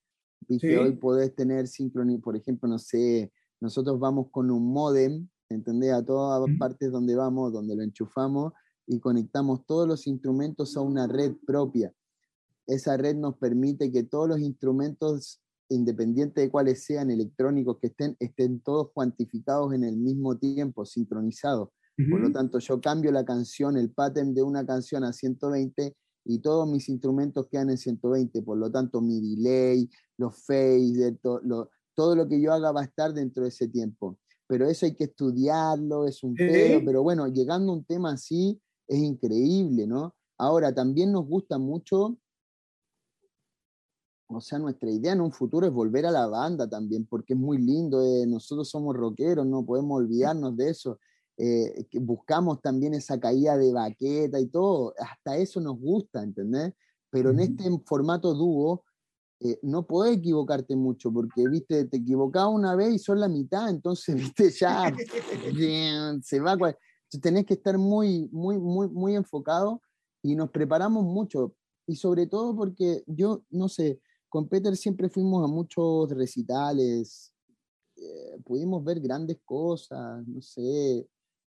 ¿viste? 0.49 0.77
hoy 0.79 0.93
podés 0.97 1.35
tener 1.35 1.69
sincronía, 1.69 2.19
por 2.19 2.37
ejemplo, 2.37 2.69
no 2.69 2.79
sé, 2.79 3.33
nosotros 3.61 3.99
vamos 3.99 4.27
con 4.31 4.51
un 4.51 4.73
modem, 4.73 5.29
¿entendés? 5.49 5.93
A 5.93 6.05
todas 6.05 6.49
partes 6.59 6.91
donde 6.91 7.15
vamos, 7.15 7.53
donde 7.53 7.77
lo 7.77 7.83
enchufamos 7.83 8.53
y 8.87 8.99
conectamos 8.99 9.65
todos 9.65 9.87
los 9.87 10.07
instrumentos 10.07 10.77
a 10.77 10.81
una 10.81 11.07
red 11.07 11.35
propia. 11.47 11.95
Esa 12.67 12.97
red 12.97 13.17
nos 13.17 13.37
permite 13.37 13.93
que 13.93 14.03
todos 14.03 14.29
los 14.29 14.41
instrumentos 14.41 15.41
independiente 15.69 16.43
de 16.43 16.51
cuáles 16.51 16.85
sean 16.85 17.11
electrónicos 17.11 17.79
que 17.81 17.89
estén, 17.89 18.17
estén 18.21 18.61
todos 18.61 18.91
cuantificados 18.93 19.73
en 19.73 19.85
el 19.85 19.97
mismo 19.97 20.37
tiempo, 20.37 20.85
sincronizados. 20.85 21.71
Por 21.97 22.21
lo 22.21 22.33
tanto, 22.33 22.59
yo 22.59 22.81
cambio 22.81 23.13
la 23.13 23.25
canción, 23.25 23.77
el 23.77 23.91
pattern 23.91 24.35
de 24.35 24.43
una 24.43 24.67
canción 24.67 25.05
a 25.05 25.13
120 25.13 25.95
y 26.25 26.41
todos 26.41 26.69
mis 26.69 26.89
instrumentos 26.89 27.47
quedan 27.49 27.71
en 27.71 27.79
120. 27.79 28.43
Por 28.43 28.59
lo 28.59 28.71
tanto, 28.71 29.01
mi 29.01 29.21
delay, 29.21 29.89
los 30.17 30.37
phase, 30.45 31.19
todo 31.23 32.17
lo 32.17 32.29
que 32.29 32.41
yo 32.41 32.53
haga 32.53 32.73
va 32.73 32.81
a 32.81 32.85
estar 32.85 33.15
dentro 33.15 33.45
de 33.45 33.51
ese 33.51 33.69
tiempo. 33.69 34.19
Pero 34.49 34.67
eso 34.67 34.87
hay 34.87 34.95
que 34.95 35.05
estudiarlo, 35.05 36.07
es 36.07 36.23
un 36.25 36.35
pedo, 36.35 36.81
pero 36.85 37.03
bueno, 37.03 37.29
llegando 37.29 37.73
a 37.73 37.77
un 37.77 37.85
tema 37.85 38.13
así 38.13 38.61
es 38.89 38.99
increíble, 38.99 39.87
¿no? 39.87 40.15
Ahora, 40.37 40.75
también 40.75 41.13
nos 41.13 41.27
gusta 41.27 41.59
mucho 41.59 42.19
o 44.27 44.41
sea, 44.41 44.59
nuestra 44.59 44.91
idea 44.91 45.13
en 45.13 45.21
un 45.21 45.33
futuro 45.33 45.67
es 45.67 45.73
volver 45.73 46.07
a 46.07 46.11
la 46.11 46.27
banda 46.27 46.69
también, 46.69 47.07
porque 47.07 47.35
es 47.35 47.39
muy 47.39 47.59
lindo. 47.59 48.03
Eh, 48.03 48.27
nosotros 48.27 48.69
somos 48.69 48.97
rockeros, 48.97 49.47
no 49.47 49.65
podemos 49.65 49.99
olvidarnos 49.99 50.57
de 50.57 50.71
eso. 50.71 50.99
Eh, 51.37 51.87
que 51.91 51.99
buscamos 51.99 52.61
también 52.63 52.95
esa 52.95 53.19
caída 53.19 53.57
de 53.57 53.73
baqueta 53.73 54.39
y 54.39 54.47
todo. 54.47 54.95
Hasta 54.99 55.37
eso 55.37 55.61
nos 55.61 55.79
gusta, 55.79 56.23
¿entendés? 56.23 56.73
Pero 57.11 57.31
en 57.31 57.41
este 57.41 57.65
formato 57.85 58.35
dúo, 58.35 58.85
eh, 59.41 59.59
no 59.63 59.87
podés 59.87 60.19
equivocarte 60.19 60.77
mucho, 60.77 61.13
porque, 61.13 61.49
viste, 61.49 61.85
te 61.87 61.97
equivocás 61.97 62.47
una 62.47 62.77
vez 62.77 62.95
y 62.95 62.99
son 62.99 63.21
la 63.21 63.29
mitad, 63.29 63.69
entonces, 63.69 64.15
viste, 64.35 64.51
ya 64.51 64.93
se 66.23 66.41
va. 66.41 66.57
Tenés 67.21 67.47
que 67.47 67.55
estar 67.55 67.79
muy, 67.79 68.29
muy, 68.33 68.59
muy, 68.59 68.89
muy 68.89 69.15
enfocado 69.15 69.83
y 70.23 70.35
nos 70.35 70.51
preparamos 70.51 71.05
mucho. 71.05 71.55
Y 71.87 71.97
sobre 71.97 72.27
todo 72.27 72.57
porque 72.57 73.03
yo, 73.07 73.45
no 73.51 73.69
sé, 73.69 74.01
con 74.29 74.49
Peter 74.49 74.77
siempre 74.77 75.09
fuimos 75.09 75.45
a 75.45 75.53
muchos 75.53 76.11
recitales, 76.11 77.33
eh, 77.97 78.39
pudimos 78.45 78.83
ver 78.83 79.01
grandes 79.01 79.39
cosas, 79.45 80.27
no 80.27 80.41
sé, 80.41 81.07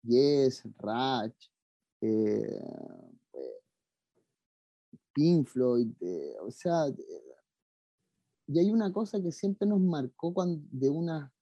Yes, 0.03 0.63
Ratch, 0.79 1.51
eh, 2.01 2.61
Pink 5.13 5.47
Floyd, 5.47 5.89
eh, 6.01 6.37
o 6.41 6.51
sea, 6.51 6.87
y 8.47 8.59
hay 8.59 8.71
una 8.71 8.93
cosa 8.93 9.21
que 9.21 9.33
siempre 9.33 9.69
nos 9.69 9.81
marcó 9.81 10.33
cuando, 10.33 10.63
de, 10.71 10.89
una, 10.89 11.33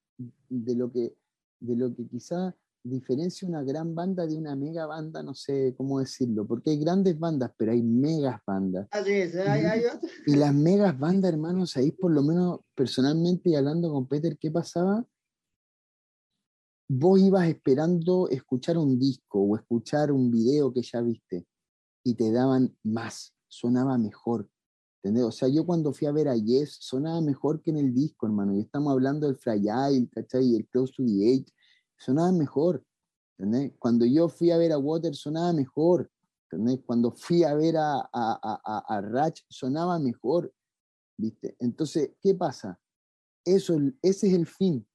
de, 0.48 0.74
lo 0.74 0.90
que, 0.90 1.14
de 1.60 1.76
lo 1.76 1.94
que 1.94 2.06
quizá 2.08 2.56
diferencia 2.82 3.46
una 3.46 3.62
gran 3.62 3.94
banda 3.94 4.26
de 4.26 4.36
una 4.36 4.56
mega 4.56 4.86
banda, 4.86 5.22
no 5.22 5.34
sé 5.34 5.74
cómo 5.76 6.00
decirlo, 6.00 6.46
porque 6.46 6.70
hay 6.70 6.78
grandes 6.78 7.18
bandas, 7.18 7.52
pero 7.56 7.72
hay 7.72 7.82
megas 7.82 8.40
bandas. 8.46 8.88
Así 8.90 9.12
es, 9.12 9.34
hay, 9.36 9.64
hay 9.64 9.82
Y 10.26 10.36
las 10.36 10.54
megas 10.54 10.98
bandas, 10.98 11.32
hermanos, 11.32 11.76
ahí 11.76 11.90
por 11.92 12.12
lo 12.12 12.22
menos 12.22 12.60
personalmente 12.74 13.50
y 13.50 13.56
hablando 13.56 13.92
con 13.92 14.06
Peter, 14.06 14.36
¿qué 14.38 14.50
pasaba? 14.50 15.04
Vos 16.88 17.20
ibas 17.20 17.48
esperando 17.48 18.28
escuchar 18.28 18.78
un 18.78 18.96
disco 18.98 19.40
o 19.40 19.56
escuchar 19.56 20.12
un 20.12 20.30
video 20.30 20.72
que 20.72 20.82
ya 20.82 21.00
viste 21.00 21.44
y 22.04 22.14
te 22.14 22.30
daban 22.30 22.76
más, 22.84 23.34
sonaba 23.48 23.98
mejor. 23.98 24.48
¿Entendés? 25.02 25.24
O 25.24 25.32
sea, 25.32 25.48
yo 25.48 25.66
cuando 25.66 25.92
fui 25.92 26.06
a 26.06 26.12
ver 26.12 26.28
a 26.28 26.36
Yes, 26.36 26.76
sonaba 26.80 27.20
mejor 27.20 27.60
que 27.60 27.70
en 27.70 27.78
el 27.78 27.92
disco, 27.92 28.26
hermano. 28.26 28.54
Y 28.54 28.60
estamos 28.60 28.92
hablando 28.92 29.26
del 29.26 29.36
Fragile, 29.36 30.08
¿cachai? 30.12 30.44
Y 30.46 30.56
el 30.56 30.68
Close 30.68 30.92
to 30.96 31.04
the 31.04 31.32
Edge 31.32 31.52
sonaba 31.96 32.30
mejor. 32.30 32.84
¿entendés? 33.36 33.72
Cuando 33.80 34.04
yo 34.06 34.28
fui 34.28 34.52
a 34.52 34.56
ver 34.56 34.72
a 34.72 34.78
Water 34.78 35.14
sonaba 35.16 35.52
mejor. 35.52 36.08
¿entendés? 36.44 36.84
Cuando 36.86 37.10
fui 37.10 37.42
a 37.42 37.54
ver 37.54 37.76
a, 37.78 37.98
a, 37.98 38.08
a, 38.12 38.84
a 38.86 39.00
Ratch 39.00 39.42
sonaba 39.48 39.98
mejor. 39.98 40.52
¿viste? 41.16 41.56
Entonces, 41.58 42.12
¿qué 42.20 42.34
pasa? 42.34 42.78
Eso, 43.44 43.74
ese 44.02 44.28
es 44.28 44.34
el 44.34 44.46
fin. 44.46 44.86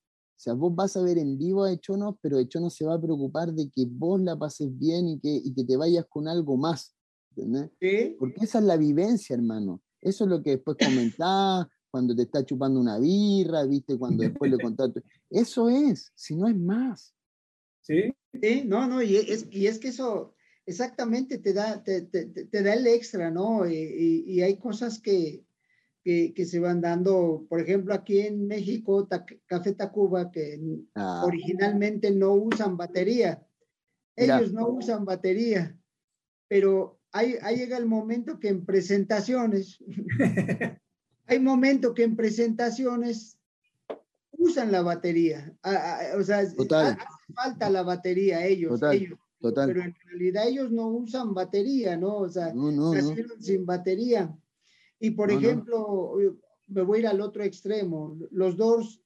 O 0.41 0.43
sea, 0.43 0.53
vos 0.53 0.73
vas 0.73 0.97
a 0.97 1.03
ver 1.03 1.19
en 1.19 1.37
vivo 1.37 1.65
a 1.65 1.71
Echono, 1.71 2.17
pero 2.19 2.39
Echono 2.39 2.71
se 2.71 2.83
va 2.83 2.95
a 2.95 3.01
preocupar 3.01 3.53
de 3.53 3.69
que 3.69 3.85
vos 3.87 4.19
la 4.19 4.35
pases 4.35 4.75
bien 4.75 5.07
y 5.07 5.19
que, 5.19 5.29
y 5.29 5.53
que 5.53 5.63
te 5.63 5.77
vayas 5.77 6.07
con 6.09 6.27
algo 6.27 6.57
más. 6.57 6.95
¿entendés? 7.29 7.69
¿Sí? 7.79 8.15
Porque 8.17 8.45
esa 8.45 8.57
es 8.57 8.65
la 8.65 8.75
vivencia, 8.75 9.35
hermano. 9.35 9.83
Eso 10.01 10.23
es 10.23 10.31
lo 10.31 10.41
que 10.41 10.49
después 10.49 10.77
comentás, 10.83 11.67
cuando 11.91 12.15
te 12.15 12.23
está 12.23 12.43
chupando 12.43 12.79
una 12.79 12.97
birra, 12.97 13.65
¿viste? 13.65 13.99
Cuando 13.99 14.23
después 14.23 14.49
le 14.49 14.57
contás. 14.57 14.89
Eso 15.29 15.69
es, 15.69 16.11
si 16.15 16.35
no 16.35 16.47
es 16.47 16.57
más. 16.57 17.13
Sí. 17.81 18.11
Sí, 18.41 18.63
no, 18.65 18.87
no, 18.87 19.03
y 19.03 19.17
es, 19.17 19.45
y 19.51 19.67
es 19.67 19.77
que 19.77 19.89
eso 19.89 20.33
exactamente 20.65 21.37
te 21.37 21.53
da, 21.53 21.83
te, 21.83 22.01
te, 22.01 22.25
te 22.25 22.63
da 22.63 22.73
el 22.73 22.87
extra, 22.87 23.29
¿no? 23.29 23.69
Y, 23.69 23.75
y, 23.75 24.23
y 24.25 24.41
hay 24.41 24.57
cosas 24.57 24.99
que, 24.99 25.45
que, 26.04 26.34
que, 26.34 26.45
se 26.45 26.60
van 26.60 26.82
dando, 26.82 27.45
por 27.49 27.62
ejemplo, 27.62 27.93
aquí 27.93 28.20
en 28.22 28.47
México, 28.47 29.08
ta, 29.08 29.26
Café 29.45 29.74
Tacuba, 29.74 30.32
que 30.32 30.60
ah. 30.95 31.24
originalmente 31.26 32.12
no 32.12 32.34
usan 32.34 32.78
batería. 32.78 33.45
Ellos 34.16 34.52
no 34.52 34.68
usan 34.68 35.06
batería, 35.06 35.78
pero 36.47 36.99
ahí, 37.12 37.36
ahí 37.41 37.58
llega 37.58 37.78
el 37.78 37.86
momento 37.86 38.39
que 38.39 38.49
en 38.49 38.66
presentaciones, 38.66 39.80
hay 41.28 41.39
momento 41.39 41.93
que 41.93 42.04
en 42.04 42.16
presentaciones 42.16 43.39
usan 44.32 44.72
la 44.72 44.82
batería. 44.82 45.56
o 46.18 46.24
sea, 46.24 46.39
hace 46.39 46.56
falta 47.34 47.70
la 47.70 47.84
batería 47.84 48.45
ellos, 48.45 48.80
Total. 48.80 48.95
ellos. 48.95 49.20
Total. 49.39 49.68
Pero 49.68 49.82
en 49.82 49.95
realidad 50.06 50.47
ellos 50.47 50.72
no 50.72 50.88
usan 50.88 51.34
batería, 51.34 51.97
¿no? 51.97 52.18
O 52.18 52.30
sea, 52.30 52.54
No, 52.54 52.72
no, 52.72 52.93
no. 52.93 52.93
nacieron 52.93 53.41
sin 53.41 53.66
batería. 53.66 54.36
Y 55.02 55.12
por 55.12 55.28
No, 55.28 55.34
no. 55.34 55.39
ejemplo, 55.39 56.14
me 56.68 56.82
voy 56.84 56.97
a 56.97 57.02
ir 57.02 57.08
al 57.08 57.22
otro 57.22 57.43
extremo. 57.43 58.18
Los 58.32 58.56
dos 58.56 59.02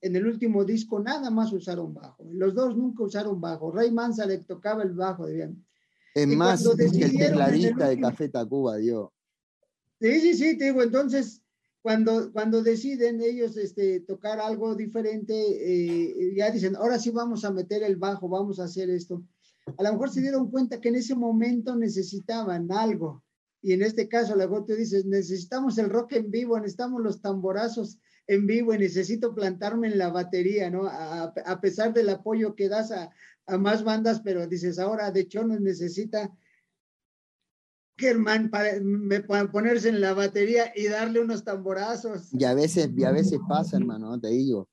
en 0.00 0.16
el 0.16 0.26
último 0.26 0.64
disco 0.64 1.00
nada 1.00 1.30
más 1.30 1.52
usaron 1.52 1.94
bajo. 1.94 2.26
Los 2.32 2.54
dos 2.54 2.76
nunca 2.76 3.04
usaron 3.04 3.40
bajo. 3.40 3.70
Ray 3.70 3.90
Mansa 3.90 4.26
le 4.26 4.38
tocaba 4.38 4.82
el 4.82 4.92
bajo, 4.92 5.26
bien. 5.26 5.64
Es 6.14 6.30
Y 6.30 6.36
más 6.36 6.66
que 6.76 6.84
el 6.84 7.16
tecladista 7.16 7.88
de 7.88 8.00
Café 8.00 8.28
Tacuba, 8.28 8.76
Dios. 8.76 9.08
Sí, 10.00 10.20
sí, 10.20 10.34
sí, 10.34 10.58
te 10.58 10.66
digo, 10.66 10.82
entonces, 10.82 11.42
cuando, 11.80 12.30
cuando 12.32 12.62
deciden 12.62 13.22
ellos 13.22 13.56
este, 13.56 14.00
tocar 14.00 14.40
algo 14.40 14.74
diferente, 14.74 15.34
eh, 15.34 16.34
ya 16.36 16.50
dicen, 16.50 16.76
ahora 16.76 16.98
sí 16.98 17.10
vamos 17.10 17.44
a 17.44 17.50
meter 17.50 17.82
el 17.82 17.96
bajo, 17.96 18.28
vamos 18.28 18.60
a 18.60 18.64
hacer 18.64 18.90
esto. 18.90 19.22
A 19.78 19.82
lo 19.82 19.92
mejor 19.92 20.10
se 20.10 20.20
dieron 20.20 20.50
cuenta 20.50 20.80
que 20.80 20.90
en 20.90 20.96
ese 20.96 21.14
momento 21.14 21.74
necesitaban 21.76 22.70
algo. 22.70 23.22
Y 23.64 23.72
en 23.72 23.80
este 23.80 24.08
caso, 24.08 24.36
la 24.36 24.46
tú 24.46 24.74
dices, 24.76 25.06
necesitamos 25.06 25.78
el 25.78 25.88
rock 25.88 26.12
en 26.12 26.30
vivo, 26.30 26.60
necesitamos 26.60 27.00
los 27.00 27.22
tamborazos 27.22 27.98
en 28.26 28.46
vivo 28.46 28.74
y 28.74 28.78
necesito 28.78 29.34
plantarme 29.34 29.88
en 29.88 29.96
la 29.96 30.10
batería, 30.10 30.68
¿no? 30.68 30.84
A, 30.84 31.32
a 31.46 31.60
pesar 31.62 31.94
del 31.94 32.10
apoyo 32.10 32.54
que 32.54 32.68
das 32.68 32.90
a, 32.90 33.10
a 33.46 33.56
más 33.56 33.82
bandas, 33.82 34.20
pero 34.20 34.46
dices, 34.46 34.78
ahora 34.78 35.10
de 35.10 35.20
hecho 35.20 35.44
nos 35.44 35.62
necesita 35.62 36.30
Germán 37.96 38.50
para, 38.50 38.72
para 39.26 39.50
ponerse 39.50 39.88
en 39.88 40.02
la 40.02 40.12
batería 40.12 40.70
y 40.76 40.88
darle 40.88 41.20
unos 41.20 41.42
tamborazos. 41.42 42.34
Y 42.34 42.44
a 42.44 42.52
veces, 42.52 42.90
y 42.94 43.04
a 43.04 43.12
veces 43.12 43.38
pasa, 43.48 43.78
hermano, 43.78 44.20
te 44.20 44.28
digo. 44.28 44.68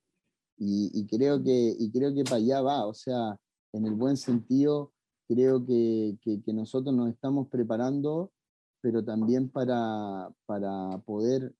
Y, 0.58 0.90
y 0.92 1.06
creo 1.06 1.42
que, 1.42 1.74
y 1.78 1.90
creo 1.90 2.14
que 2.14 2.24
para 2.24 2.36
allá 2.36 2.60
va, 2.60 2.86
o 2.86 2.92
sea, 2.92 3.38
en 3.72 3.86
el 3.86 3.94
buen 3.94 4.18
sentido, 4.18 4.92
creo 5.26 5.64
que, 5.64 6.18
que, 6.20 6.42
que 6.42 6.52
nosotros 6.52 6.94
nos 6.94 7.08
estamos 7.08 7.48
preparando, 7.48 8.31
pero 8.82 9.02
también 9.02 9.48
para, 9.48 10.30
para 10.44 10.98
poder 11.06 11.54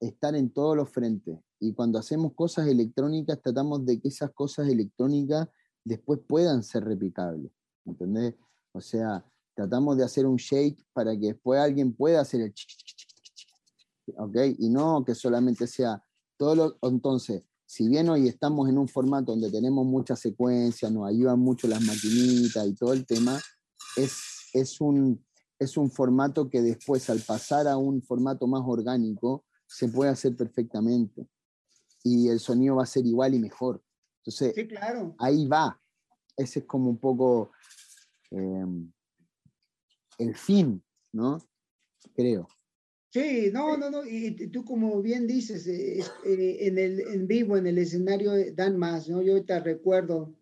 estar 0.00 0.34
en 0.34 0.50
todos 0.50 0.76
los 0.76 0.88
frentes. 0.88 1.38
Y 1.60 1.74
cuando 1.74 1.98
hacemos 1.98 2.32
cosas 2.34 2.68
electrónicas, 2.68 3.42
tratamos 3.42 3.84
de 3.84 4.00
que 4.00 4.08
esas 4.08 4.30
cosas 4.30 4.68
electrónicas 4.68 5.48
después 5.84 6.20
puedan 6.26 6.62
ser 6.62 6.84
replicables. 6.84 7.52
¿Entendés? 7.84 8.36
O 8.72 8.80
sea, 8.80 9.24
tratamos 9.54 9.96
de 9.96 10.04
hacer 10.04 10.24
un 10.24 10.36
shake 10.36 10.86
para 10.92 11.12
que 11.18 11.32
después 11.32 11.60
alguien 11.60 11.92
pueda 11.92 12.20
hacer 12.20 12.40
el 12.40 12.54
¿ok? 14.16 14.36
Y 14.58 14.70
no 14.70 15.04
que 15.04 15.14
solamente 15.14 15.66
sea 15.66 16.02
todo 16.36 16.54
lo, 16.54 16.78
entonces, 16.82 17.42
si 17.66 17.88
bien 17.88 18.08
hoy 18.08 18.28
estamos 18.28 18.68
en 18.68 18.78
un 18.78 18.88
formato 18.88 19.32
donde 19.32 19.50
tenemos 19.50 19.84
muchas 19.84 20.20
secuencias, 20.20 20.90
nos 20.90 21.08
ayudan 21.08 21.38
mucho 21.40 21.66
las 21.66 21.82
maquinitas 21.82 22.66
y 22.66 22.74
todo 22.74 22.92
el 22.92 23.04
tema, 23.04 23.38
es, 23.96 24.48
es, 24.54 24.80
un, 24.80 25.22
es 25.58 25.76
un 25.76 25.90
formato 25.90 26.48
que 26.48 26.62
después 26.62 27.08
al 27.10 27.20
pasar 27.20 27.66
a 27.66 27.76
un 27.76 28.02
formato 28.02 28.46
más 28.46 28.62
orgánico, 28.64 29.44
se 29.66 29.88
puede 29.88 30.10
hacer 30.10 30.36
perfectamente. 30.36 31.26
Y 32.04 32.28
el 32.28 32.38
sonido 32.40 32.76
va 32.76 32.84
a 32.84 32.86
ser 32.86 33.04
igual 33.06 33.34
y 33.34 33.38
mejor. 33.38 33.82
Entonces, 34.24 34.54
Sí, 34.54 34.66
claro. 34.68 35.14
ahí 35.18 35.46
va. 35.46 35.80
Ese 36.36 36.60
es 36.60 36.64
como 36.66 36.88
un 36.90 36.98
poco 36.98 37.50
eh, 38.30 38.64
el 40.18 40.34
fin, 40.34 40.82
¿no? 41.12 41.38
Creo. 42.14 42.48
Sí, 43.10 43.50
no, 43.52 43.76
no, 43.78 43.90
no, 43.90 44.04
y, 44.04 44.48
tú 44.48 44.64
como 44.64 45.00
bien 45.00 45.26
dices, 45.26 45.66
eh, 45.66 45.98
es- 46.00 46.12
eh, 46.24 46.66
en 46.66 46.78
el 46.78 47.00
en 47.00 47.26
vivo, 47.26 47.56
en 47.56 47.66
el 47.66 47.78
escenario 47.78 48.32
dan 48.54 48.76
más, 48.76 49.08
¿no? 49.08 49.22
Yo 49.22 49.42
te 49.44 49.58
recuerdo, 49.60 50.34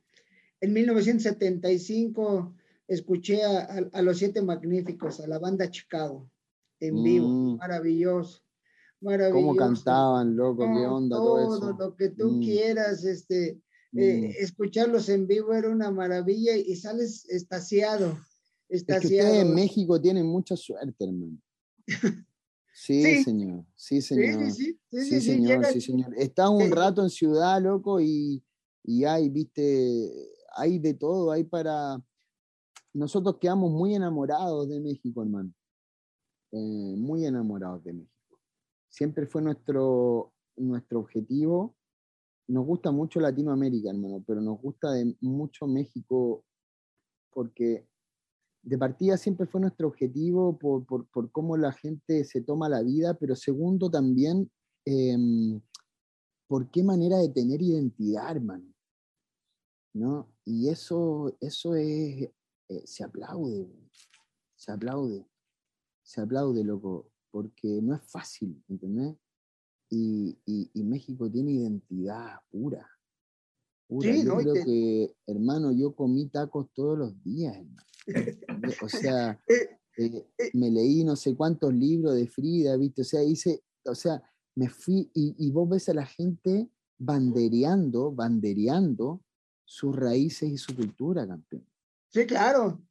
en 0.60 0.72
1975 0.72 2.54
escuché 2.89 3.43
a, 3.45 3.59
a- 3.61 3.91
a 3.93 4.03
los 4.03 4.18
Siete 4.18 4.43
Magníficos, 4.43 5.20
a 5.20 5.26
la 5.26 5.39
banda 5.39 5.70
Chicago, 5.70 6.30
en 6.80 7.03
vivo, 7.03 7.28
Mm. 7.28 7.57
maravilloso, 7.57 8.43
maravilloso. 9.01 9.47
¿Cómo 9.47 9.57
cantaban, 9.57 10.37
loco? 10.37 10.62
¿Qué 10.64 10.68
No, 10.82 10.97
onda 10.97 11.16
todo, 11.16 11.37
todo 11.47 11.57
eso? 11.72 11.76
lo 11.78 11.97
que 11.97 12.11
tú 12.11 12.32
Mm. 12.32 12.41
quieras, 12.43 13.05
este, 13.05 13.61
Mm. 13.93 13.99
eh, 13.99 14.34
escucharlos 14.41 15.09
en 15.09 15.26
vivo 15.26 15.53
era 15.55 15.68
una 15.70 15.91
maravilla 15.91 16.57
y 16.57 16.76
sales 16.76 17.24
estaciado, 17.28 18.16
Es 18.68 18.84
que 18.84 18.93
estaciado. 18.95 19.28
ustedes 19.30 19.47
en 19.49 19.55
México 19.55 20.01
tienen 20.01 20.26
mucha 20.26 20.57
suerte, 20.57 21.05
hermano. 21.05 21.39
Sí, 22.78 23.03
Sí. 23.03 23.24
señor. 23.24 23.64
Sí, 23.74 24.03
señor. 24.03 24.53
sí, 24.53 24.78
sí, 24.91 25.03
sí, 25.03 25.20
señor, 25.22 25.49
llega- 25.61 25.72
sí, 25.72 25.80
señor. 25.80 26.14
Estás 26.18 26.51
un 26.51 26.70
rato 26.70 27.03
en 27.03 27.09
ciudad, 27.09 27.59
loco, 27.62 28.01
y, 28.03 28.45
y 28.84 29.05
hay, 29.05 29.30
viste, 29.30 30.12
hay 30.55 30.78
de 30.78 30.93
todo, 30.93 31.30
hay 31.32 31.45
para... 31.45 32.03
Nosotros 32.97 33.36
quedamos 33.38 33.70
muy 33.70 33.94
enamorados 33.94 34.68
de 34.70 34.80
México, 34.80 35.20
hermano. 35.22 35.53
Eh, 36.53 36.94
muy 36.97 37.26
enamorados 37.26 37.84
de 37.84 37.92
México. 37.92 38.38
Siempre 38.88 39.26
fue 39.26 39.42
nuestro, 39.42 40.32
nuestro 40.57 41.01
objetivo. 41.01 41.76
Nos 42.49 42.64
gusta 42.64 42.90
mucho 42.92 43.20
Latinoamérica, 43.20 43.90
hermano, 43.90 44.24
pero 44.26 44.40
nos 44.40 44.59
gusta 44.62 44.88
mucho 45.20 45.66
México 45.66 46.42
porque 47.32 47.86
de 48.62 48.78
partida 48.78 49.18
siempre 49.18 49.47
fue 49.47 49.61
nuestro 49.61 49.88
objetivo 49.88 50.59
por, 50.59 50.86
por- 50.86 51.07
por 51.09 51.30
cómo 51.30 51.59
la 51.59 51.72
gente 51.72 52.24
se 52.24 52.40
toma 52.40 52.68
la 52.70 52.82
vida, 52.82 53.12
pero 53.14 53.36
segundo 53.36 53.90
también, 53.90 54.51
em, 54.86 55.61
por 56.49 56.70
qué 56.70 56.82
manera 56.82 57.18
de 57.18 57.28
tener 57.28 57.61
identidad, 57.61 58.30
hermano. 58.30 58.72
¿No? 59.94 60.32
Y 60.47 60.68
eso, 60.70 61.36
eso 61.40 61.74
es, 61.74 62.30
eh, 62.68 62.82
se 62.86 63.04
aplaude, 63.04 63.68
se 64.56 64.72
aplaude, 64.72 65.26
se 66.02 66.20
aplaude, 66.20 66.64
loco, 66.64 67.10
porque 67.30 67.80
no 67.82 67.94
es 67.94 68.02
fácil, 68.02 68.62
¿entendés? 68.68 69.16
Y, 69.90 70.36
y- 70.46 70.70
y 70.74 70.82
México 70.82 71.30
tiene 71.30 71.52
identidad 71.52 72.40
pura. 72.50 72.88
pura. 73.88 74.12
Sí, 74.12 74.24
Yo 74.24 74.34
¿no? 74.34 74.40
Creo 74.42 74.64
que, 74.64 75.16
hermano, 75.26 75.72
yo 75.72 75.94
comí 75.94 76.28
tacos 76.28 76.68
todos 76.74 76.98
los 76.98 77.22
días, 77.22 77.56
hermano. 77.56 77.86
O 78.82 78.88
sea, 78.88 79.40
Eh, 79.98 80.26
eh, 80.38 80.50
me 80.52 80.70
leí 80.70 81.02
no 81.04 81.16
sé 81.16 81.34
cuántos 81.34 81.72
libros 81.72 82.14
de 82.16 82.26
Frida, 82.26 82.76
¿viste? 82.76 83.00
O 83.02 83.04
sea, 83.04 83.22
hice, 83.24 83.62
o 83.86 83.94
sea, 83.94 84.22
me 84.54 84.68
fui 84.68 85.10
y, 85.14 85.34
y 85.38 85.50
vos 85.50 85.68
ves 85.68 85.88
a 85.88 85.94
la 85.94 86.04
gente 86.04 86.68
bandereando, 86.98 88.12
bandereando 88.12 89.22
sus 89.64 89.96
raíces 89.96 90.50
y 90.50 90.58
su 90.58 90.76
cultura, 90.76 91.26
campeón. 91.26 91.66
Sí, 92.11 92.26
claro. 92.26 92.82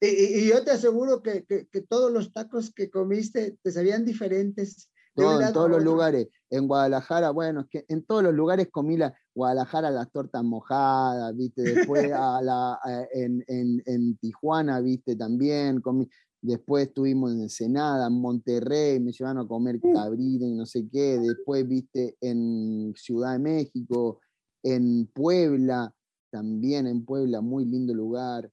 Y, 0.00 0.48
yo 0.48 0.62
te 0.64 0.72
aseguro 0.72 1.22
que, 1.22 1.44
que, 1.44 1.80
todos 1.82 2.12
los 2.12 2.32
tacos 2.32 2.72
que 2.72 2.90
comiste 2.90 3.58
te 3.62 3.72
sabían 3.72 4.04
diferentes. 4.04 4.90
en 5.16 5.52
todos 5.52 5.70
los 5.70 5.82
lugares. 5.82 6.28
En 6.50 6.66
Guadalajara, 6.66 7.30
bueno, 7.30 7.62
es 7.62 7.66
que 7.68 7.84
en 7.88 8.04
todos 8.04 8.22
los 8.22 8.34
lugares 8.34 8.68
comí 8.70 8.96
la 8.96 9.14
Guadalajara 9.34 9.90
las 9.90 10.10
tortas 10.10 10.44
mojadas, 10.44 11.34
viste, 11.34 11.62
después 11.62 12.12
a 12.12 12.42
la, 12.42 12.78
en, 13.12 13.44
en, 13.48 13.82
en, 13.86 14.16
Tijuana, 14.18 14.80
viste, 14.80 15.16
también 15.16 15.80
comí. 15.80 16.08
Después 16.42 16.88
estuvimos 16.88 17.32
en 17.32 17.40
Ensenada, 17.40 18.06
en 18.06 18.20
Monterrey, 18.20 19.00
me 19.00 19.12
llevaron 19.12 19.44
a 19.44 19.48
comer 19.48 19.80
cabrita 19.80 20.44
y 20.44 20.52
no 20.52 20.66
sé 20.66 20.86
qué. 20.92 21.18
Después, 21.18 21.66
viste, 21.66 22.18
en 22.20 22.92
Ciudad 22.96 23.32
de 23.32 23.38
México, 23.38 24.20
en 24.62 25.06
Puebla, 25.06 25.90
también 26.34 26.88
en 26.88 27.04
Puebla, 27.04 27.40
muy 27.40 27.64
lindo 27.64 27.94
lugar. 27.94 28.50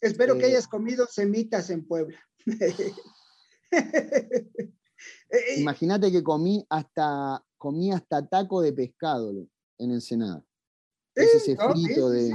Espero 0.00 0.38
que 0.38 0.44
eh, 0.44 0.50
hayas 0.50 0.68
comido 0.68 1.04
semitas 1.10 1.70
en 1.70 1.84
Puebla. 1.84 2.18
Eh, 5.28 5.60
imagínate 5.60 6.10
que 6.10 6.22
comí 6.22 6.64
hasta, 6.70 7.44
comí 7.58 7.92
hasta 7.92 8.26
taco 8.26 8.62
de 8.62 8.72
pescado 8.72 9.30
en 9.76 9.90
Ensenada. 9.90 10.42
Es 11.14 11.34
ese 11.34 11.56
frito 11.56 12.08
de... 12.08 12.32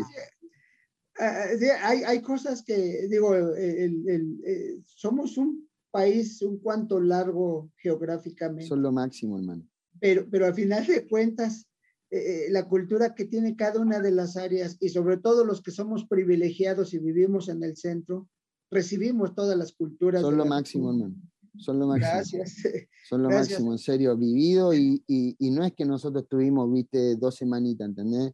Ah, 1.17 1.45
ah, 1.47 1.87
hay, 1.87 2.03
hay, 2.03 2.21
cosas 2.21 2.61
que, 2.61 3.07
digo, 3.09 3.33
eh, 3.35 4.79
somos 4.85 5.37
un 5.37 5.67
país 5.89 6.41
un 6.43 6.59
cuanto 6.59 6.99
largo 6.99 7.71
geográficamente. 7.77 8.67
Son 8.67 8.81
lo 8.81 8.91
máximo, 8.91 9.39
hermano. 9.39 9.67
Pero, 9.99 10.27
pero 10.29 10.45
al 10.45 10.53
final 10.53 10.85
de 10.85 11.07
cuentas, 11.07 11.70
eh, 12.13 12.47
la 12.49 12.67
cultura 12.67 13.15
que 13.15 13.23
tiene 13.23 13.55
cada 13.55 13.79
una 13.79 14.01
de 14.01 14.11
las 14.11 14.35
áreas 14.35 14.75
y 14.81 14.89
sobre 14.89 15.15
todo 15.15 15.45
los 15.45 15.61
que 15.61 15.71
somos 15.71 16.05
privilegiados 16.05 16.93
y 16.93 16.99
vivimos 16.99 17.47
en 17.47 17.63
el 17.63 17.77
centro, 17.77 18.27
recibimos 18.69 19.33
todas 19.33 19.57
las 19.57 19.71
culturas. 19.71 20.21
Son 20.21 20.35
lo 20.35 20.45
máximo, 20.45 20.91
hermano. 20.91 21.15
Son 21.57 21.79
lo 21.79 21.87
máximo. 21.87 22.11
Gracias. 22.11 22.55
Son 23.09 23.23
lo 23.23 23.29
máximo, 23.29 23.71
en 23.71 23.77
serio, 23.77 24.17
vivido 24.17 24.73
y, 24.73 25.03
y, 25.07 25.35
y, 25.39 25.51
no 25.51 25.63
es 25.63 25.73
que 25.73 25.85
nosotros 25.85 26.27
tuvimos, 26.27 26.71
viste, 26.71 27.15
dos 27.15 27.35
semanitas, 27.35 27.87
¿entendés? 27.87 28.33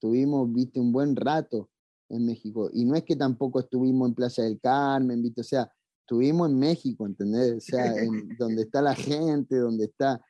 Tuvimos, 0.00 0.50
viste, 0.52 0.80
un 0.80 0.92
buen 0.92 1.16
rato 1.16 1.70
en 2.10 2.26
México. 2.26 2.70
Y 2.72 2.84
no 2.84 2.94
es 2.94 3.04
que 3.04 3.16
tampoco 3.16 3.60
estuvimos 3.60 4.08
en 4.08 4.14
Playa 4.14 4.44
del 4.44 4.60
Carmen, 4.60 5.22
¿viste? 5.22 5.40
O 5.40 5.44
sea, 5.44 5.70
estuvimos 6.00 6.50
en 6.50 6.58
México, 6.58 7.06
¿entendés? 7.06 7.54
O 7.56 7.60
sea, 7.60 7.94
en, 7.96 8.28
donde 8.38 8.62
está 8.62 8.82
la 8.82 8.94
gente, 8.94 9.56
donde 9.56 9.86
está... 9.86 10.20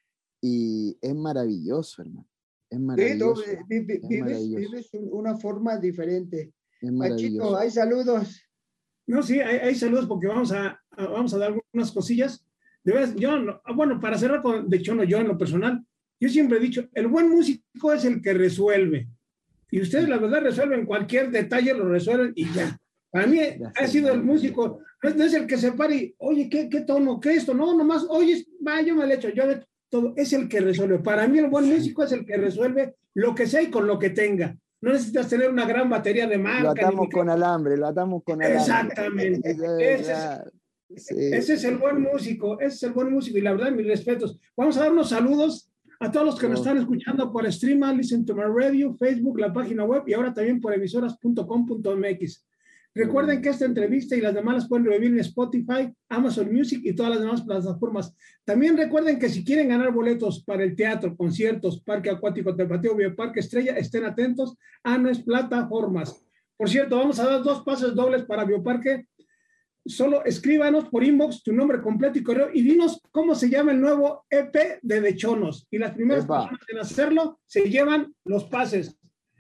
Y 0.41 0.97
es 1.01 1.15
maravilloso, 1.15 2.03
hermano. 2.03 2.29
Es 2.75 2.81
maravilloso. 2.81 3.43
Sí, 3.43 3.57
vives, 3.69 4.91
una 4.93 5.37
forma 5.37 5.79
diferente. 5.79 6.53
Machito, 6.83 7.57
hay 7.57 7.71
saludos. 7.71 8.43
No, 9.07 9.23
sí, 9.23 9.39
hay, 9.41 9.75
saludos 9.75 10.07
porque 10.07 10.27
vamos 10.27 10.53
a, 10.53 10.81
vamos 10.97 11.33
a 11.35 11.39
dar 11.39 11.53
algunas 11.53 11.93
cosillas. 11.93 12.45
De 12.83 12.93
verdad, 12.93 13.15
yo, 13.17 13.61
bueno, 13.75 14.01
para 14.01 14.19
cerrar 14.19 14.43
con, 14.43 14.69
de 14.69 14.77
hecho, 14.77 14.95
no, 14.95 15.05
yo 15.05 15.19
en 15.19 15.29
lo 15.29 15.39
personal, 15.39 15.85
yo 16.21 16.29
siempre 16.29 16.59
he 16.59 16.61
dicho, 16.61 16.89
el 16.93 17.07
buen 17.07 17.29
músico 17.29 17.93
es 17.93 18.05
el 18.05 18.21
que 18.21 18.35
resuelve. 18.35 19.09
Y 19.71 19.81
ustedes, 19.81 20.09
la 20.09 20.19
verdad, 20.19 20.43
resuelven 20.43 20.87
cualquier 20.87 21.31
detalle, 21.31 21.75
lo 21.75 21.89
resuelven 21.89 22.33
y 22.35 22.51
ya. 22.53 22.79
Para 23.11 23.27
mí 23.27 23.39
ha 23.77 23.87
sido 23.87 24.13
el 24.13 24.23
músico, 24.23 24.81
no 25.03 25.25
es 25.25 25.35
el 25.35 25.47
que 25.47 25.57
se 25.57 25.73
para 25.73 25.95
y, 25.95 26.15
oye, 26.19 26.49
¿qué, 26.49 26.69
qué 26.69 26.81
tono? 26.81 27.21
¿Qué 27.21 27.35
esto? 27.35 27.55
No, 27.55 27.77
nomás, 27.77 28.05
oye, 28.09 28.45
va, 28.67 28.83
yo 28.83 28.97
me 28.97 29.07
lo 29.07 29.13
echo, 29.13 29.29
yo 29.29 29.45
todo, 29.95 30.13
es 30.17 30.33
el 30.33 30.49
que 30.49 30.61
resuelve. 30.61 30.99
Para 30.99 31.29
mí 31.29 31.39
el 31.39 31.49
buen 31.49 31.67
músico 31.67 32.03
es 32.03 32.11
el 32.11 32.27
que 32.27 32.37
resuelve 32.37 32.97
lo 33.15 33.33
que 33.33 33.47
sea 33.47 33.63
y 33.63 33.71
con 33.71 33.87
lo 33.87 33.97
que 33.97 34.11
tenga. 34.11 34.57
No 34.81 34.93
necesitas 34.93 35.29
tener 35.29 35.49
una 35.49 35.67
gran 35.67 35.89
batería 35.89 36.27
de 36.27 36.37
marca. 36.37 36.63
Lo 36.63 36.71
atamos 36.71 37.09
con 37.13 37.31
alambre, 37.31 37.77
lo 37.77 37.87
atamos 37.87 38.25
con 38.25 38.43
alambre. 38.43 38.61
Exactamente. 38.61 39.51
ese, 39.51 40.33
es, 40.89 41.11
ese, 41.11 41.55
es, 41.55 41.65
el 41.65 41.79
buen 41.79 42.03
músico, 42.03 42.59
ese 42.59 42.75
es 42.75 42.83
el 42.83 42.93
buen 42.93 43.13
músico 43.13 43.39
y 43.39 43.41
la 43.41 43.53
verdad, 43.53 43.71
mis 43.71 43.87
respetos. 43.87 44.37
Vamos 44.57 44.77
a 44.77 44.81
dar 44.81 44.91
unos 44.91 45.11
saludos 45.11 45.71
a 46.01 46.11
todos 46.11 46.27
los 46.27 46.39
que 46.41 46.49
nos 46.49 46.59
están 46.59 46.77
escuchando 46.77 47.33
por 47.33 47.51
Streama, 47.53 47.93
Listen 47.93 48.25
to 48.25 48.35
My 48.35 48.43
Radio, 48.43 48.95
Facebook, 48.95 49.39
la 49.39 49.53
página 49.53 49.85
web 49.85 50.03
y 50.09 50.15
ahora 50.15 50.35
también 50.35 50.61
por 50.61 50.75
emisoras.com.mx. 50.75 52.45
Recuerden 52.95 53.43
que 53.43 53.49
esta 53.49 53.65
entrevista 53.65 54.15
y 54.15 54.21
las 54.21 54.35
demás 54.35 54.55
las 54.55 54.69
pueden 54.69 54.87
revivir 54.87 55.13
en 55.13 55.19
Spotify, 55.21 55.93
Amazon 56.09 56.53
Music 56.53 56.81
y 56.85 56.95
todas 56.95 57.13
las 57.13 57.21
demás 57.21 57.43
plataformas. 57.43 58.15
También 58.45 58.77
recuerden 58.77 59.19
que 59.19 59.29
si 59.29 59.45
quieren 59.45 59.69
ganar 59.69 59.93
boletos 59.93 60.45
para 60.45 60.63
el 60.63 60.77
teatro, 60.77 61.17
conciertos, 61.17 61.83
parque 61.83 62.11
acuático 62.11 62.55
Tapateo, 62.55 62.95
Bioparque 62.95 63.41
Estrella, 63.41 63.77
estén 63.77 64.05
atentos 64.05 64.57
a 64.85 64.97
nuestras 64.97 65.25
plataformas. 65.25 66.25
Por 66.57 66.71
cierto, 66.71 66.97
vamos 66.97 67.19
a 67.19 67.25
dar 67.25 67.43
dos 67.43 67.65
pases 67.65 67.95
dobles 67.95 68.25
para 68.25 68.45
Bioparque 68.45 69.07
solo 69.87 70.25
escríbanos 70.25 70.89
por 70.89 71.05
inbox 71.05 71.43
tu 71.43 71.53
nombre 71.53 71.81
completo 71.83 72.19
y 72.19 72.23
correo 72.23 72.49
y 72.53 72.63
dinos 72.63 73.01
cómo 73.11 73.35
se 73.35 73.51
llama 73.51 73.73
el 73.73 73.81
nuevo 73.81 74.25
EP 74.31 74.79
de 74.83 75.01
Dechonos. 75.01 75.67
Y 75.71 75.79
las 75.79 75.93
primeras 75.93 76.27
personas 76.27 76.61
en 76.69 76.79
hacerlo 76.79 77.41
se 77.47 77.69
llevan 77.69 78.15
los 78.25 78.45
pases. 78.45 78.97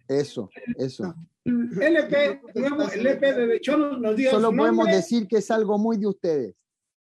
Eso, 0.06 0.50
eso. 0.76 1.14
El 1.44 1.96
EP, 1.96 2.40
nuevo, 2.54 2.90
el 2.90 3.06
EP 3.06 3.20
de 3.20 3.46
Dechonos 3.46 4.00
nos 4.00 4.16
dio 4.16 4.30
Solo 4.30 4.54
podemos 4.54 4.86
decir 4.86 5.28
que 5.28 5.36
es 5.38 5.50
algo 5.50 5.78
muy 5.78 5.98
de 5.98 6.06
ustedes. 6.06 6.54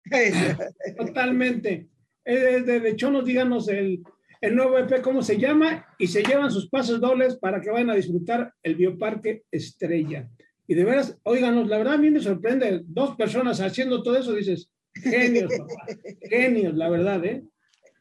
Totalmente. 0.97 1.89
De 2.23 2.79
Dechonos, 2.79 3.25
díganos 3.25 3.67
el, 3.67 4.03
el 4.41 4.55
nuevo 4.55 4.77
EP, 4.77 5.01
cómo 5.01 5.21
se 5.21 5.37
llama, 5.37 5.85
y 5.97 6.07
se 6.07 6.23
llevan 6.23 6.51
sus 6.51 6.69
pases 6.69 6.99
dobles 6.99 7.37
para 7.37 7.61
que 7.61 7.71
vayan 7.71 7.89
a 7.89 7.95
disfrutar 7.95 8.53
el 8.63 8.75
Bioparque 8.75 9.43
Estrella. 9.49 10.29
Y 10.67 10.75
de 10.75 10.83
veras, 10.83 11.17
óiganos, 11.23 11.67
la 11.67 11.77
verdad 11.77 11.93
a 11.93 11.97
mí 11.97 12.09
me 12.09 12.19
sorprende, 12.19 12.81
dos 12.85 13.15
personas 13.15 13.61
haciendo 13.61 14.03
todo 14.03 14.17
eso, 14.17 14.33
dices, 14.33 14.69
genios, 14.93 15.51
genios, 16.21 16.75
la 16.75 16.89
verdad, 16.89 17.23
¿eh? 17.25 17.43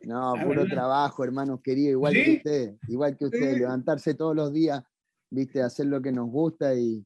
No, 0.03 0.35
puro 0.45 0.67
trabajo, 0.67 1.25
hermanos 1.25 1.61
queridos, 1.63 1.93
igual 1.93 2.15
que 2.15 2.33
usted, 2.37 2.75
igual 2.89 3.17
que 3.17 3.25
usted, 3.25 3.57
levantarse 3.57 4.15
todos 4.15 4.37
los 4.37 4.53
días, 4.53 4.83
viste, 5.31 5.63
hacer 5.63 5.87
lo 5.87 6.01
que 6.01 6.13
nos 6.13 6.29
gusta 6.31 6.75
y, 6.75 7.05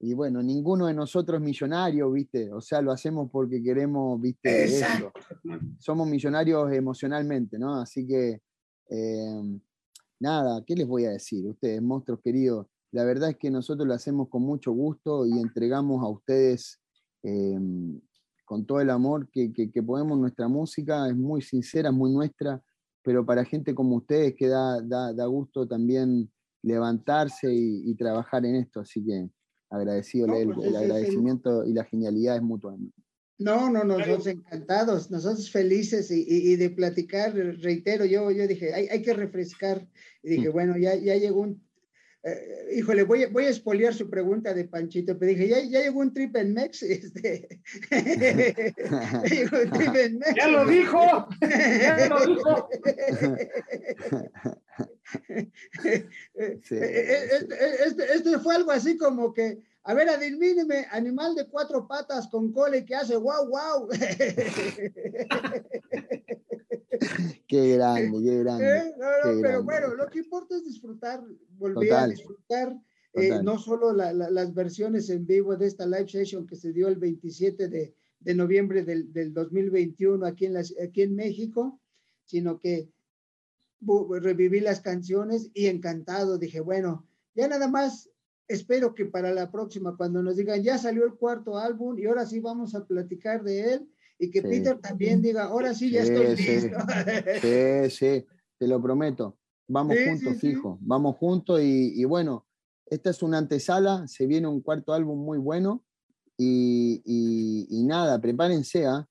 y 0.00 0.14
bueno, 0.14 0.42
ninguno 0.42 0.86
de 0.86 0.94
nosotros 0.94 1.40
es 1.40 1.44
millonario, 1.44 2.10
viste, 2.12 2.52
o 2.52 2.60
sea, 2.60 2.80
lo 2.80 2.92
hacemos 2.92 3.30
porque 3.30 3.62
queremos, 3.62 4.20
viste, 4.20 4.64
eso. 4.64 5.12
Somos 5.78 6.08
millonarios 6.08 6.72
emocionalmente, 6.72 7.58
¿no? 7.58 7.80
Así 7.80 8.06
que, 8.06 8.40
eh, 8.90 9.60
nada, 10.20 10.62
¿qué 10.64 10.74
les 10.76 10.86
voy 10.86 11.04
a 11.04 11.10
decir? 11.10 11.46
Ustedes, 11.46 11.82
monstruos 11.82 12.20
queridos, 12.22 12.66
la 12.92 13.04
verdad 13.04 13.30
es 13.30 13.36
que 13.36 13.50
nosotros 13.50 13.86
lo 13.86 13.94
hacemos 13.94 14.28
con 14.28 14.42
mucho 14.42 14.72
gusto 14.72 15.26
y 15.26 15.32
entregamos 15.32 16.02
a 16.02 16.08
ustedes 16.08 16.80
em, 17.22 18.00
con 18.44 18.64
todo 18.64 18.80
el 18.80 18.90
amor 18.90 19.28
que, 19.30 19.52
podemos. 19.86 20.18
Nuestra 20.18 20.48
música 20.48 21.06
es 21.08 21.16
muy 21.16 21.42
sincera, 21.42 21.90
es 21.90 21.94
muy 21.94 22.10
nuestra, 22.12 22.62
pero 23.02 23.26
para 23.26 23.44
gente 23.44 23.74
como 23.74 23.96
ustedes 23.96 24.34
que 24.34 24.48
da, 24.48 24.80
da, 24.80 25.26
gusto 25.26 25.68
también 25.68 26.30
levantarse 26.68 27.52
y, 27.52 27.94
trabajar 27.94 28.44
en 28.46 28.56
esto. 28.56 28.80
Así 28.80 29.04
que 29.04 29.28
agradecido, 29.70 30.32
el, 30.34 30.54
pues 30.54 30.74
agradecimiento 30.74 31.64
y 31.64 31.72
la 31.72 31.84
genialidad 31.84 32.36
es 32.36 32.42
mutua. 32.42 32.76
No, 33.38 33.70
no, 33.70 33.84
nosotros 33.84 34.26
encantados, 34.26 35.10
nosotros 35.10 35.50
felices 35.50 36.10
y, 36.10 36.56
de 36.56 36.70
platicar, 36.70 37.34
reitero, 37.34 38.04
yo, 38.04 38.30
yo 38.30 38.46
dije, 38.48 38.74
hay, 38.74 38.88
hay 38.88 39.02
que 39.02 39.14
refrescar. 39.14 39.86
Y 40.22 40.30
dije, 40.30 40.48
mm. 40.48 40.52
bueno, 40.52 40.76
ya, 40.76 40.96
ya 40.96 41.16
llegó 41.16 41.40
un 41.40 41.67
eh, 42.24 42.74
híjole, 42.76 43.04
voy, 43.04 43.26
voy 43.26 43.44
a 43.44 43.50
espoliar 43.50 43.94
su 43.94 44.10
pregunta 44.10 44.52
de 44.52 44.64
Panchito, 44.64 45.16
pero 45.18 45.30
dije, 45.30 45.46
ya, 45.48 45.60
ya 45.60 45.82
llegó 45.82 46.00
un 46.00 46.12
trip 46.12 46.34
en 46.36 46.54
Mex. 46.54 46.82
Este, 46.82 47.48
ya 50.36 50.48
lo 50.48 50.66
dijo, 50.66 51.28
ya 51.40 52.08
lo 52.08 52.26
dijo. 52.26 52.68
Este, 56.34 57.24
este, 58.14 58.38
fue 58.40 58.54
algo 58.54 58.70
así 58.70 58.98
como 58.98 59.32
que, 59.32 59.62
a 59.84 59.94
ver, 59.94 60.10
adivíneme, 60.10 60.86
animal 60.90 61.34
de 61.34 61.48
cuatro 61.48 61.88
patas 61.88 62.28
con 62.28 62.52
cole 62.52 62.84
que 62.84 62.94
hace 62.94 63.16
guau, 63.16 63.48
guau. 63.48 63.88
qué 67.46 67.76
grande, 67.76 68.22
qué 68.22 68.38
grande. 68.38 68.78
Eh, 68.78 68.94
pero 69.42 69.62
bueno, 69.62 69.94
lo 69.94 70.06
que 70.06 70.20
importa 70.20 70.56
es 70.56 70.64
disfrutar, 70.64 71.22
volver 71.56 71.92
a 71.92 72.08
disfrutar. 72.08 72.76
Eh, 73.14 73.42
no 73.42 73.58
solo 73.58 73.92
las 73.92 74.54
versiones 74.54 75.10
en 75.10 75.26
vivo 75.26 75.56
de 75.56 75.66
esta 75.66 75.86
live 75.86 76.08
session 76.08 76.46
que 76.46 76.56
se 76.56 76.72
dio 76.72 76.88
el 76.88 76.96
27 76.96 77.68
de, 77.68 77.94
de 78.20 78.34
noviembre 78.34 78.84
del, 78.84 79.12
del, 79.12 79.32
2021 79.32 80.24
aquí 80.24 80.46
en, 80.46 80.52
las, 80.52 80.74
aquí 80.80 81.02
en 81.02 81.16
México, 81.16 81.80
sino 82.24 82.58
que 82.60 82.90
reviví 84.20 84.60
las 84.60 84.80
canciones 84.80 85.50
y 85.54 85.66
encantado. 85.66 86.38
Dije, 86.38 86.60
bueno, 86.60 87.06
ya 87.34 87.48
nada 87.48 87.68
más 87.68 88.10
espero 88.48 88.94
que 88.94 89.04
para 89.04 89.32
la 89.32 89.50
próxima, 89.50 89.96
cuando 89.96 90.22
nos 90.22 90.36
digan, 90.36 90.62
ya 90.62 90.78
salió 90.78 91.04
el 91.04 91.14
cuarto 91.14 91.58
álbum 91.58 91.98
y 91.98 92.06
ahora 92.06 92.26
sí 92.26 92.40
vamos 92.40 92.74
a 92.74 92.86
platicar 92.86 93.44
de 93.44 93.74
él, 93.74 93.88
y 94.18 94.30
que 94.30 94.42
Peter 94.42 94.78
también 94.78 95.22
diga, 95.22 95.44
ahora 95.44 95.74
sí, 95.74 95.90
ya 95.90 96.02
estoy 96.02 96.36
listo. 96.36 96.76
Sí, 97.42 97.90
sí, 97.90 98.26
te 98.58 98.66
lo 98.66 98.82
prometo. 98.82 99.38
Vamos 99.68 99.96
juntos, 100.04 100.40
fijo, 100.40 100.78
vamos 100.80 101.16
juntos 101.16 101.60
y, 101.62 102.04
bueno, 102.04 102.46
esta 102.86 103.10
es 103.10 103.22
una 103.22 103.38
antesala, 103.38 104.08
se 104.08 104.26
viene 104.26 104.48
un 104.48 104.62
cuarto 104.62 104.94
álbum 104.94 105.22
muy 105.22 105.38
bueno 105.38 105.84
y, 106.38 107.02
y 107.04 107.84
nada, 107.84 108.18
prepárense, 108.18 108.86
¿ah? 108.86 109.06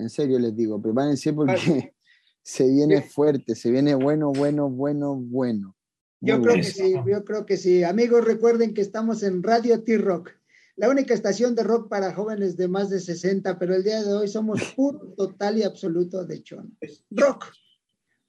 en 0.00 0.10
serio 0.10 0.38
les 0.38 0.56
digo, 0.56 0.80
prepárense 0.80 1.32
porque 1.32 1.94
se 2.42 2.68
viene 2.68 3.02
fuerte, 3.02 3.54
se 3.54 3.70
viene 3.70 3.94
bueno, 3.94 4.32
bueno, 4.32 4.68
bueno, 4.68 5.14
bueno. 5.14 5.76
yo 6.20 6.40
creo 6.40 6.54
que 6.54 6.64
sí, 6.64 6.94
yo 7.06 7.24
creo 7.24 7.46
que 7.46 7.56
sí. 7.56 7.84
Amigos, 7.84 8.24
recuerden 8.24 8.74
que 8.74 8.80
estamos 8.80 9.22
en 9.22 9.42
Radio 9.42 9.82
T-Rock, 9.82 10.30
la 10.76 10.88
única 10.88 11.14
estación 11.14 11.54
de 11.54 11.62
rock 11.62 11.88
para 11.88 12.14
jóvenes 12.14 12.56
de 12.56 12.68
más 12.68 12.90
de 12.90 13.00
60, 13.00 13.58
pero 13.58 13.74
el 13.74 13.84
día 13.84 14.02
de 14.02 14.12
hoy 14.12 14.28
somos 14.28 14.60
puro, 14.76 15.14
total 15.16 15.58
y 15.58 15.62
absoluto 15.62 16.24
de 16.24 16.42
chon. 16.42 16.76
Rock, 17.10 17.52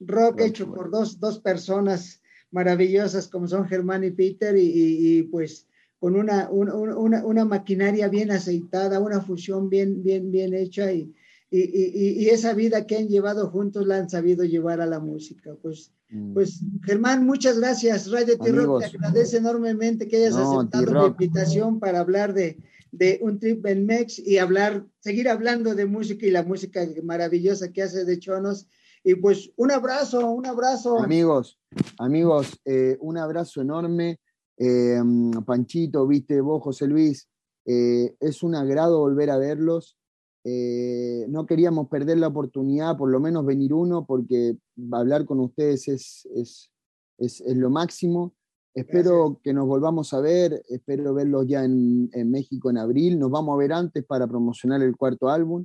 rock 0.00 0.40
hecho 0.40 0.72
por 0.72 0.90
dos, 0.90 1.18
dos 1.18 1.38
personas 1.38 2.20
maravillosas 2.50 3.28
como 3.28 3.48
son 3.48 3.66
Germán 3.66 4.04
y 4.04 4.10
Peter 4.10 4.54
y, 4.56 5.22
pues 5.24 5.66
con 5.98 6.16
una, 6.16 6.50
una, 6.50 6.74
una, 6.74 7.44
maquinaria 7.44 8.08
bien 8.08 8.32
aceitada, 8.32 8.98
una 8.98 9.20
fusión 9.20 9.70
bien, 9.70 10.02
bien, 10.02 10.32
bien 10.32 10.52
hecha 10.52 10.92
y, 10.92 11.14
y, 11.54 12.28
esa 12.30 12.54
vida 12.54 12.86
que 12.86 12.96
han 12.96 13.08
llevado 13.08 13.50
juntos 13.50 13.86
la 13.86 13.96
han 13.96 14.08
sabido 14.08 14.44
llevar 14.44 14.80
a 14.80 14.86
la 14.86 15.00
música. 15.00 15.54
Pues, 15.60 15.92
mm. 16.08 16.32
pues 16.32 16.60
Germán, 16.82 17.26
muchas 17.26 17.58
gracias. 17.58 18.10
Radio 18.10 18.38
Tirro 18.38 18.78
te 18.78 18.86
agradece 18.86 19.36
enormemente 19.36 20.08
que 20.08 20.16
hayas 20.16 20.36
aceptado 20.36 20.92
la 20.92 21.06
invitación 21.08 21.78
para 21.78 22.00
hablar 22.00 22.32
de, 22.32 22.58
de 22.90 23.18
un 23.22 23.38
trip 23.38 23.66
en 23.66 23.84
Mex 23.84 24.18
y 24.18 24.38
hablar, 24.38 24.86
seguir 25.00 25.28
hablando 25.28 25.74
de 25.74 25.84
música 25.84 26.24
y 26.26 26.30
la 26.30 26.42
música 26.42 26.86
maravillosa 27.02 27.70
que 27.70 27.82
hace 27.82 28.04
de 28.04 28.18
Chonos. 28.18 28.66
Y 29.04 29.16
pues 29.16 29.50
un 29.56 29.72
abrazo, 29.72 30.30
un 30.30 30.46
abrazo. 30.46 31.00
Amigos, 31.00 31.58
amigos, 31.98 32.60
eh, 32.64 32.96
un 33.00 33.18
abrazo 33.18 33.60
enorme. 33.60 34.20
Eh, 34.56 35.00
Panchito, 35.44 36.06
viste, 36.06 36.40
vos, 36.40 36.62
José 36.62 36.86
Luis, 36.86 37.28
eh, 37.66 38.14
es 38.20 38.42
un 38.42 38.54
agrado 38.54 39.00
volver 39.00 39.30
a 39.30 39.38
verlos. 39.38 39.98
Eh, 40.44 41.26
no 41.28 41.46
queríamos 41.46 41.88
perder 41.88 42.18
la 42.18 42.28
oportunidad, 42.28 42.96
por 42.96 43.10
lo 43.10 43.20
menos 43.20 43.46
venir 43.46 43.72
uno, 43.72 44.04
porque 44.04 44.56
hablar 44.90 45.24
con 45.24 45.38
ustedes 45.40 45.86
es, 45.88 46.28
es, 46.34 46.70
es, 47.18 47.42
lo 47.56 47.70
máximo. 47.70 48.34
Espero 48.74 49.40
que 49.42 49.52
nos 49.52 49.66
volvamos 49.66 50.12
a 50.14 50.20
ver, 50.20 50.62
espero 50.68 51.14
verlos 51.14 51.46
ya 51.46 51.64
en, 51.64 52.08
en, 52.12 52.30
México 52.30 52.70
en 52.70 52.78
abril, 52.78 53.18
nos 53.18 53.30
vamos 53.30 53.54
a 53.54 53.58
ver 53.58 53.72
antes 53.72 54.04
para 54.04 54.26
promocionar 54.26 54.82
el 54.82 54.96
cuarto 54.96 55.28
álbum. 55.28 55.64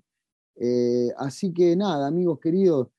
Eh, 0.57 1.09
así 1.17 1.53
que 1.53 1.75
nada, 1.75 2.07
amigos 2.07 2.39
queridos, 2.39 2.89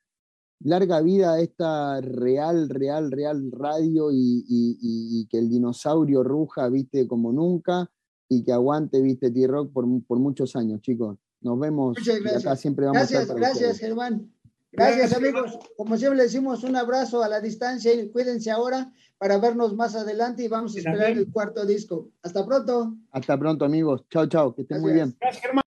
larga 0.61 1.01
vida 1.03 1.35
a 1.35 1.41
esta 1.41 2.01
real, 2.01 2.69
real, 2.69 3.11
real 3.13 3.53
radio 3.53 4.11
y, 4.11 4.45
y, 4.49 5.27
que 5.29 5.39
el 5.39 5.49
dinosaurio 5.49 6.23
ruja, 6.25 6.69
viste, 6.69 7.07
como 7.07 7.33
nunca 7.33 7.91
y 8.29 8.43
que 8.45 8.53
aguante, 8.53 9.01
viste, 9.01 9.31
T-Rock 9.31 9.73
por, 9.73 9.87
por 10.05 10.19
muchos 10.19 10.57
años, 10.57 10.81
chicos. 10.81 11.19
Nos 11.41 11.59
vemos. 11.59 11.97
Muchas 11.99 12.21
gracias. 12.21 12.47
Acá 12.47 12.57
siempre 12.57 12.87
vamos 12.87 12.99
gracias, 12.99 13.31
a 13.31 13.35
gracias, 13.35 13.79
Germán. 13.79 14.33
Gracias, 14.73 15.13
amigos. 15.15 15.59
Como 15.77 15.97
siempre, 15.97 16.19
le 16.19 16.23
decimos 16.25 16.63
un 16.63 16.77
abrazo 16.77 17.23
a 17.23 17.29
la 17.29 17.41
distancia 17.41 17.93
y 17.95 18.11
cuídense 18.11 18.51
ahora 18.51 18.93
para 19.17 19.39
vernos 19.39 19.75
más 19.75 19.95
adelante 19.95 20.45
y 20.45 20.49
vamos 20.49 20.75
a 20.77 20.79
esperar 20.79 21.11
el 21.11 21.31
cuarto 21.31 21.65
disco. 21.65 22.11
Hasta 22.23 22.45
pronto. 22.45 22.95
Hasta 23.11 23.39
pronto, 23.39 23.65
amigos. 23.65 24.05
Chao, 24.11 24.27
chao. 24.27 24.55
Que 24.55 24.63
estén 24.63 24.81
muy 24.81 24.93
bien. 24.93 25.17
Gracias, 25.21 25.43
Germán. 25.43 25.68